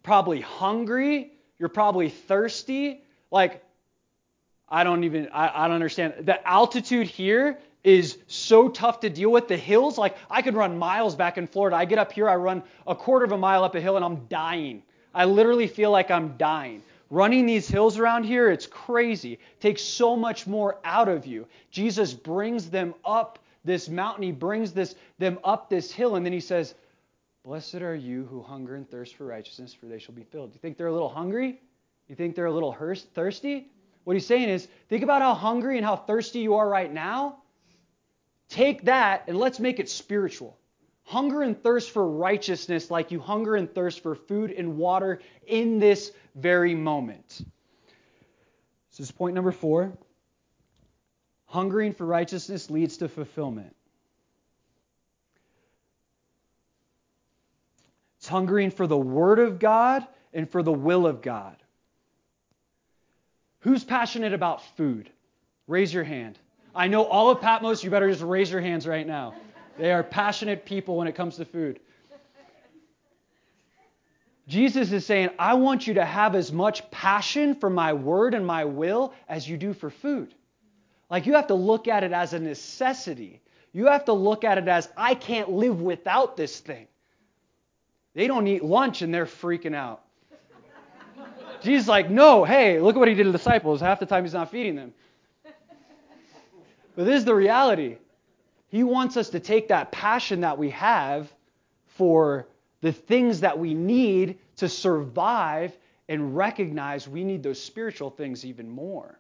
probably 0.02 0.40
hungry, 0.40 1.32
you're 1.61 1.68
probably 1.68 2.08
thirsty. 2.08 3.02
Like, 3.30 3.62
I 4.68 4.82
don't 4.82 5.04
even, 5.04 5.28
I, 5.32 5.64
I 5.64 5.66
don't 5.68 5.74
understand. 5.74 6.14
The 6.22 6.44
altitude 6.48 7.06
here 7.06 7.58
is 7.84 8.18
so 8.26 8.68
tough 8.68 9.00
to 9.00 9.11
deal 9.11 9.30
with. 9.30 9.46
The 9.46 9.56
hills, 9.56 9.98
like, 9.98 10.16
I 10.30 10.42
could 10.42 10.54
run 10.54 10.78
miles 10.78 11.14
back 11.14 11.38
in 11.38 11.46
Florida. 11.46 11.76
I 11.76 11.84
get 11.84 11.98
up 11.98 12.12
here, 12.12 12.28
I 12.28 12.36
run 12.36 12.62
a 12.86 12.94
quarter 12.96 13.26
of 13.26 13.32
a 13.32 13.38
mile 13.38 13.62
up 13.62 13.74
a 13.74 13.80
hill, 13.80 13.96
and 13.96 14.04
I'm 14.04 14.26
dying. 14.26 14.82
I 15.14 15.26
literally 15.26 15.66
feel 15.66 15.90
like 15.90 16.11
I'm 16.11 16.36
dying. 16.38 16.82
Running 17.11 17.44
these 17.44 17.68
hills 17.68 17.98
around 17.98 18.24
here, 18.24 18.50
it's 18.50 18.66
crazy. 18.66 19.34
It 19.34 19.61
takes 19.61 19.82
so 19.82 20.16
much 20.16 20.46
more 20.46 20.78
out 20.84 21.08
of 21.08 21.26
you. 21.26 21.46
Jesus 21.70 22.14
brings 22.14 22.70
them 22.70 22.94
up 23.04 23.38
this 23.64 23.88
mountain. 23.88 24.22
He 24.22 24.32
brings 24.32 24.72
this, 24.72 24.94
them 25.18 25.38
up 25.44 25.68
this 25.68 25.92
hill, 25.92 26.16
and 26.16 26.24
then 26.24 26.32
he 26.32 26.40
says, 26.40 26.74
Blessed 27.45 27.76
are 27.76 27.95
you 27.95 28.26
who 28.26 28.43
hunger 28.43 28.74
and 28.74 28.88
thirst 28.88 29.16
for 29.16 29.24
righteousness, 29.24 29.72
for 29.72 29.86
they 29.86 29.99
shall 29.99 30.14
be 30.14 30.24
filled. 30.24 30.53
You 30.53 30.61
think 30.61 30.76
they're 30.76 30.88
a 30.88 30.93
little 30.93 31.09
hungry? 31.09 31.61
You 32.09 32.14
think 32.14 32.34
they're 32.34 32.47
a 32.47 32.53
little 32.53 32.72
thirsty? 33.14 33.68
What 34.05 34.14
he's 34.14 34.26
saying 34.26 34.49
is, 34.49 34.68
think 34.88 35.03
about 35.03 35.22
how 35.22 35.34
hungry 35.34 35.76
and 35.76 35.86
how 35.86 35.97
thirsty 35.97 36.41
you 36.41 36.57
are 36.57 36.68
right 36.68 36.93
now. 36.93 37.38
Take 38.49 38.84
that 38.84 39.24
and 39.28 39.38
let's 39.38 39.61
make 39.61 39.78
it 39.78 39.88
spiritual. 39.88 40.59
Hunger 41.05 41.43
and 41.43 41.61
thirst 41.62 41.91
for 41.91 42.07
righteousness 42.07 42.91
like 42.91 43.11
you 43.11 43.20
hunger 43.20 43.57
and 43.57 43.72
thirst 43.72 44.03
for 44.03 44.14
food 44.14 44.51
and 44.51 44.76
water 44.76 45.20
in 45.47 45.78
this 45.78 46.12
very 46.34 46.74
moment. 46.74 47.45
This 48.91 49.01
is 49.01 49.11
point 49.11 49.34
number 49.34 49.53
four. 49.53 49.97
Hungering 51.47 51.95
for 51.95 52.07
righteousness 52.07 52.70
leads 52.70 52.99
to 52.99 53.09
fulfillment. 53.09 53.74
Hungering 58.30 58.70
for 58.70 58.86
the 58.86 58.96
Word 58.96 59.38
of 59.38 59.58
God 59.58 60.06
and 60.32 60.48
for 60.48 60.62
the 60.62 60.72
will 60.72 61.06
of 61.06 61.20
God. 61.20 61.56
Who's 63.60 63.84
passionate 63.84 64.32
about 64.32 64.64
food? 64.76 65.10
Raise 65.66 65.92
your 65.92 66.04
hand. 66.04 66.38
I 66.74 66.86
know 66.86 67.04
all 67.04 67.30
of 67.30 67.40
Patmos, 67.40 67.84
you 67.84 67.90
better 67.90 68.10
just 68.10 68.22
raise 68.22 68.50
your 68.50 68.60
hands 68.60 68.86
right 68.86 69.06
now. 69.06 69.34
They 69.76 69.92
are 69.92 70.02
passionate 70.02 70.64
people 70.64 70.96
when 70.96 71.08
it 71.08 71.14
comes 71.14 71.36
to 71.36 71.44
food. 71.44 71.80
Jesus 74.48 74.90
is 74.90 75.06
saying, 75.06 75.30
I 75.38 75.54
want 75.54 75.86
you 75.86 75.94
to 75.94 76.04
have 76.04 76.34
as 76.34 76.52
much 76.52 76.90
passion 76.90 77.54
for 77.54 77.70
my 77.70 77.92
word 77.92 78.34
and 78.34 78.44
my 78.44 78.64
will 78.64 79.14
as 79.28 79.48
you 79.48 79.56
do 79.56 79.72
for 79.72 79.90
food. 79.90 80.34
Like 81.08 81.26
you 81.26 81.34
have 81.34 81.48
to 81.48 81.54
look 81.54 81.86
at 81.86 82.02
it 82.02 82.12
as 82.12 82.32
a 82.32 82.38
necessity. 82.38 83.40
You 83.72 83.86
have 83.86 84.06
to 84.06 84.12
look 84.12 84.42
at 84.42 84.58
it 84.58 84.66
as, 84.66 84.88
I 84.96 85.14
can't 85.14 85.50
live 85.50 85.80
without 85.80 86.36
this 86.36 86.58
thing. 86.58 86.88
They 88.14 88.26
don't 88.26 88.46
eat 88.46 88.64
lunch 88.64 89.02
and 89.02 89.12
they're 89.12 89.26
freaking 89.26 89.74
out. 89.74 90.02
Jesus 91.62 91.88
like, 91.88 92.11
no, 92.11 92.44
hey, 92.44 92.80
look 92.80 92.96
at 92.96 92.98
what 92.98 93.08
he 93.08 93.14
did 93.14 93.24
to 93.24 93.32
the 93.32 93.38
disciples. 93.38 93.80
Half 93.80 94.00
the 94.00 94.06
time 94.06 94.24
he's 94.24 94.32
not 94.34 94.50
feeding 94.50 94.76
them. 94.76 94.92
But 96.96 97.04
this 97.04 97.18
is 97.18 97.24
the 97.24 97.34
reality. 97.34 97.98
He 98.68 98.82
wants 98.82 99.16
us 99.16 99.30
to 99.30 99.40
take 99.40 99.68
that 99.68 99.92
passion 99.92 100.40
that 100.40 100.58
we 100.58 100.70
have 100.70 101.32
for 101.96 102.48
the 102.80 102.92
things 102.92 103.40
that 103.40 103.58
we 103.58 103.74
need 103.74 104.38
to 104.56 104.68
survive 104.68 105.76
and 106.08 106.36
recognize 106.36 107.06
we 107.06 107.24
need 107.24 107.42
those 107.42 107.62
spiritual 107.62 108.11
things 108.11 108.44
even 108.44 108.68
more. 108.68 109.19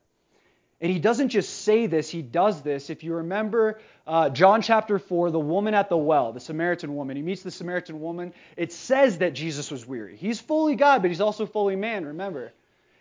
And 0.80 0.90
he 0.90 0.98
doesn't 0.98 1.28
just 1.28 1.62
say 1.62 1.86
this, 1.86 2.08
he 2.08 2.22
does 2.22 2.62
this. 2.62 2.88
If 2.88 3.04
you 3.04 3.14
remember 3.16 3.80
uh, 4.06 4.30
John 4.30 4.62
chapter 4.62 4.98
4, 4.98 5.30
the 5.30 5.38
woman 5.38 5.74
at 5.74 5.90
the 5.90 5.96
well, 5.96 6.32
the 6.32 6.40
Samaritan 6.40 6.96
woman, 6.96 7.16
he 7.16 7.22
meets 7.22 7.42
the 7.42 7.50
Samaritan 7.50 8.00
woman. 8.00 8.32
It 8.56 8.72
says 8.72 9.18
that 9.18 9.34
Jesus 9.34 9.70
was 9.70 9.86
weary. 9.86 10.16
He's 10.16 10.40
fully 10.40 10.76
God, 10.76 11.02
but 11.02 11.10
he's 11.10 11.20
also 11.20 11.44
fully 11.44 11.76
man, 11.76 12.06
remember. 12.06 12.52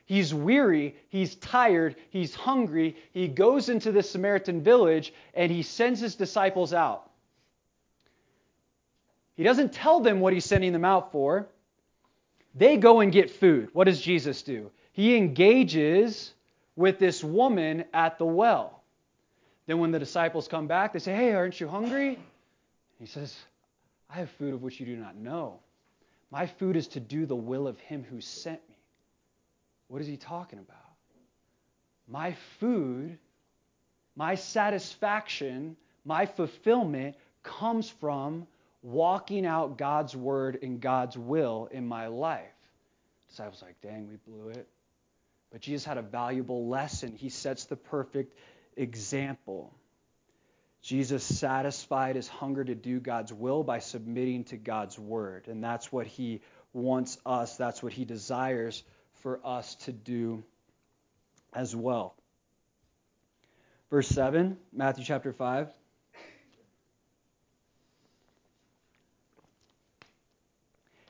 He's 0.06 0.34
weary, 0.34 0.96
he's 1.10 1.36
tired, 1.36 1.96
he's 2.10 2.36
hungry. 2.36 2.98
He 3.12 3.28
goes 3.28 3.70
into 3.70 3.92
the 3.92 4.04
Samaritan 4.04 4.62
village 4.62 5.14
and 5.34 5.52
he 5.52 5.62
sends 5.62 6.02
his 6.02 6.16
disciples 6.16 6.74
out. 6.74 7.10
He 9.36 9.44
doesn't 9.44 9.72
tell 9.72 10.02
them 10.02 10.20
what 10.20 10.34
he's 10.34 10.44
sending 10.46 10.74
them 10.74 10.84
out 10.84 11.14
for. 11.14 11.48
They 12.56 12.76
go 12.76 13.00
and 13.00 13.12
get 13.12 13.30
food. 13.30 13.70
What 13.72 13.86
does 13.86 14.02
Jesus 14.02 14.42
do? 14.42 14.72
He 14.92 15.16
engages 15.16 16.34
with 16.80 16.98
this 16.98 17.22
woman 17.22 17.84
at 17.94 18.18
the 18.18 18.26
well. 18.26 18.82
Then, 19.68 19.80
when 19.80 19.92
the 19.92 20.00
disciples 20.00 20.48
come 20.48 20.66
back, 20.66 20.94
they 20.94 21.00
say, 21.00 21.14
Hey, 21.14 21.34
aren't 21.34 21.60
you 21.60 21.68
hungry? 21.68 22.18
He 23.00 23.06
says, 23.06 23.38
I 24.10 24.16
have 24.16 24.30
food 24.32 24.54
of 24.54 24.64
which 24.64 24.80
you 24.80 24.86
do 24.86 24.96
not 24.96 25.18
know. 25.18 25.60
My 26.32 26.48
food 26.48 26.78
is 26.78 26.88
to 26.90 27.02
do 27.02 27.26
the 27.26 27.36
will 27.36 27.68
of 27.68 27.78
him 27.80 28.06
who 28.10 28.22
sent 28.22 28.62
me. 28.70 28.76
What 29.90 30.02
is 30.02 30.08
he 30.08 30.16
talking 30.16 30.58
about? 30.58 30.78
My 32.08 32.34
food, 32.62 33.18
my 34.16 34.36
satisfaction, 34.36 35.76
my 36.06 36.26
fulfillment 36.26 37.18
comes 37.44 37.90
from 37.90 38.48
walking 38.84 39.46
out 39.46 39.78
God's 39.78 40.16
word 40.16 40.60
and 40.64 40.80
God's 40.80 41.18
will 41.18 41.68
in 41.72 41.86
my 41.86 42.08
life. 42.08 42.46
Disciples 43.28 43.62
like, 43.62 43.76
dang, 43.82 44.08
we 44.08 44.16
blew 44.32 44.48
it. 44.50 44.66
But 45.52 45.62
Jesus 45.62 45.86
had 45.86 45.98
a 45.98 46.02
valuable 46.02 46.68
lesson. 46.68 47.14
He 47.16 47.30
sets 47.30 47.66
the 47.66 47.76
perfect 47.76 48.38
example. 48.76 49.74
Jesus 50.82 51.24
satisfied 51.24 52.16
his 52.16 52.28
hunger 52.28 52.64
to 52.64 52.76
do 52.76 53.00
God's 53.00 53.34
will 53.34 53.64
by 53.64 53.80
submitting 53.80 54.46
to 54.46 54.58
God's 54.58 54.98
word. 54.98 55.48
And 55.48 55.64
that's 55.64 55.92
what 55.92 56.08
he 56.08 56.42
wants 56.72 57.18
us, 57.26 57.58
that's 57.58 57.82
what 57.82 57.94
he 57.94 58.06
desires 58.06 58.84
for 59.22 59.40
us 59.44 59.76
to 59.76 59.92
do 59.92 60.44
as 61.52 61.76
well. 61.76 62.16
Verse 63.90 64.08
7, 64.08 64.56
Matthew 64.72 65.04
chapter 65.04 65.34
5. 65.34 65.68
It 65.68 65.74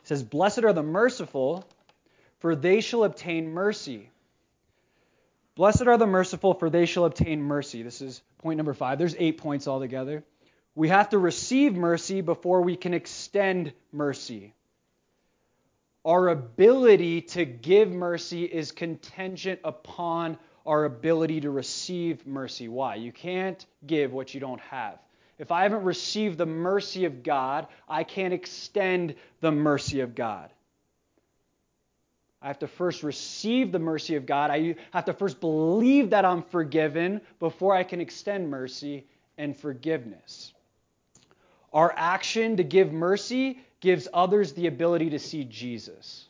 says, 0.03 0.23
Blessed 0.23 0.63
are 0.63 0.73
the 0.73 0.81
merciful, 0.81 1.65
for 2.39 2.55
they 2.55 2.79
shall 2.79 3.03
obtain 3.03 3.51
mercy. 3.51 4.09
Blessed 5.59 5.87
are 5.87 5.97
the 5.97 6.07
merciful, 6.07 6.53
for 6.53 6.69
they 6.69 6.85
shall 6.85 7.03
obtain 7.03 7.41
mercy. 7.41 7.83
This 7.83 7.99
is 8.01 8.21
point 8.37 8.55
number 8.55 8.73
five. 8.73 8.97
There's 8.97 9.17
eight 9.19 9.39
points 9.39 9.67
altogether. 9.67 10.23
We 10.73 10.87
have 10.87 11.09
to 11.09 11.17
receive 11.17 11.75
mercy 11.75 12.21
before 12.21 12.61
we 12.61 12.77
can 12.77 12.93
extend 12.93 13.73
mercy. 13.91 14.53
Our 16.05 16.29
ability 16.29 17.23
to 17.33 17.43
give 17.43 17.91
mercy 17.91 18.45
is 18.45 18.71
contingent 18.71 19.59
upon 19.65 20.37
our 20.65 20.85
ability 20.85 21.41
to 21.41 21.49
receive 21.49 22.25
mercy. 22.25 22.69
Why? 22.69 22.95
You 22.95 23.11
can't 23.11 23.65
give 23.85 24.13
what 24.13 24.33
you 24.33 24.39
don't 24.39 24.61
have. 24.61 24.97
If 25.39 25.51
I 25.51 25.63
haven't 25.63 25.83
received 25.83 26.37
the 26.37 26.45
mercy 26.45 27.03
of 27.03 27.21
God, 27.21 27.67
I 27.89 28.05
can't 28.05 28.33
extend 28.33 29.15
the 29.41 29.51
mercy 29.51 29.99
of 29.99 30.15
God. 30.15 30.51
I 32.41 32.47
have 32.47 32.59
to 32.59 32.67
first 32.67 33.03
receive 33.03 33.71
the 33.71 33.79
mercy 33.79 34.15
of 34.15 34.25
God. 34.25 34.49
I 34.49 34.75
have 34.91 35.05
to 35.05 35.13
first 35.13 35.41
believe 35.41 36.11
that 36.11 36.23
I'm 36.23 36.41
forgiven 36.41 37.19
before 37.39 37.75
I 37.75 37.83
can 37.83 37.99
extend 37.99 38.49
mercy 38.49 39.05
and 39.37 39.57
forgiveness. 39.57 40.53
Our 41.73 41.93
action 41.97 42.57
to 42.57 42.63
give 42.63 42.93
mercy 42.93 43.59
gives 43.81 44.07
others 44.13 44.53
the 44.53 44.67
ability 44.67 45.09
to 45.11 45.19
see 45.19 45.43
Jesus. 45.43 46.27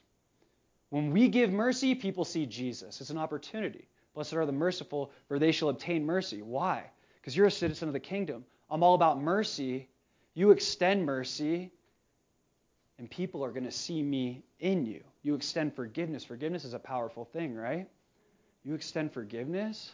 When 0.90 1.12
we 1.12 1.28
give 1.28 1.52
mercy, 1.52 1.94
people 1.94 2.26
see 2.26 2.46
Jesus. 2.46 3.00
It's 3.00 3.12
an 3.12 3.18
opportunity. 3.18 3.88
Blessed 4.16 4.34
are 4.34 4.46
the 4.46 4.52
merciful, 4.52 5.12
for 5.28 5.38
they 5.38 5.52
shall 5.52 5.70
obtain 5.70 6.06
mercy. 6.06 6.42
Why? 6.42 6.84
Because 7.22 7.38
you're 7.38 7.46
a 7.46 7.52
citizen 7.52 7.88
of 7.88 7.94
the 7.94 8.00
kingdom. 8.00 8.44
I'm 8.70 8.82
all 8.84 8.96
about 8.96 9.22
mercy. 9.22 9.88
You 10.34 10.52
extend 10.52 11.06
mercy, 11.06 11.72
and 12.98 13.10
people 13.10 13.46
are 13.46 13.52
going 13.52 13.66
to 13.66 13.72
see 13.72 14.02
me 14.02 14.44
in 14.60 14.86
you. 14.86 15.04
You 15.24 15.36
extend 15.36 15.76
forgiveness. 15.76 16.24
Forgiveness 16.24 16.66
is 16.66 16.74
a 16.74 16.80
powerful 16.80 17.26
thing, 17.26 17.56
right? 17.56 17.88
You 18.64 18.74
extend 18.74 19.12
forgiveness. 19.14 19.92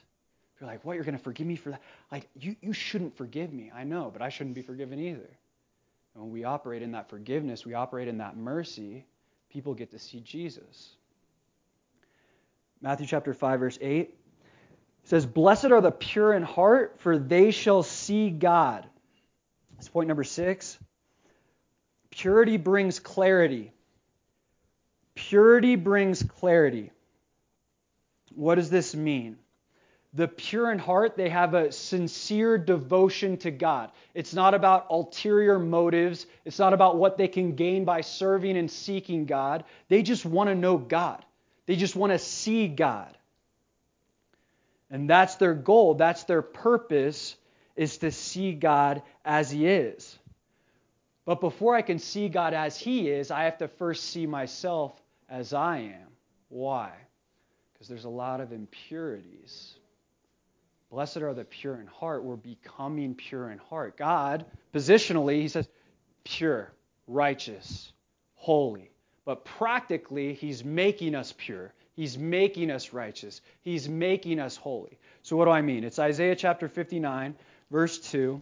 You're 0.59 0.69
like, 0.69 0.85
what? 0.85 0.93
You're 0.93 1.03
going 1.03 1.17
to 1.17 1.23
forgive 1.23 1.47
me 1.47 1.55
for 1.55 1.71
that? 1.71 1.81
Like, 2.11 2.27
you, 2.35 2.55
you 2.61 2.73
shouldn't 2.73 3.17
forgive 3.17 3.51
me. 3.51 3.71
I 3.73 3.83
know, 3.83 4.09
but 4.11 4.21
I 4.21 4.29
shouldn't 4.29 4.55
be 4.55 4.61
forgiven 4.61 4.99
either. 4.99 5.29
And 6.13 6.23
when 6.23 6.31
we 6.31 6.43
operate 6.43 6.81
in 6.81 6.93
that 6.93 7.09
forgiveness, 7.09 7.65
we 7.65 7.73
operate 7.73 8.07
in 8.07 8.19
that 8.19 8.37
mercy, 8.37 9.05
people 9.49 9.73
get 9.73 9.91
to 9.91 9.99
see 9.99 10.21
Jesus. 10.21 10.95
Matthew 12.81 13.07
chapter 13.07 13.33
5, 13.33 13.59
verse 13.59 13.77
8 13.81 14.15
says, 15.03 15.25
Blessed 15.25 15.65
are 15.65 15.81
the 15.81 15.91
pure 15.91 16.33
in 16.33 16.43
heart, 16.43 16.95
for 16.99 17.17
they 17.17 17.51
shall 17.51 17.83
see 17.83 18.29
God. 18.29 18.85
That's 19.75 19.89
point 19.89 20.07
number 20.07 20.23
six. 20.23 20.77
Purity 22.11 22.57
brings 22.57 22.99
clarity. 22.99 23.73
Purity 25.15 25.75
brings 25.75 26.21
clarity. 26.21 26.91
What 28.35 28.55
does 28.55 28.69
this 28.69 28.93
mean? 28.93 29.37
The 30.13 30.27
pure 30.29 30.71
in 30.71 30.79
heart, 30.79 31.17
they 31.17 31.27
have 31.29 31.53
a 31.53 31.73
sincere 31.73 32.57
devotion 32.57 33.37
to 33.37 33.51
God. 33.51 33.91
It's 34.13 34.33
not 34.33 34.53
about 34.53 34.87
ulterior 34.89 35.59
motives. 35.59 36.25
It's 36.45 36.59
not 36.59 36.73
about 36.73 36.95
what 36.95 37.17
they 37.17 37.27
can 37.27 37.55
gain 37.55 37.83
by 37.83 38.01
serving 38.01 38.55
and 38.55 38.71
seeking 38.71 39.25
God. 39.25 39.65
They 39.89 40.03
just 40.03 40.25
want 40.25 40.49
to 40.49 40.55
know 40.55 40.77
God. 40.77 41.25
They 41.65 41.75
just 41.75 41.97
want 41.97 42.13
to 42.13 42.19
see 42.19 42.67
God. 42.69 43.17
And 44.89 45.09
that's 45.09 45.35
their 45.35 45.53
goal, 45.53 45.95
that's 45.95 46.23
their 46.23 46.41
purpose, 46.41 47.35
is 47.75 47.97
to 47.97 48.11
see 48.11 48.53
God 48.53 49.01
as 49.25 49.51
He 49.51 49.67
is. 49.67 50.17
But 51.25 51.41
before 51.41 51.75
I 51.75 51.81
can 51.81 51.99
see 51.99 52.29
God 52.29 52.53
as 52.53 52.77
He 52.77 53.09
is, 53.09 53.31
I 53.31 53.45
have 53.45 53.57
to 53.57 53.67
first 53.67 54.05
see 54.05 54.27
myself 54.27 54.93
as 55.29 55.53
I 55.53 55.77
am. 55.79 56.07
Why? 56.49 56.91
Because 57.73 57.87
there's 57.87 58.05
a 58.05 58.09
lot 58.09 58.41
of 58.41 58.51
impurities. 58.51 59.75
Blessed 60.89 61.17
are 61.17 61.33
the 61.33 61.43
pure 61.43 61.75
in 61.75 61.87
heart. 61.87 62.23
We're 62.23 62.35
becoming 62.35 63.15
pure 63.15 63.49
in 63.49 63.57
heart. 63.57 63.97
God, 63.97 64.45
positionally, 64.73 65.41
He 65.41 65.47
says, 65.47 65.67
pure, 66.23 66.71
righteous, 67.07 67.91
holy. 68.35 68.91
But 69.25 69.43
practically, 69.43 70.33
He's 70.33 70.63
making 70.63 71.15
us 71.15 71.33
pure. 71.37 71.73
He's 71.95 72.17
making 72.17 72.71
us 72.71 72.93
righteous. 72.93 73.41
He's 73.61 73.89
making 73.89 74.39
us 74.39 74.55
holy. 74.55 74.99
So, 75.23 75.37
what 75.37 75.45
do 75.45 75.51
I 75.51 75.61
mean? 75.61 75.83
It's 75.83 75.97
Isaiah 75.97 76.35
chapter 76.35 76.67
59, 76.67 77.35
verse 77.71 77.99
2. 78.11 78.41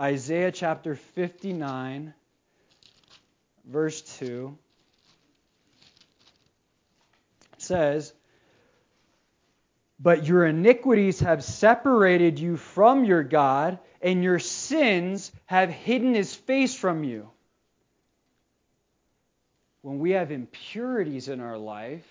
Isaiah 0.00 0.52
chapter 0.52 0.94
59, 0.94 2.14
verse 3.66 4.00
2 4.18 4.56
says, 7.56 8.12
But 9.98 10.24
your 10.24 10.46
iniquities 10.46 11.18
have 11.20 11.42
separated 11.42 12.38
you 12.38 12.56
from 12.56 13.04
your 13.04 13.24
God 13.24 13.80
and 14.00 14.22
your 14.22 14.38
sins 14.38 15.32
have 15.46 15.70
hidden 15.70 16.14
his 16.14 16.32
face 16.32 16.76
from 16.76 17.02
you. 17.02 17.28
When 19.82 19.98
we 19.98 20.12
have 20.12 20.30
impurities 20.30 21.28
in 21.28 21.40
our 21.40 21.58
life, 21.58 22.06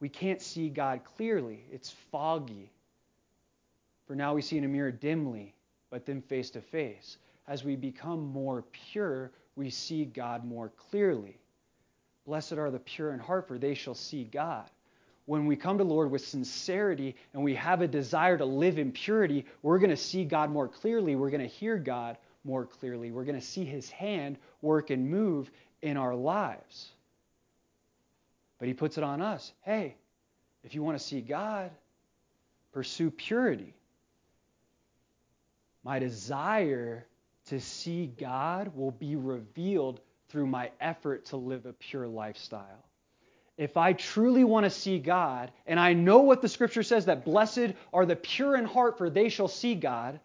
we 0.00 0.08
can't 0.08 0.40
see 0.40 0.70
God 0.70 1.02
clearly. 1.16 1.62
It's 1.70 1.90
foggy. 2.10 2.70
For 4.06 4.14
now 4.14 4.34
we 4.34 4.42
see 4.42 4.56
in 4.56 4.64
a 4.64 4.68
mirror 4.68 4.90
dimly, 4.90 5.54
but 5.92 6.04
then 6.04 6.20
face 6.22 6.50
to 6.50 6.60
face. 6.60 7.18
As 7.46 7.62
we 7.62 7.76
become 7.76 8.26
more 8.32 8.64
pure, 8.90 9.30
we 9.54 9.70
see 9.70 10.04
God 10.04 10.44
more 10.44 10.72
clearly. 10.90 11.38
Blessed 12.26 12.54
are 12.54 12.72
the 12.72 12.80
pure 12.80 13.12
in 13.12 13.20
heart, 13.20 13.46
for 13.46 13.58
they 13.58 13.74
shall 13.74 13.94
see 13.94 14.24
God 14.24 14.68
when 15.26 15.46
we 15.46 15.56
come 15.56 15.78
to 15.78 15.84
Lord 15.84 16.10
with 16.10 16.26
sincerity 16.26 17.14
and 17.32 17.42
we 17.42 17.54
have 17.54 17.80
a 17.80 17.88
desire 17.88 18.36
to 18.36 18.44
live 18.44 18.78
in 18.78 18.92
purity, 18.92 19.46
we're 19.62 19.78
going 19.78 19.90
to 19.90 19.96
see 19.96 20.24
God 20.24 20.50
more 20.50 20.68
clearly. 20.68 21.14
We're 21.14 21.30
going 21.30 21.42
to 21.42 21.46
hear 21.46 21.78
God 21.78 22.16
more 22.44 22.66
clearly. 22.66 23.12
We're 23.12 23.24
going 23.24 23.38
to 23.38 23.46
see 23.46 23.64
His 23.64 23.88
hand 23.88 24.36
work 24.62 24.90
and 24.90 25.10
move 25.10 25.50
in 25.80 25.96
our 25.96 26.14
lives. 26.14 26.90
But 28.58 28.68
He 28.68 28.74
puts 28.74 28.98
it 28.98 29.04
on 29.04 29.22
us. 29.22 29.52
Hey, 29.62 29.94
if 30.64 30.74
you 30.74 30.82
want 30.82 30.98
to 30.98 31.04
see 31.04 31.20
God, 31.20 31.70
pursue 32.72 33.10
purity. 33.10 33.74
My 35.84 35.98
desire 35.98 37.06
to 37.46 37.60
see 37.60 38.06
God 38.06 38.76
will 38.76 38.92
be 38.92 39.16
revealed 39.16 40.00
through 40.28 40.46
my 40.46 40.70
effort 40.80 41.26
to 41.26 41.36
live 41.36 41.66
a 41.66 41.72
pure 41.72 42.06
lifestyle 42.06 42.84
if 43.56 43.76
I 43.76 43.92
truly 43.92 44.44
want 44.44 44.64
to 44.64 44.70
see 44.70 44.98
God, 44.98 45.52
and 45.66 45.78
I 45.78 45.92
know 45.92 46.20
what 46.20 46.40
the 46.40 46.48
scripture 46.48 46.82
says 46.82 47.06
that 47.06 47.24
blessed 47.24 47.74
are 47.92 48.06
the 48.06 48.16
pure 48.16 48.56
in 48.56 48.64
heart, 48.64 48.98
for 48.98 49.10
they 49.10 49.28
shall 49.28 49.48
see 49.48 49.74
God, 49.74 50.18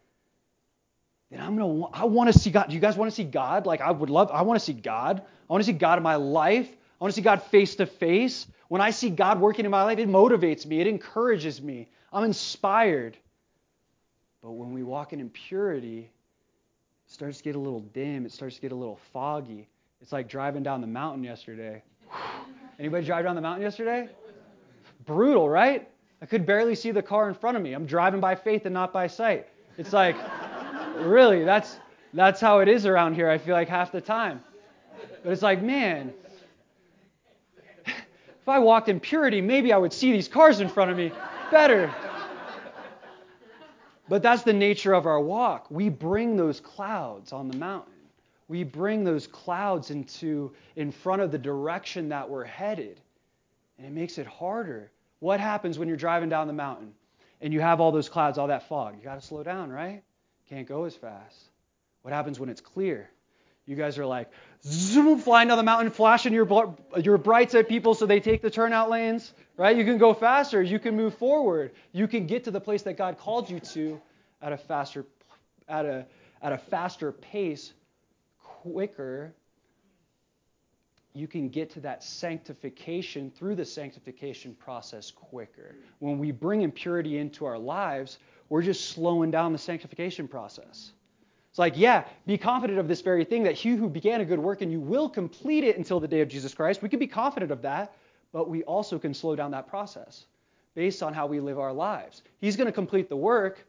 then 1.29 1.41
I'm 1.41 1.57
gonna 1.57 1.87
I 1.93 2.05
want 2.05 2.31
to 2.31 2.39
see 2.39 2.51
God. 2.51 2.69
Do 2.69 2.75
you 2.75 2.79
guys 2.79 2.95
want 2.95 3.11
to 3.11 3.15
see 3.15 3.25
God? 3.25 3.65
Like 3.65 3.81
I 3.81 3.91
would 3.91 4.09
love, 4.09 4.31
I 4.31 4.43
want 4.43 4.59
to 4.59 4.65
see 4.65 4.73
God. 4.73 5.21
I 5.21 5.53
want 5.53 5.61
to 5.61 5.65
see 5.65 5.77
God 5.77 5.97
in 5.97 6.03
my 6.03 6.15
life. 6.15 6.69
I 6.69 7.03
want 7.03 7.13
to 7.13 7.15
see 7.15 7.23
God 7.23 7.43
face 7.43 7.75
to 7.75 7.85
face. 7.85 8.47
When 8.69 8.81
I 8.81 8.91
see 8.91 9.09
God 9.09 9.39
working 9.39 9.65
in 9.65 9.71
my 9.71 9.83
life, 9.83 9.99
it 9.99 10.07
motivates 10.07 10.65
me, 10.65 10.79
it 10.79 10.87
encourages 10.87 11.61
me. 11.61 11.89
I'm 12.13 12.23
inspired. 12.23 13.17
But 14.41 14.51
when 14.51 14.71
we 14.71 14.83
walk 14.83 15.13
in 15.13 15.19
impurity, 15.19 16.11
it 17.07 17.11
starts 17.11 17.37
to 17.37 17.43
get 17.43 17.55
a 17.55 17.59
little 17.59 17.81
dim, 17.81 18.25
it 18.25 18.31
starts 18.31 18.55
to 18.55 18.61
get 18.61 18.71
a 18.71 18.75
little 18.75 18.99
foggy. 19.11 19.67
It's 20.01 20.11
like 20.11 20.29
driving 20.29 20.63
down 20.63 20.81
the 20.81 20.87
mountain 20.87 21.23
yesterday. 21.23 21.81
Anybody 22.79 23.05
drive 23.05 23.25
down 23.25 23.35
the 23.35 23.41
mountain 23.41 23.63
yesterday? 23.63 24.09
Brutal, 25.05 25.49
right? 25.49 25.89
I 26.21 26.25
could 26.25 26.45
barely 26.45 26.75
see 26.75 26.91
the 26.91 27.01
car 27.01 27.29
in 27.29 27.35
front 27.35 27.57
of 27.57 27.63
me. 27.63 27.73
I'm 27.73 27.85
driving 27.85 28.19
by 28.19 28.35
faith 28.35 28.65
and 28.65 28.73
not 28.73 28.93
by 28.93 29.07
sight. 29.07 29.47
It's 29.77 29.93
like, 29.93 30.15
really, 30.97 31.43
that's 31.43 31.77
that's 32.13 32.41
how 32.41 32.59
it 32.59 32.67
is 32.67 32.85
around 32.85 33.15
here. 33.15 33.29
I 33.29 33.37
feel 33.37 33.53
like 33.53 33.67
half 33.67 33.91
the 33.91 34.01
time. 34.01 34.41
But 35.23 35.31
it's 35.31 35.41
like, 35.41 35.61
man, 35.61 36.13
if 37.85 38.47
I 38.47 38.59
walked 38.59 38.89
in 38.89 38.99
purity, 38.99 39.41
maybe 39.41 39.73
I 39.73 39.77
would 39.77 39.93
see 39.93 40.11
these 40.11 40.27
cars 40.27 40.59
in 40.59 40.69
front 40.69 40.91
of 40.91 40.97
me 40.97 41.11
better. 41.51 41.93
But 44.09 44.23
that's 44.23 44.43
the 44.43 44.53
nature 44.53 44.93
of 44.93 45.05
our 45.05 45.19
walk. 45.19 45.67
We 45.69 45.89
bring 45.89 46.37
those 46.37 46.59
clouds 46.59 47.33
on 47.33 47.47
the 47.49 47.57
mountain 47.57 47.93
we 48.47 48.63
bring 48.63 49.03
those 49.03 49.27
clouds 49.27 49.91
into 49.91 50.53
in 50.75 50.91
front 50.91 51.21
of 51.21 51.31
the 51.31 51.37
direction 51.37 52.09
that 52.09 52.29
we're 52.29 52.45
headed. 52.45 52.99
And 53.77 53.85
it 53.85 53.91
makes 53.91 54.17
it 54.17 54.25
harder. 54.25 54.91
What 55.19 55.39
happens 55.39 55.77
when 55.77 55.87
you're 55.87 55.97
driving 55.97 56.29
down 56.29 56.47
the 56.47 56.53
mountain 56.53 56.93
and 57.41 57.53
you 57.53 57.59
have 57.59 57.81
all 57.81 57.91
those 57.91 58.09
clouds, 58.09 58.37
all 58.37 58.47
that 58.47 58.67
fog? 58.67 58.95
You 58.97 59.03
got 59.03 59.19
to 59.19 59.25
slow 59.25 59.43
down, 59.43 59.69
right? 59.69 60.01
Can't 60.49 60.67
go 60.67 60.85
as 60.85 60.95
fast. 60.95 61.49
What 62.03 62.13
happens 62.13 62.39
when 62.39 62.49
it's 62.49 62.61
clear? 62.61 63.09
You 63.67 63.75
guys 63.75 63.97
are 63.97 64.05
like, 64.05 64.29
zoom, 64.63 65.19
flying 65.19 65.49
down 65.49 65.57
the 65.57 65.63
mountain, 65.63 65.91
flashing 65.91 66.33
your, 66.33 66.75
your 67.03 67.17
brights 67.17 67.53
at 67.53 67.67
people 67.67 67.93
so 67.93 68.05
they 68.05 68.21
take 68.21 68.41
the 68.41 68.49
turnout 68.49 68.89
lanes, 68.89 69.33
right? 69.57 69.75
You 69.75 69.83
can 69.83 69.97
go 69.97 70.13
faster. 70.13 70.63
You 70.63 70.79
can 70.79 70.95
move 70.95 71.15
forward. 71.15 71.73
You 71.91 72.07
can 72.07 72.27
get 72.27 72.45
to 72.45 72.51
the 72.51 72.61
place 72.61 72.83
that 72.83 72.97
God 72.97 73.17
called 73.17 73.49
you 73.49 73.59
to 73.59 74.01
at 74.41 74.53
a 74.53 74.57
faster, 74.57 75.05
at 75.67 75.85
a, 75.85 76.05
at 76.41 76.53
a 76.53 76.57
faster 76.57 77.11
pace, 77.11 77.73
quicker. 78.41 79.33
You 81.13 81.27
can 81.27 81.49
get 81.49 81.71
to 81.71 81.81
that 81.81 82.03
sanctification 82.03 83.31
through 83.31 83.55
the 83.55 83.65
sanctification 83.65 84.55
process 84.55 85.11
quicker. 85.11 85.75
When 85.99 86.19
we 86.19 86.31
bring 86.31 86.61
impurity 86.61 87.17
into 87.17 87.43
our 87.45 87.57
lives, 87.57 88.17
we're 88.47 88.61
just 88.61 88.91
slowing 88.91 89.29
down 89.29 89.51
the 89.51 89.57
sanctification 89.57 90.29
process. 90.29 90.93
It's 91.57 91.59
like, 91.59 91.75
yeah, 91.75 92.03
be 92.27 92.37
confident 92.37 92.77
of 92.77 92.87
this 92.87 93.01
very 93.01 93.25
thing 93.25 93.41
that 93.41 93.55
he 93.55 93.69
who 93.71 93.89
began 93.89 94.21
a 94.21 94.25
good 94.25 94.37
work 94.37 94.61
and 94.61 94.71
you 94.71 94.79
will 94.79 95.09
complete 95.09 95.63
it 95.63 95.75
until 95.75 95.99
the 95.99 96.07
day 96.07 96.21
of 96.21 96.27
Jesus 96.27 96.53
Christ. 96.53 96.83
We 96.83 96.87
can 96.87 96.99
be 96.99 97.07
confident 97.07 97.51
of 97.51 97.63
that, 97.63 97.95
but 98.31 98.47
we 98.47 98.61
also 98.65 98.99
can 98.99 99.11
slow 99.11 99.35
down 99.35 99.49
that 99.49 99.67
process 99.67 100.27
based 100.75 101.01
on 101.01 101.15
how 101.15 101.25
we 101.25 101.39
live 101.39 101.57
our 101.57 101.73
lives. 101.73 102.21
He's 102.41 102.55
going 102.57 102.67
to 102.67 102.71
complete 102.71 103.09
the 103.09 103.15
work. 103.15 103.65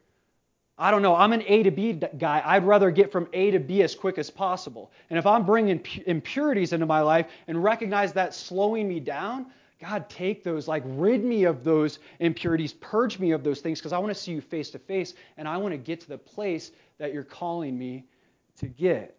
I 0.77 0.91
don't 0.91 1.01
know. 1.01 1.15
I'm 1.15 1.33
an 1.33 1.41
A 1.47 1.63
to 1.63 1.71
B 1.71 1.93
guy. 1.93 2.43
I'd 2.45 2.63
rather 2.63 2.91
get 2.91 3.11
from 3.11 3.27
A 3.33 3.49
to 3.49 3.59
B 3.59 3.81
as 3.81 3.95
quick 3.95 4.19
as 4.19 4.29
possible. 4.29 4.91
And 5.09 5.17
if 5.17 5.25
I'm 5.25 5.43
bringing 5.43 5.83
impurities 6.05 6.73
into 6.73 6.85
my 6.85 7.01
life 7.01 7.25
and 7.47 7.63
recognize 7.63 8.13
that 8.13 8.35
slowing 8.35 8.87
me 8.87 8.99
down, 8.99 9.47
God, 9.81 10.07
take 10.09 10.43
those, 10.43 10.67
like, 10.67 10.83
rid 10.85 11.23
me 11.23 11.45
of 11.45 11.63
those 11.63 11.97
impurities, 12.19 12.73
purge 12.73 13.17
me 13.17 13.31
of 13.31 13.43
those 13.43 13.61
things, 13.61 13.79
because 13.79 13.93
I 13.93 13.97
want 13.97 14.13
to 14.13 14.21
see 14.21 14.33
you 14.33 14.41
face 14.41 14.69
to 14.71 14.77
face, 14.77 15.15
and 15.37 15.47
I 15.47 15.57
want 15.57 15.71
to 15.71 15.77
get 15.77 16.01
to 16.01 16.09
the 16.09 16.17
place 16.17 16.71
that 16.99 17.13
you're 17.13 17.23
calling 17.23 17.77
me 17.77 18.05
to 18.57 18.67
get. 18.67 19.15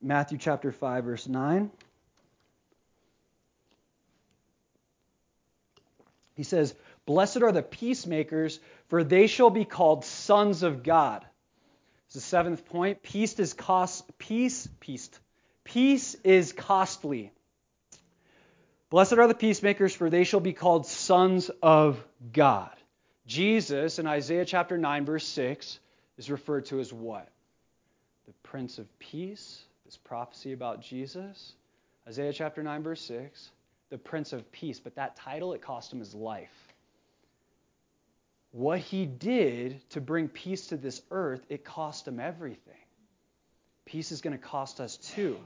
Matthew 0.00 0.38
chapter 0.38 0.72
5, 0.72 1.04
verse 1.04 1.28
9. 1.28 1.70
He 6.34 6.42
says, 6.42 6.74
Blessed 7.06 7.42
are 7.42 7.52
the 7.52 7.62
peacemakers, 7.62 8.58
for 8.88 9.04
they 9.04 9.26
shall 9.26 9.50
be 9.50 9.64
called 9.64 10.04
sons 10.04 10.62
of 10.62 10.82
God. 10.82 11.24
It's 12.06 12.14
the 12.14 12.20
seventh 12.20 12.66
point. 12.66 13.02
Peace 13.02 13.38
is 13.38 13.52
cost 13.52 14.18
peace, 14.18 14.68
peace. 14.80 15.10
Peace 15.64 16.14
is 16.24 16.52
costly. 16.52 17.32
Blessed 18.90 19.14
are 19.14 19.28
the 19.28 19.34
peacemakers, 19.34 19.94
for 19.94 20.10
they 20.10 20.24
shall 20.24 20.40
be 20.40 20.52
called 20.52 20.86
sons 20.86 21.50
of 21.62 22.04
God. 22.32 22.76
Jesus 23.26 23.98
in 23.98 24.06
Isaiah 24.06 24.44
chapter 24.44 24.76
9, 24.76 25.04
verse 25.04 25.26
6, 25.26 25.78
is 26.18 26.30
referred 26.30 26.66
to 26.66 26.80
as 26.80 26.92
what? 26.92 27.28
The 28.26 28.32
Prince 28.42 28.78
of 28.78 28.98
Peace, 28.98 29.62
this 29.84 29.96
prophecy 29.96 30.52
about 30.52 30.82
Jesus. 30.82 31.54
Isaiah 32.06 32.32
chapter 32.32 32.62
9, 32.62 32.82
verse 32.82 33.00
6, 33.02 33.50
the 33.90 33.98
Prince 33.98 34.32
of 34.32 34.50
Peace. 34.52 34.80
But 34.80 34.96
that 34.96 35.16
title, 35.16 35.52
it 35.52 35.62
cost 35.62 35.92
him 35.92 36.00
his 36.00 36.14
life. 36.14 36.72
What 38.50 38.80
he 38.80 39.06
did 39.06 39.88
to 39.90 40.00
bring 40.00 40.28
peace 40.28 40.66
to 40.68 40.76
this 40.76 41.00
earth, 41.10 41.44
it 41.48 41.64
cost 41.64 42.06
him 42.06 42.20
everything. 42.20 42.74
Peace 43.86 44.12
is 44.12 44.20
going 44.20 44.36
to 44.36 44.42
cost 44.42 44.80
us 44.80 44.96
too. 44.96 45.38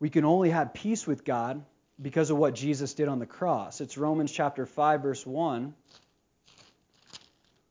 We 0.00 0.10
can 0.10 0.24
only 0.24 0.50
have 0.50 0.74
peace 0.74 1.06
with 1.06 1.24
God 1.24 1.64
because 2.00 2.30
of 2.30 2.36
what 2.36 2.54
Jesus 2.54 2.94
did 2.94 3.08
on 3.08 3.18
the 3.18 3.26
cross. 3.26 3.80
It's 3.80 3.96
Romans 3.96 4.32
chapter 4.32 4.66
5 4.66 5.02
verse 5.02 5.26
1. 5.26 5.74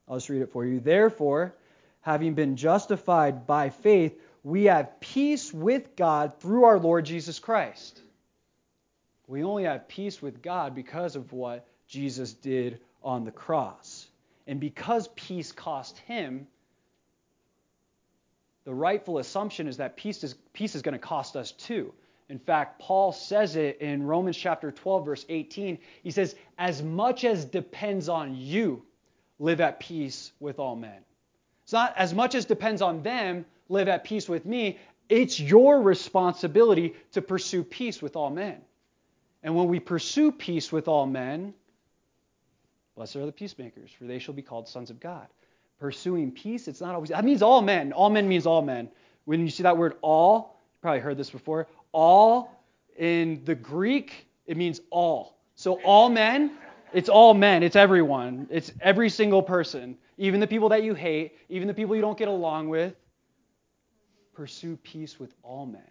I'll 0.08 0.18
just 0.18 0.30
read 0.30 0.42
it 0.42 0.52
for 0.52 0.66
you. 0.66 0.80
Therefore, 0.80 1.56
having 2.02 2.34
been 2.34 2.56
justified 2.56 3.48
by 3.48 3.70
faith, 3.70 4.20
we 4.44 4.66
have 4.66 5.00
peace 5.00 5.54
with 5.54 5.96
God 5.96 6.40
through 6.40 6.66
our 6.66 6.80
Lord 6.80 7.06
Jesus 7.06 7.40
Christ. 7.40 8.02
We 9.28 9.44
only 9.44 9.64
have 9.64 9.88
peace 9.88 10.22
with 10.22 10.42
God 10.42 10.76
because 10.76 11.16
of 11.16 11.32
what 11.32 11.66
Jesus 11.88 12.34
did 12.34 12.80
on 13.04 13.24
the 13.24 13.32
cross. 13.32 14.08
And 14.48 14.60
because 14.60 15.08
peace 15.16 15.52
cost 15.52 15.98
him, 16.00 16.48
the 18.66 18.74
rightful 18.74 19.18
assumption 19.18 19.68
is 19.68 19.78
that 19.78 19.96
peace 19.96 20.24
is, 20.24 20.36
peace 20.54 20.76
is 20.76 20.82
going 20.82 20.94
to 20.94 21.00
cost 21.00 21.36
us 21.36 21.52
too. 21.52 21.94
In 22.34 22.40
fact, 22.40 22.80
Paul 22.80 23.12
says 23.12 23.56
it 23.58 23.78
in 23.80 24.02
Romans 24.02 24.36
chapter 24.36 24.72
12, 24.72 25.06
verse 25.06 25.24
18. 25.30 25.78
He 26.02 26.10
says, 26.10 26.34
As 26.58 26.82
much 26.82 27.26
as 27.26 27.46
depends 27.46 28.10
on 28.10 28.36
you, 28.36 28.82
live 29.38 29.62
at 29.62 29.80
peace 29.80 30.32
with 30.40 30.58
all 30.58 30.76
men. 30.76 30.98
It's 31.62 31.74
not 31.74 31.94
as 31.96 32.12
much 32.12 32.34
as 32.34 32.46
depends 32.46 32.82
on 32.82 33.04
them, 33.04 33.46
live 33.70 33.88
at 33.88 34.04
peace 34.04 34.28
with 34.28 34.48
me. 34.48 34.80
It's 35.10 35.40
your 35.40 35.80
responsibility 35.80 36.96
to 37.12 37.22
pursue 37.22 37.64
peace 37.64 38.02
with 38.02 38.16
all 38.16 38.32
men. 38.32 38.62
And 39.44 39.56
when 39.56 39.68
we 39.68 39.80
pursue 39.80 40.32
peace 40.32 40.72
with 40.72 40.88
all 40.88 41.06
men, 41.06 41.54
blessed 42.96 43.18
are 43.18 43.28
the 43.28 43.32
peacemakers, 43.32 43.92
for 43.92 44.06
they 44.06 44.18
shall 44.18 44.34
be 44.34 44.42
called 44.42 44.68
sons 44.68 44.90
of 44.90 45.00
God. 45.00 45.28
Pursuing 45.80 46.32
peace, 46.32 46.68
it's 46.68 46.82
not 46.82 46.96
always, 46.96 47.12
that 47.12 47.26
means 47.26 47.44
all 47.44 47.62
men. 47.62 47.94
All 47.94 48.10
men 48.10 48.28
means 48.28 48.48
all 48.48 48.64
men. 48.64 48.90
When 49.26 49.40
you 49.40 49.52
see 49.52 49.62
that 49.62 49.78
word 49.78 49.98
all, 50.02 50.60
you 50.74 50.80
probably 50.82 51.00
heard 51.00 51.18
this 51.18 51.30
before, 51.30 51.68
all 51.94 52.52
in 52.98 53.42
the 53.46 53.56
Greek, 53.56 54.28
it 54.46 54.58
means 54.58 54.82
all. 54.90 55.38
So 55.56 55.82
all 55.84 56.10
men, 56.10 56.52
it's 56.92 57.10
all 57.10 57.34
men, 57.34 57.64
it's 57.64 57.76
everyone, 57.76 58.48
it's 58.52 58.72
every 58.82 59.10
single 59.10 59.42
person, 59.42 59.98
even 60.18 60.40
the 60.40 60.48
people 60.48 60.70
that 60.70 60.84
you 60.84 60.94
hate, 60.94 61.38
even 61.50 61.68
the 61.68 61.74
people 61.74 61.96
you 61.96 62.02
don't 62.02 62.18
get 62.18 62.28
along 62.28 62.70
with. 62.70 62.96
Pursue 64.34 64.78
peace 64.78 65.20
with 65.20 65.34
all 65.44 65.66
men. 65.66 65.82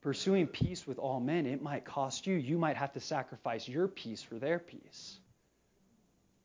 Pursuing 0.00 0.46
peace 0.46 0.86
with 0.86 0.98
all 0.98 1.20
men, 1.20 1.44
it 1.44 1.62
might 1.62 1.84
cost 1.84 2.26
you. 2.26 2.36
You 2.36 2.56
might 2.56 2.76
have 2.76 2.92
to 2.94 3.00
sacrifice 3.00 3.68
your 3.68 3.86
peace 3.86 4.22
for 4.22 4.38
their 4.38 4.58
peace. 4.58 5.18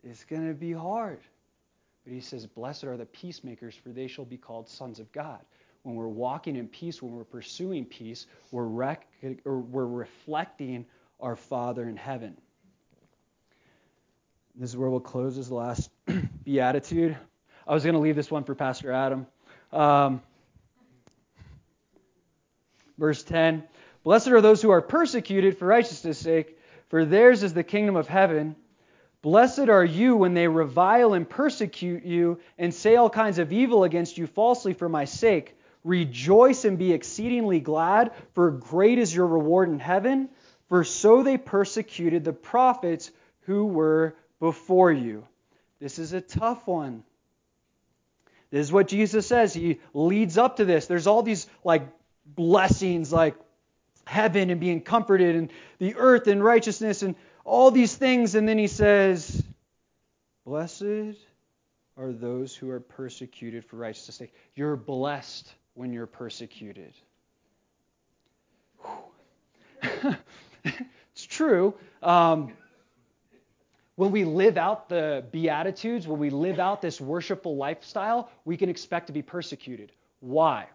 It's 0.03 0.25
going 0.25 0.47
to 0.47 0.53
be 0.53 0.73
hard. 0.73 1.21
But 2.03 2.13
he 2.13 2.19
says, 2.19 2.45
Blessed 2.45 2.83
are 2.83 2.97
the 2.97 3.05
peacemakers, 3.05 3.73
for 3.73 3.89
they 3.89 4.07
shall 4.07 4.25
be 4.25 4.37
called 4.37 4.67
sons 4.67 4.99
of 4.99 5.09
God 5.13 5.39
when 5.85 5.95
we're 5.95 6.07
walking 6.07 6.55
in 6.55 6.67
peace, 6.67 6.99
when 6.99 7.13
we're 7.13 7.23
pursuing 7.23 7.85
peace, 7.85 8.25
we're, 8.49 8.63
rec- 8.63 9.07
we're 9.43 9.85
reflecting 9.85 10.83
our 11.19 11.35
Father 11.35 11.87
in 11.87 11.95
heaven. 11.95 12.35
This 14.55 14.71
is 14.71 14.77
where 14.77 14.89
we'll 14.89 14.99
close 14.99 15.35
this 15.35 15.51
last 15.51 15.91
beatitude. 16.43 17.15
I 17.67 17.73
was 17.75 17.83
going 17.83 17.93
to 17.93 17.99
leave 17.99 18.15
this 18.15 18.31
one 18.31 18.43
for 18.45 18.55
Pastor 18.55 18.91
Adam. 18.91 19.27
Um, 19.71 20.23
verse 22.97 23.21
10 23.21 23.63
Blessed 24.03 24.29
are 24.29 24.41
those 24.41 24.63
who 24.63 24.71
are 24.71 24.81
persecuted 24.81 25.59
for 25.59 25.67
righteousness' 25.67 26.17
sake, 26.17 26.57
for 26.89 27.05
theirs 27.05 27.43
is 27.43 27.53
the 27.53 27.63
kingdom 27.63 27.95
of 27.95 28.07
heaven. 28.07 28.55
Blessed 29.21 29.69
are 29.69 29.85
you 29.85 30.15
when 30.15 30.33
they 30.33 30.47
revile 30.47 31.13
and 31.13 31.29
persecute 31.29 32.05
you 32.05 32.39
and 32.57 32.73
say 32.73 32.95
all 32.95 33.09
kinds 33.09 33.37
of 33.37 33.53
evil 33.53 33.83
against 33.83 34.17
you 34.17 34.25
falsely 34.25 34.73
for 34.73 34.89
my 34.89 35.05
sake. 35.05 35.55
Rejoice 35.85 36.65
and 36.65 36.79
be 36.79 36.93
exceedingly 36.93 37.59
glad, 37.59 38.11
for 38.33 38.49
great 38.49 38.97
is 38.97 39.15
your 39.15 39.27
reward 39.27 39.69
in 39.69 39.79
heaven. 39.79 40.29
For 40.67 40.83
so 40.83 41.21
they 41.21 41.37
persecuted 41.37 42.23
the 42.23 42.33
prophets 42.33 43.11
who 43.41 43.67
were 43.67 44.15
before 44.39 44.91
you. 44.91 45.27
This 45.79 45.99
is 45.99 46.11
a 46.13 46.21
tough 46.21 46.65
one. 46.65 47.03
This 48.49 48.65
is 48.65 48.71
what 48.71 48.87
Jesus 48.87 49.27
says. 49.27 49.53
He 49.53 49.79
leads 49.93 50.39
up 50.39 50.57
to 50.57 50.65
this. 50.65 50.87
There's 50.87 51.05
all 51.05 51.21
these 51.21 51.45
like 51.63 51.87
blessings, 52.25 53.13
like 53.13 53.35
heaven 54.07 54.49
and 54.49 54.59
being 54.59 54.81
comforted, 54.81 55.35
and 55.35 55.51
the 55.77 55.95
earth 55.97 56.25
and 56.25 56.43
righteousness, 56.43 57.03
and 57.03 57.15
all 57.43 57.69
these 57.69 57.93
things. 57.95 58.33
And 58.33 58.49
then 58.49 58.57
he 58.57 58.67
says, 58.67 59.43
Blessed 60.45 61.19
are 61.95 62.11
those 62.11 62.55
who 62.55 62.71
are 62.71 62.79
persecuted 62.79 63.65
for 63.65 63.77
righteousness' 63.77 64.15
sake. 64.15 64.33
You're 64.55 64.75
blessed 64.75 65.53
when 65.75 65.93
you're 65.93 66.07
persecuted. 66.07 66.93
it's 70.63 71.25
true. 71.27 71.75
Um, 72.01 72.53
when 73.95 74.11
we 74.11 74.25
live 74.25 74.57
out 74.57 74.89
the 74.89 75.23
Beatitudes, 75.31 76.07
when 76.07 76.19
we 76.19 76.29
live 76.29 76.59
out 76.59 76.81
this 76.81 76.99
worshipful 76.99 77.55
lifestyle, 77.55 78.29
we 78.43 78.57
can 78.57 78.69
expect 78.69 79.07
to 79.07 79.13
be 79.13 79.21
persecuted. 79.21 79.91
Why? 80.19 80.67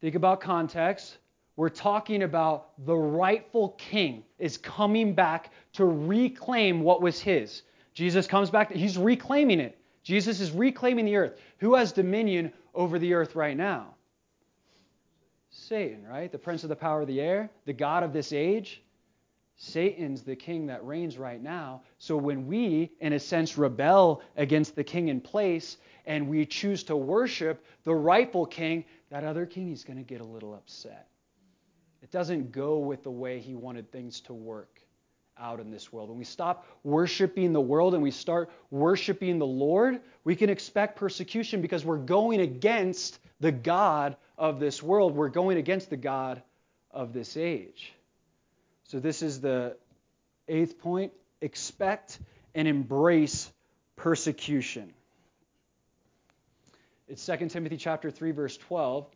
Think 0.00 0.14
about 0.14 0.40
context. 0.40 1.18
We're 1.56 1.68
talking 1.68 2.22
about 2.22 2.68
the 2.86 2.96
rightful 2.96 3.70
king 3.76 4.24
is 4.38 4.56
coming 4.56 5.14
back 5.14 5.52
to 5.74 5.84
reclaim 5.84 6.80
what 6.80 7.02
was 7.02 7.20
his. 7.20 7.62
Jesus 7.92 8.26
comes 8.26 8.48
back, 8.48 8.72
he's 8.72 8.96
reclaiming 8.96 9.60
it. 9.60 9.76
Jesus 10.02 10.40
is 10.40 10.52
reclaiming 10.52 11.04
the 11.04 11.16
earth. 11.16 11.38
Who 11.58 11.74
has 11.74 11.92
dominion 11.92 12.52
over 12.74 12.98
the 12.98 13.14
earth 13.14 13.34
right 13.34 13.56
now? 13.56 13.94
Satan, 15.50 16.06
right? 16.06 16.30
The 16.30 16.38
prince 16.38 16.62
of 16.62 16.68
the 16.68 16.76
power 16.76 17.00
of 17.00 17.08
the 17.08 17.20
air, 17.20 17.50
the 17.64 17.72
God 17.72 18.02
of 18.02 18.12
this 18.12 18.32
age. 18.32 18.82
Satan's 19.56 20.22
the 20.22 20.36
king 20.36 20.66
that 20.68 20.84
reigns 20.86 21.18
right 21.18 21.42
now. 21.42 21.82
So 21.98 22.16
when 22.16 22.46
we, 22.46 22.92
in 23.00 23.12
a 23.12 23.18
sense, 23.18 23.58
rebel 23.58 24.22
against 24.36 24.74
the 24.74 24.84
king 24.84 25.08
in 25.08 25.20
place 25.20 25.76
and 26.06 26.28
we 26.28 26.46
choose 26.46 26.82
to 26.84 26.96
worship 26.96 27.64
the 27.84 27.94
rightful 27.94 28.46
king, 28.46 28.84
that 29.10 29.22
other 29.22 29.44
king 29.44 29.70
is 29.70 29.84
going 29.84 29.98
to 29.98 30.02
get 30.02 30.22
a 30.22 30.24
little 30.24 30.54
upset. 30.54 31.08
It 32.02 32.10
doesn't 32.10 32.52
go 32.52 32.78
with 32.78 33.02
the 33.02 33.10
way 33.10 33.38
he 33.38 33.54
wanted 33.54 33.92
things 33.92 34.20
to 34.22 34.32
work 34.32 34.80
out 35.40 35.60
in 35.60 35.70
this 35.70 35.92
world. 35.92 36.08
When 36.08 36.18
we 36.18 36.24
stop 36.24 36.66
worshiping 36.84 37.52
the 37.52 37.60
world 37.60 37.94
and 37.94 38.02
we 38.02 38.10
start 38.10 38.50
worshiping 38.70 39.38
the 39.38 39.46
Lord, 39.46 40.00
we 40.24 40.36
can 40.36 40.50
expect 40.50 40.96
persecution 40.96 41.62
because 41.62 41.84
we're 41.84 41.96
going 41.96 42.40
against 42.40 43.18
the 43.40 43.52
God 43.52 44.16
of 44.36 44.60
this 44.60 44.82
world. 44.82 45.14
We're 45.14 45.28
going 45.28 45.58
against 45.58 45.90
the 45.90 45.96
God 45.96 46.42
of 46.90 47.12
this 47.12 47.36
age. 47.36 47.92
So 48.84 49.00
this 49.00 49.22
is 49.22 49.40
the 49.40 49.76
eighth 50.48 50.78
point. 50.78 51.12
Expect 51.40 52.18
and 52.54 52.68
embrace 52.68 53.50
persecution. 53.96 54.92
It's 57.08 57.24
2 57.24 57.48
Timothy 57.48 57.76
chapter 57.76 58.10
3 58.10 58.32
verse 58.32 58.56
12. 58.56 59.06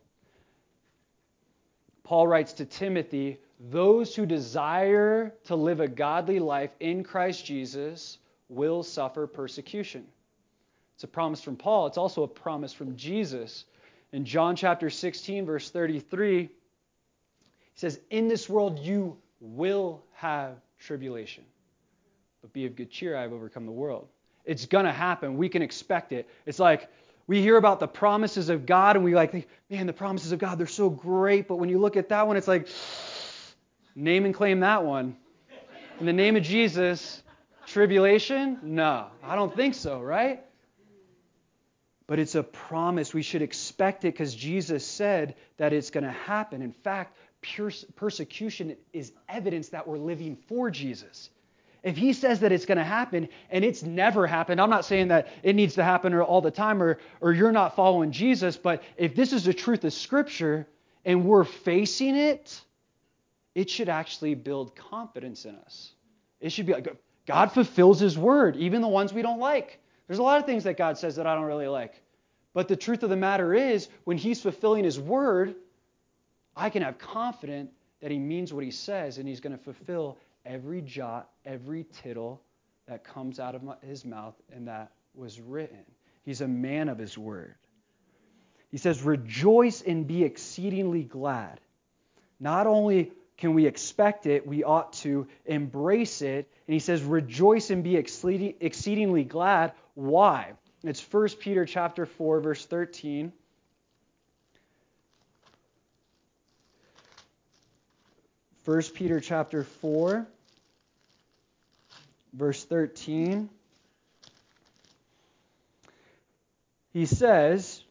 Paul 2.03 2.27
writes 2.27 2.53
to 2.53 2.65
Timothy, 2.65 3.39
those 3.59 4.15
who 4.15 4.25
desire 4.25 5.33
to 5.45 5.55
live 5.55 5.79
a 5.79 5.87
godly 5.87 6.39
life 6.39 6.71
in 6.79 7.03
Christ 7.03 7.45
Jesus 7.45 8.17
will 8.49 8.83
suffer 8.83 9.27
persecution. 9.27 10.05
It's 10.95 11.03
a 11.03 11.07
promise 11.07 11.41
from 11.41 11.55
Paul, 11.55 11.87
it's 11.87 11.97
also 11.97 12.23
a 12.23 12.27
promise 12.27 12.73
from 12.73 12.95
Jesus. 12.95 13.65
In 14.11 14.25
John 14.25 14.55
chapter 14.55 14.89
16 14.89 15.45
verse 15.45 15.69
33, 15.69 16.43
he 16.43 16.49
says, 17.73 17.99
"In 18.09 18.27
this 18.27 18.47
world 18.49 18.79
you 18.79 19.17
will 19.39 20.03
have 20.13 20.55
tribulation. 20.79 21.43
But 22.41 22.53
be 22.53 22.65
of 22.65 22.75
good 22.75 22.89
cheer, 22.89 23.15
I 23.15 23.21
have 23.21 23.33
overcome 23.33 23.65
the 23.65 23.71
world. 23.71 24.07
It's 24.45 24.65
going 24.65 24.85
to 24.85 24.91
happen. 24.91 25.37
We 25.37 25.49
can 25.49 25.61
expect 25.61 26.11
it. 26.11 26.29
It's 26.45 26.59
like 26.59 26.89
we 27.27 27.41
hear 27.41 27.57
about 27.57 27.79
the 27.79 27.87
promises 27.87 28.49
of 28.49 28.65
God 28.65 28.95
and 28.95 29.03
we 29.03 29.15
like 29.15 29.31
think, 29.31 29.47
man, 29.69 29.87
the 29.87 29.93
promises 29.93 30.31
of 30.31 30.39
God, 30.39 30.59
they're 30.59 30.67
so 30.67 30.89
great. 30.89 31.47
But 31.47 31.55
when 31.55 31.69
you 31.69 31.79
look 31.79 31.97
at 31.97 32.09
that 32.09 32.27
one, 32.27 32.37
it's 32.37 32.47
like, 32.47 32.67
name 33.95 34.25
and 34.25 34.33
claim 34.33 34.59
that 34.59 34.83
one. 34.83 35.15
In 35.99 36.05
the 36.05 36.13
name 36.13 36.35
of 36.35 36.43
Jesus, 36.43 37.23
tribulation? 37.65 38.59
No, 38.61 39.07
I 39.23 39.35
don't 39.35 39.55
think 39.55 39.73
so, 39.73 40.01
right? 40.01 40.43
But 42.07 42.19
it's 42.19 42.35
a 42.35 42.43
promise. 42.43 43.13
We 43.13 43.23
should 43.23 43.41
expect 43.41 44.05
it 44.05 44.13
because 44.13 44.35
Jesus 44.35 44.85
said 44.85 45.35
that 45.57 45.73
it's 45.73 45.89
going 45.89 46.03
to 46.03 46.11
happen. 46.11 46.61
In 46.61 46.71
fact, 46.71 47.17
persecution 47.95 48.75
is 48.93 49.11
evidence 49.29 49.69
that 49.69 49.87
we're 49.87 49.97
living 49.97 50.35
for 50.47 50.69
Jesus. 50.69 51.29
If 51.81 51.97
he 51.97 52.13
says 52.13 52.39
that 52.39 52.51
it's 52.51 52.65
going 52.65 52.79
to 52.79 52.83
happen 52.83 53.29
and 53.51 53.63
it's 53.63 53.83
never 53.83 54.25
happened, 54.25 54.59
I'm 54.59 54.71
not 54.71 54.85
saying 54.85 55.09
that 55.09 55.27
it 55.43 55.55
needs 55.55 55.75
to 55.75 55.83
happen 55.83 56.15
all 56.15 56.41
the 56.41 56.51
time 56.51 56.81
or, 56.81 56.97
or 57.21 57.31
you're 57.31 57.51
not 57.51 57.75
following 57.75 58.11
Jesus, 58.11 58.57
but 58.57 58.83
if 58.97 59.15
this 59.15 59.33
is 59.33 59.45
the 59.45 59.53
truth 59.53 59.83
of 59.83 59.93
Scripture 59.93 60.67
and 61.05 61.25
we're 61.25 61.43
facing 61.43 62.15
it, 62.15 62.59
it 63.55 63.69
should 63.69 63.89
actually 63.89 64.35
build 64.35 64.75
confidence 64.75 65.45
in 65.45 65.55
us. 65.55 65.93
It 66.41 66.51
should 66.51 66.65
be 66.65 66.73
like 66.73 66.95
God 67.25 67.51
fulfills 67.51 67.99
his 67.99 68.17
word, 68.17 68.57
even 68.57 68.81
the 68.81 68.87
ones 68.87 69.13
we 69.13 69.21
don't 69.21 69.39
like. 69.39 69.79
There's 70.07 70.19
a 70.19 70.23
lot 70.23 70.39
of 70.39 70.45
things 70.45 70.65
that 70.65 70.77
God 70.77 70.97
says 70.97 71.15
that 71.15 71.25
I 71.25 71.33
don't 71.33 71.45
really 71.45 71.67
like. 71.67 71.99
But 72.53 72.67
the 72.67 72.75
truth 72.75 73.01
of 73.01 73.09
the 73.09 73.15
matter 73.15 73.53
is, 73.53 73.89
when 74.03 74.17
he's 74.17 74.41
fulfilling 74.41 74.83
his 74.83 74.99
word, 74.99 75.55
I 76.55 76.69
can 76.69 76.83
have 76.83 76.99
confidence 76.99 77.71
that 78.01 78.11
he 78.11 78.19
means 78.19 78.53
what 78.53 78.63
he 78.63 78.71
says 78.71 79.17
and 79.17 79.27
he's 79.27 79.39
going 79.39 79.57
to 79.57 79.63
fulfill 79.63 80.17
every 80.45 80.81
jot, 80.81 81.29
every 81.45 81.85
tittle 82.03 82.41
that 82.87 83.03
comes 83.03 83.39
out 83.39 83.55
of 83.55 83.61
his 83.81 84.05
mouth 84.05 84.35
and 84.53 84.67
that 84.67 84.91
was 85.15 85.39
written. 85.39 85.83
He's 86.23 86.41
a 86.41 86.47
man 86.47 86.87
of 86.87 86.97
his 86.97 87.17
word. 87.17 87.55
He 88.69 88.77
says, 88.77 89.01
Rejoice 89.01 89.81
and 89.81 90.05
be 90.05 90.23
exceedingly 90.23 91.03
glad. 91.03 91.59
Not 92.39 92.67
only 92.67 93.11
can 93.37 93.53
we 93.53 93.65
expect 93.65 94.25
it, 94.25 94.47
we 94.47 94.63
ought 94.63 94.93
to 94.93 95.27
embrace 95.45 96.21
it. 96.21 96.49
And 96.67 96.73
he 96.73 96.79
says, 96.79 97.03
Rejoice 97.03 97.69
and 97.69 97.83
be 97.83 97.97
exceedingly 97.97 99.23
glad. 99.23 99.73
Why? 99.93 100.53
It's 100.83 101.01
1 101.01 101.29
Peter 101.39 101.65
chapter 101.65 102.05
4, 102.05 102.39
verse 102.39 102.65
13. 102.65 103.31
1 108.65 108.81
Peter 108.95 109.19
chapter 109.19 109.63
4 109.63 110.25
verse 112.33 112.65
13 112.65 113.47
he 116.91 117.05
says 117.05 117.83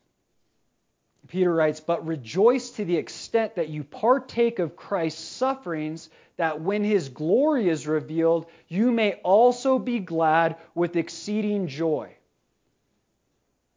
Peter 1.28 1.52
writes, 1.52 1.80
But 1.80 2.06
rejoice 2.06 2.70
to 2.70 2.84
the 2.84 2.96
extent 2.96 3.54
that 3.54 3.68
you 3.68 3.84
partake 3.84 4.58
of 4.58 4.76
Christ's 4.76 5.24
sufferings, 5.24 6.10
that 6.36 6.60
when 6.60 6.84
his 6.84 7.08
glory 7.08 7.68
is 7.68 7.86
revealed, 7.86 8.46
you 8.68 8.90
may 8.90 9.14
also 9.22 9.78
be 9.78 10.00
glad 10.00 10.56
with 10.74 10.96
exceeding 10.96 11.66
joy. 11.66 12.14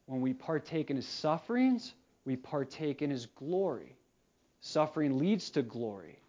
When 0.07 0.21
we 0.21 0.33
partake 0.33 0.89
in 0.89 0.95
his 0.95 1.07
sufferings, 1.07 1.93
we 2.25 2.35
partake 2.35 3.01
in 3.01 3.09
his 3.09 3.25
glory. 3.25 3.95
Suffering 4.61 5.17
leads 5.17 5.49
to 5.51 5.61
glory. 5.61 6.19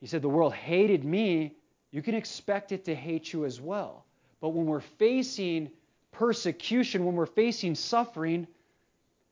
He 0.00 0.06
said, 0.06 0.22
The 0.22 0.28
world 0.28 0.54
hated 0.54 1.04
me. 1.04 1.56
You 1.90 2.02
can 2.02 2.14
expect 2.14 2.72
it 2.72 2.84
to 2.84 2.94
hate 2.94 3.32
you 3.32 3.44
as 3.44 3.60
well. 3.60 4.04
But 4.40 4.50
when 4.50 4.66
we're 4.66 4.80
facing 4.80 5.70
persecution, 6.12 7.04
when 7.04 7.14
we're 7.14 7.26
facing 7.26 7.74
suffering, 7.74 8.46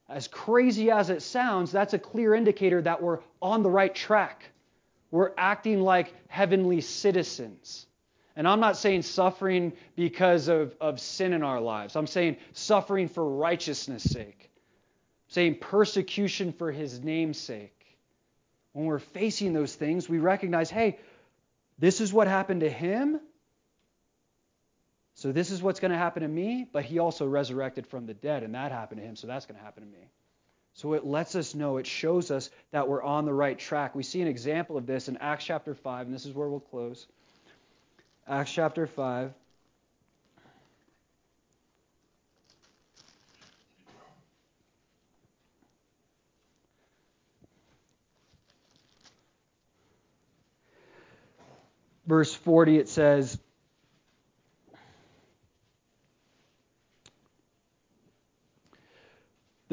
as 0.09 0.29
crazy 0.29 0.91
as 0.91 1.11
it 1.11 1.23
sounds, 1.23 1.73
that's 1.73 1.95
a 1.95 1.99
clear 1.99 2.35
indicator 2.35 2.81
that 2.83 3.03
we're 3.03 3.21
on 3.41 3.63
the 3.63 3.71
right 3.71 3.95
track. 3.95 4.45
We're 5.11 5.33
acting 5.39 5.81
like 5.81 6.13
heavenly 6.29 6.81
citizens. 6.81 7.87
And 8.37 8.49
I'm 8.49 8.61
not 8.61 8.77
saying 8.77 9.03
suffering 9.03 9.73
because 9.95 10.49
of, 10.49 10.75
of 10.81 11.01
sin 11.01 11.33
in 11.33 11.43
our 11.43 11.61
lives. 11.61 11.95
I'm 11.97 12.07
saying 12.07 12.37
suffering 12.53 13.09
for 13.09 13.25
righteousness' 13.25 14.03
sake. 14.03 14.51
I'm 14.51 15.33
saying 15.33 15.59
persecution 15.61 16.53
for 16.53 16.73
his 16.73 17.01
name's 17.01 17.39
sake 17.39 17.75
when 18.75 18.87
we're 18.87 18.99
facing 18.99 19.53
those 19.53 19.75
things, 19.75 20.09
we 20.09 20.19
recognize 20.19 20.69
hey, 20.69 20.99
this 21.79 22.01
is 22.01 22.13
what 22.13 22.29
happened 22.29 22.61
to 22.61 22.69
him. 22.69 23.21
So 25.25 25.33
this 25.33 25.51
is 25.51 25.63
what's 25.63 25.81
going 25.81 25.91
to 25.91 25.97
happen 25.97 26.21
to 26.21 26.29
me, 26.29 26.67
but 26.71 26.85
he 26.85 26.99
also 26.99 27.27
resurrected 27.27 27.87
from 27.87 28.05
the 28.05 28.13
dead, 28.13 28.43
and 28.43 28.55
that 28.55 28.73
happened 28.73 29.01
to 29.01 29.07
him, 29.07 29.17
so 29.17 29.27
that's 29.27 29.47
going 29.47 29.59
to 29.59 29.65
happen 29.65 29.83
to 29.83 29.89
me. 29.89 30.11
So 30.75 30.93
it 30.93 31.07
lets 31.07 31.35
us 31.35 31.55
know, 31.55 31.79
it 31.79 31.87
shows 31.87 32.31
us 32.31 32.51
that 32.73 32.89
we're 32.89 33.03
on 33.03 33.25
the 33.25 33.33
right 33.33 33.59
track. 33.59 33.95
We 33.95 34.03
see 34.03 34.21
an 34.21 34.29
example 34.29 34.77
of 34.77 34.85
this 34.85 35.09
in 35.09 35.17
Acts 35.17 35.47
chapter 35.47 35.73
5, 35.75 36.05
and 36.05 36.15
this 36.15 36.27
is 36.27 36.35
where 36.35 36.47
we'll 36.47 36.61
close. 36.61 37.07
Acts 38.29 38.53
chapter 38.53 38.87
5. 38.87 39.33
verse 52.07 52.35
40, 52.35 52.77
it 52.77 52.89
says, 52.91 53.39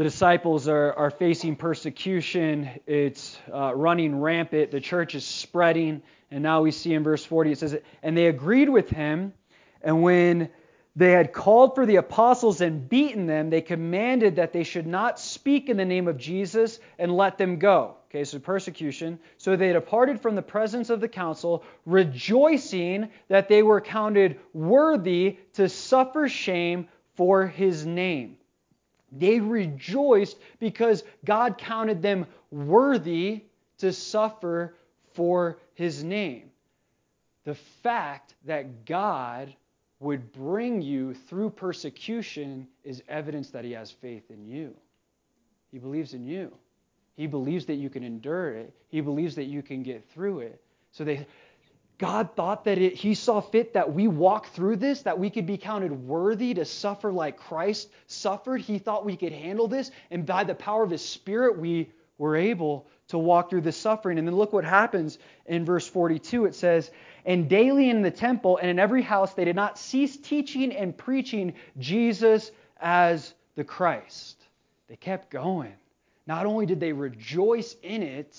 The 0.01 0.05
disciples 0.05 0.67
are, 0.67 0.93
are 0.93 1.11
facing 1.11 1.55
persecution. 1.55 2.67
It's 2.87 3.37
uh, 3.53 3.75
running 3.75 4.19
rampant. 4.19 4.71
The 4.71 4.81
church 4.81 5.13
is 5.13 5.23
spreading. 5.23 6.01
And 6.31 6.41
now 6.41 6.63
we 6.63 6.71
see 6.71 6.95
in 6.95 7.03
verse 7.03 7.23
40, 7.23 7.51
it 7.51 7.59
says, 7.59 7.77
And 8.01 8.17
they 8.17 8.25
agreed 8.25 8.67
with 8.67 8.89
him. 8.89 9.31
And 9.83 10.01
when 10.01 10.49
they 10.95 11.11
had 11.11 11.33
called 11.33 11.75
for 11.75 11.85
the 11.85 11.97
apostles 11.97 12.61
and 12.61 12.89
beaten 12.89 13.27
them, 13.27 13.51
they 13.51 13.61
commanded 13.61 14.37
that 14.37 14.53
they 14.53 14.63
should 14.63 14.87
not 14.87 15.19
speak 15.19 15.69
in 15.69 15.77
the 15.77 15.85
name 15.85 16.07
of 16.07 16.17
Jesus 16.17 16.79
and 16.97 17.15
let 17.15 17.37
them 17.37 17.59
go. 17.59 17.97
Okay, 18.09 18.23
so 18.23 18.39
persecution. 18.39 19.19
So 19.37 19.55
they 19.55 19.71
departed 19.71 20.19
from 20.19 20.33
the 20.33 20.41
presence 20.41 20.89
of 20.89 20.99
the 20.99 21.09
council, 21.09 21.63
rejoicing 21.85 23.09
that 23.27 23.49
they 23.49 23.61
were 23.61 23.79
counted 23.79 24.39
worthy 24.51 25.37
to 25.53 25.69
suffer 25.69 26.27
shame 26.27 26.87
for 27.13 27.45
his 27.45 27.85
name. 27.85 28.37
They 29.11 29.39
rejoiced 29.39 30.37
because 30.59 31.03
God 31.25 31.57
counted 31.57 32.01
them 32.01 32.25
worthy 32.49 33.43
to 33.79 33.91
suffer 33.91 34.75
for 35.13 35.59
his 35.73 36.03
name. 36.03 36.51
The 37.43 37.55
fact 37.55 38.35
that 38.45 38.85
God 38.85 39.53
would 39.99 40.31
bring 40.31 40.81
you 40.81 41.13
through 41.13 41.49
persecution 41.51 42.67
is 42.83 43.03
evidence 43.07 43.49
that 43.51 43.65
he 43.65 43.71
has 43.71 43.91
faith 43.91 44.29
in 44.29 44.45
you. 44.45 44.75
He 45.71 45.77
believes 45.77 46.13
in 46.13 46.25
you. 46.25 46.51
He 47.15 47.27
believes 47.27 47.65
that 47.65 47.75
you 47.75 47.89
can 47.89 48.03
endure 48.03 48.51
it. 48.51 48.73
He 48.87 49.01
believes 49.01 49.35
that 49.35 49.45
you 49.45 49.61
can 49.61 49.83
get 49.83 50.07
through 50.09 50.39
it. 50.39 50.61
So 50.91 51.03
they 51.03 51.27
God 52.01 52.35
thought 52.35 52.65
that 52.65 52.79
it, 52.79 52.95
He 52.95 53.13
saw 53.13 53.41
fit 53.41 53.73
that 53.75 53.93
we 53.93 54.07
walk 54.07 54.47
through 54.47 54.77
this, 54.77 55.03
that 55.03 55.19
we 55.19 55.29
could 55.29 55.45
be 55.45 55.55
counted 55.55 55.91
worthy 55.91 56.55
to 56.55 56.65
suffer 56.65 57.11
like 57.11 57.37
Christ 57.37 57.91
suffered. 58.07 58.59
He 58.59 58.79
thought 58.79 59.05
we 59.05 59.15
could 59.15 59.31
handle 59.31 59.67
this, 59.67 59.91
and 60.09 60.25
by 60.25 60.43
the 60.43 60.55
power 60.55 60.81
of 60.81 60.89
His 60.89 61.05
Spirit, 61.05 61.59
we 61.59 61.91
were 62.17 62.35
able 62.35 62.87
to 63.09 63.19
walk 63.19 63.51
through 63.51 63.61
this 63.61 63.77
suffering. 63.77 64.17
And 64.17 64.27
then 64.27 64.35
look 64.35 64.51
what 64.51 64.65
happens 64.65 65.19
in 65.45 65.63
verse 65.63 65.87
42. 65.87 66.45
It 66.45 66.55
says, 66.55 66.89
And 67.23 67.47
daily 67.47 67.91
in 67.91 68.01
the 68.01 68.09
temple 68.09 68.57
and 68.57 68.71
in 68.71 68.79
every 68.79 69.03
house 69.03 69.35
they 69.35 69.45
did 69.45 69.55
not 69.55 69.77
cease 69.77 70.17
teaching 70.17 70.73
and 70.73 70.97
preaching 70.97 71.53
Jesus 71.77 72.51
as 72.79 73.35
the 73.53 73.63
Christ. 73.63 74.43
They 74.87 74.95
kept 74.95 75.29
going. 75.29 75.73
Not 76.25 76.47
only 76.47 76.65
did 76.65 76.79
they 76.79 76.93
rejoice 76.93 77.75
in 77.83 78.01
it, 78.01 78.35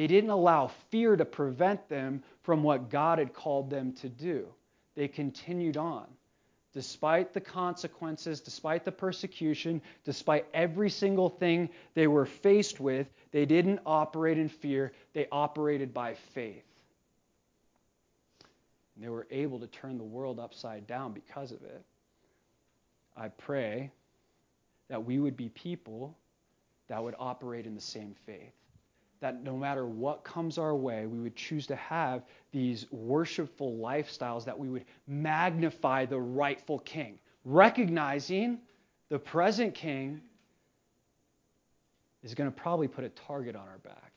they 0.00 0.06
didn't 0.06 0.30
allow 0.30 0.68
fear 0.88 1.14
to 1.14 1.26
prevent 1.26 1.86
them 1.90 2.22
from 2.40 2.62
what 2.62 2.88
God 2.88 3.18
had 3.18 3.34
called 3.34 3.68
them 3.68 3.92
to 3.96 4.08
do. 4.08 4.46
They 4.94 5.08
continued 5.08 5.76
on. 5.76 6.06
Despite 6.72 7.34
the 7.34 7.40
consequences, 7.42 8.40
despite 8.40 8.86
the 8.86 8.92
persecution, 8.92 9.82
despite 10.06 10.46
every 10.54 10.88
single 10.88 11.28
thing 11.28 11.68
they 11.92 12.06
were 12.06 12.24
faced 12.24 12.80
with, 12.80 13.08
they 13.30 13.44
didn't 13.44 13.80
operate 13.84 14.38
in 14.38 14.48
fear. 14.48 14.92
They 15.12 15.26
operated 15.30 15.92
by 15.92 16.14
faith. 16.32 16.64
And 18.94 19.04
they 19.04 19.10
were 19.10 19.26
able 19.30 19.58
to 19.58 19.66
turn 19.66 19.98
the 19.98 20.04
world 20.04 20.40
upside 20.40 20.86
down 20.86 21.12
because 21.12 21.52
of 21.52 21.62
it. 21.62 21.84
I 23.18 23.28
pray 23.28 23.90
that 24.88 25.04
we 25.04 25.18
would 25.18 25.36
be 25.36 25.50
people 25.50 26.16
that 26.88 27.04
would 27.04 27.16
operate 27.18 27.66
in 27.66 27.74
the 27.74 27.82
same 27.82 28.14
faith 28.24 28.54
that 29.20 29.42
no 29.42 29.56
matter 29.56 29.86
what 29.86 30.24
comes 30.24 30.58
our 30.58 30.74
way, 30.74 31.06
we 31.06 31.20
would 31.20 31.36
choose 31.36 31.66
to 31.66 31.76
have 31.76 32.22
these 32.52 32.86
worshipful 32.90 33.76
lifestyles, 33.76 34.44
that 34.46 34.58
we 34.58 34.68
would 34.68 34.84
magnify 35.06 36.06
the 36.06 36.18
rightful 36.18 36.78
king, 36.78 37.18
recognizing 37.44 38.58
the 39.10 39.18
present 39.18 39.74
king 39.74 40.20
is 42.22 42.34
going 42.34 42.50
to 42.50 42.56
probably 42.56 42.88
put 42.88 43.04
a 43.04 43.08
target 43.10 43.56
on 43.56 43.66
our 43.68 43.78
back. 43.78 44.12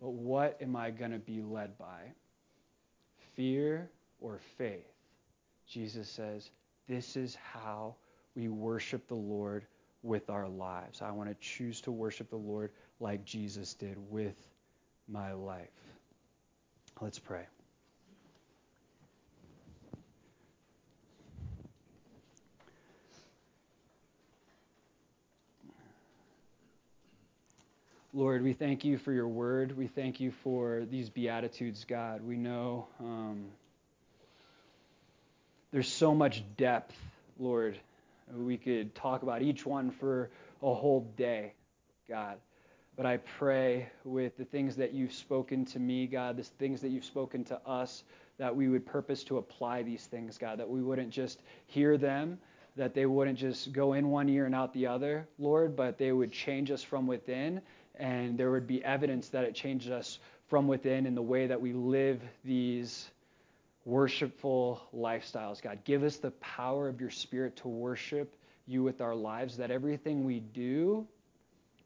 But 0.00 0.10
what 0.10 0.58
am 0.60 0.76
I 0.76 0.90
going 0.90 1.10
to 1.12 1.18
be 1.18 1.42
led 1.42 1.76
by? 1.78 2.00
Fear 3.36 3.90
or 4.20 4.40
faith? 4.56 4.86
Jesus 5.66 6.08
says, 6.08 6.50
This 6.88 7.16
is 7.16 7.36
how 7.36 7.94
we 8.34 8.48
worship 8.48 9.06
the 9.08 9.14
Lord 9.14 9.66
with 10.02 10.30
our 10.30 10.48
lives. 10.48 11.02
I 11.02 11.10
want 11.10 11.28
to 11.28 11.36
choose 11.40 11.80
to 11.82 11.92
worship 11.92 12.30
the 12.30 12.36
Lord 12.36 12.70
like 13.00 13.24
Jesus 13.24 13.74
did 13.74 13.96
with 14.10 14.36
my 15.08 15.32
life. 15.32 15.68
Let's 17.00 17.18
pray. 17.18 17.46
Lord, 28.12 28.42
we 28.42 28.52
thank 28.52 28.84
you 28.84 28.98
for 28.98 29.12
your 29.12 29.28
word. 29.28 29.76
We 29.76 29.86
thank 29.86 30.18
you 30.18 30.32
for 30.42 30.84
these 30.90 31.08
Beatitudes, 31.08 31.84
God. 31.88 32.22
We 32.22 32.36
know 32.36 32.88
um, 32.98 33.46
there's 35.70 35.88
so 35.88 36.12
much 36.12 36.42
depth, 36.56 36.96
Lord. 37.38 37.78
We 38.36 38.56
could 38.56 38.96
talk 38.96 39.22
about 39.22 39.42
each 39.42 39.64
one 39.64 39.92
for 39.92 40.28
a 40.60 40.74
whole 40.74 41.08
day, 41.16 41.54
God. 42.08 42.38
But 43.00 43.06
I 43.06 43.16
pray 43.16 43.88
with 44.04 44.36
the 44.36 44.44
things 44.44 44.76
that 44.76 44.92
you've 44.92 45.14
spoken 45.14 45.64
to 45.64 45.78
me, 45.78 46.06
God, 46.06 46.36
the 46.36 46.42
things 46.42 46.82
that 46.82 46.90
you've 46.90 47.06
spoken 47.06 47.44
to 47.44 47.58
us, 47.66 48.04
that 48.36 48.54
we 48.54 48.68
would 48.68 48.84
purpose 48.84 49.24
to 49.24 49.38
apply 49.38 49.84
these 49.84 50.04
things, 50.04 50.36
God, 50.36 50.58
that 50.58 50.68
we 50.68 50.82
wouldn't 50.82 51.08
just 51.08 51.40
hear 51.66 51.96
them, 51.96 52.38
that 52.76 52.92
they 52.92 53.06
wouldn't 53.06 53.38
just 53.38 53.72
go 53.72 53.94
in 53.94 54.10
one 54.10 54.28
ear 54.28 54.44
and 54.44 54.54
out 54.54 54.74
the 54.74 54.88
other, 54.88 55.26
Lord, 55.38 55.76
but 55.76 55.96
they 55.96 56.12
would 56.12 56.30
change 56.30 56.70
us 56.70 56.82
from 56.82 57.06
within, 57.06 57.62
and 57.94 58.36
there 58.36 58.50
would 58.50 58.66
be 58.66 58.84
evidence 58.84 59.30
that 59.30 59.44
it 59.44 59.54
changes 59.54 59.90
us 59.90 60.18
from 60.48 60.68
within 60.68 61.06
in 61.06 61.14
the 61.14 61.22
way 61.22 61.46
that 61.46 61.62
we 61.62 61.72
live 61.72 62.20
these 62.44 63.08
worshipful 63.86 64.78
lifestyles, 64.94 65.62
God. 65.62 65.78
Give 65.84 66.02
us 66.02 66.18
the 66.18 66.32
power 66.32 66.86
of 66.86 67.00
your 67.00 67.08
Spirit 67.08 67.56
to 67.56 67.68
worship 67.68 68.36
you 68.66 68.82
with 68.82 69.00
our 69.00 69.14
lives, 69.14 69.56
that 69.56 69.70
everything 69.70 70.26
we 70.26 70.40
do, 70.40 71.08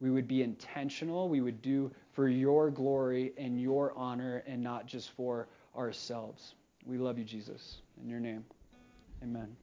we 0.05 0.11
would 0.11 0.29
be 0.29 0.43
intentional. 0.43 1.31
We 1.31 1.41
would 1.41 1.63
do 1.63 1.91
for 2.13 2.29
your 2.29 2.71
glory 2.71 3.33
and 3.39 3.59
your 3.59 3.97
honor 3.97 4.43
and 4.47 4.63
not 4.63 4.85
just 4.85 5.13
for 5.13 5.49
ourselves. 5.75 6.57
We 6.85 6.99
love 6.99 7.17
you, 7.17 7.25
Jesus. 7.25 7.79
In 8.03 8.11
your 8.11 8.21
name, 8.21 8.45
amen. 9.23 9.57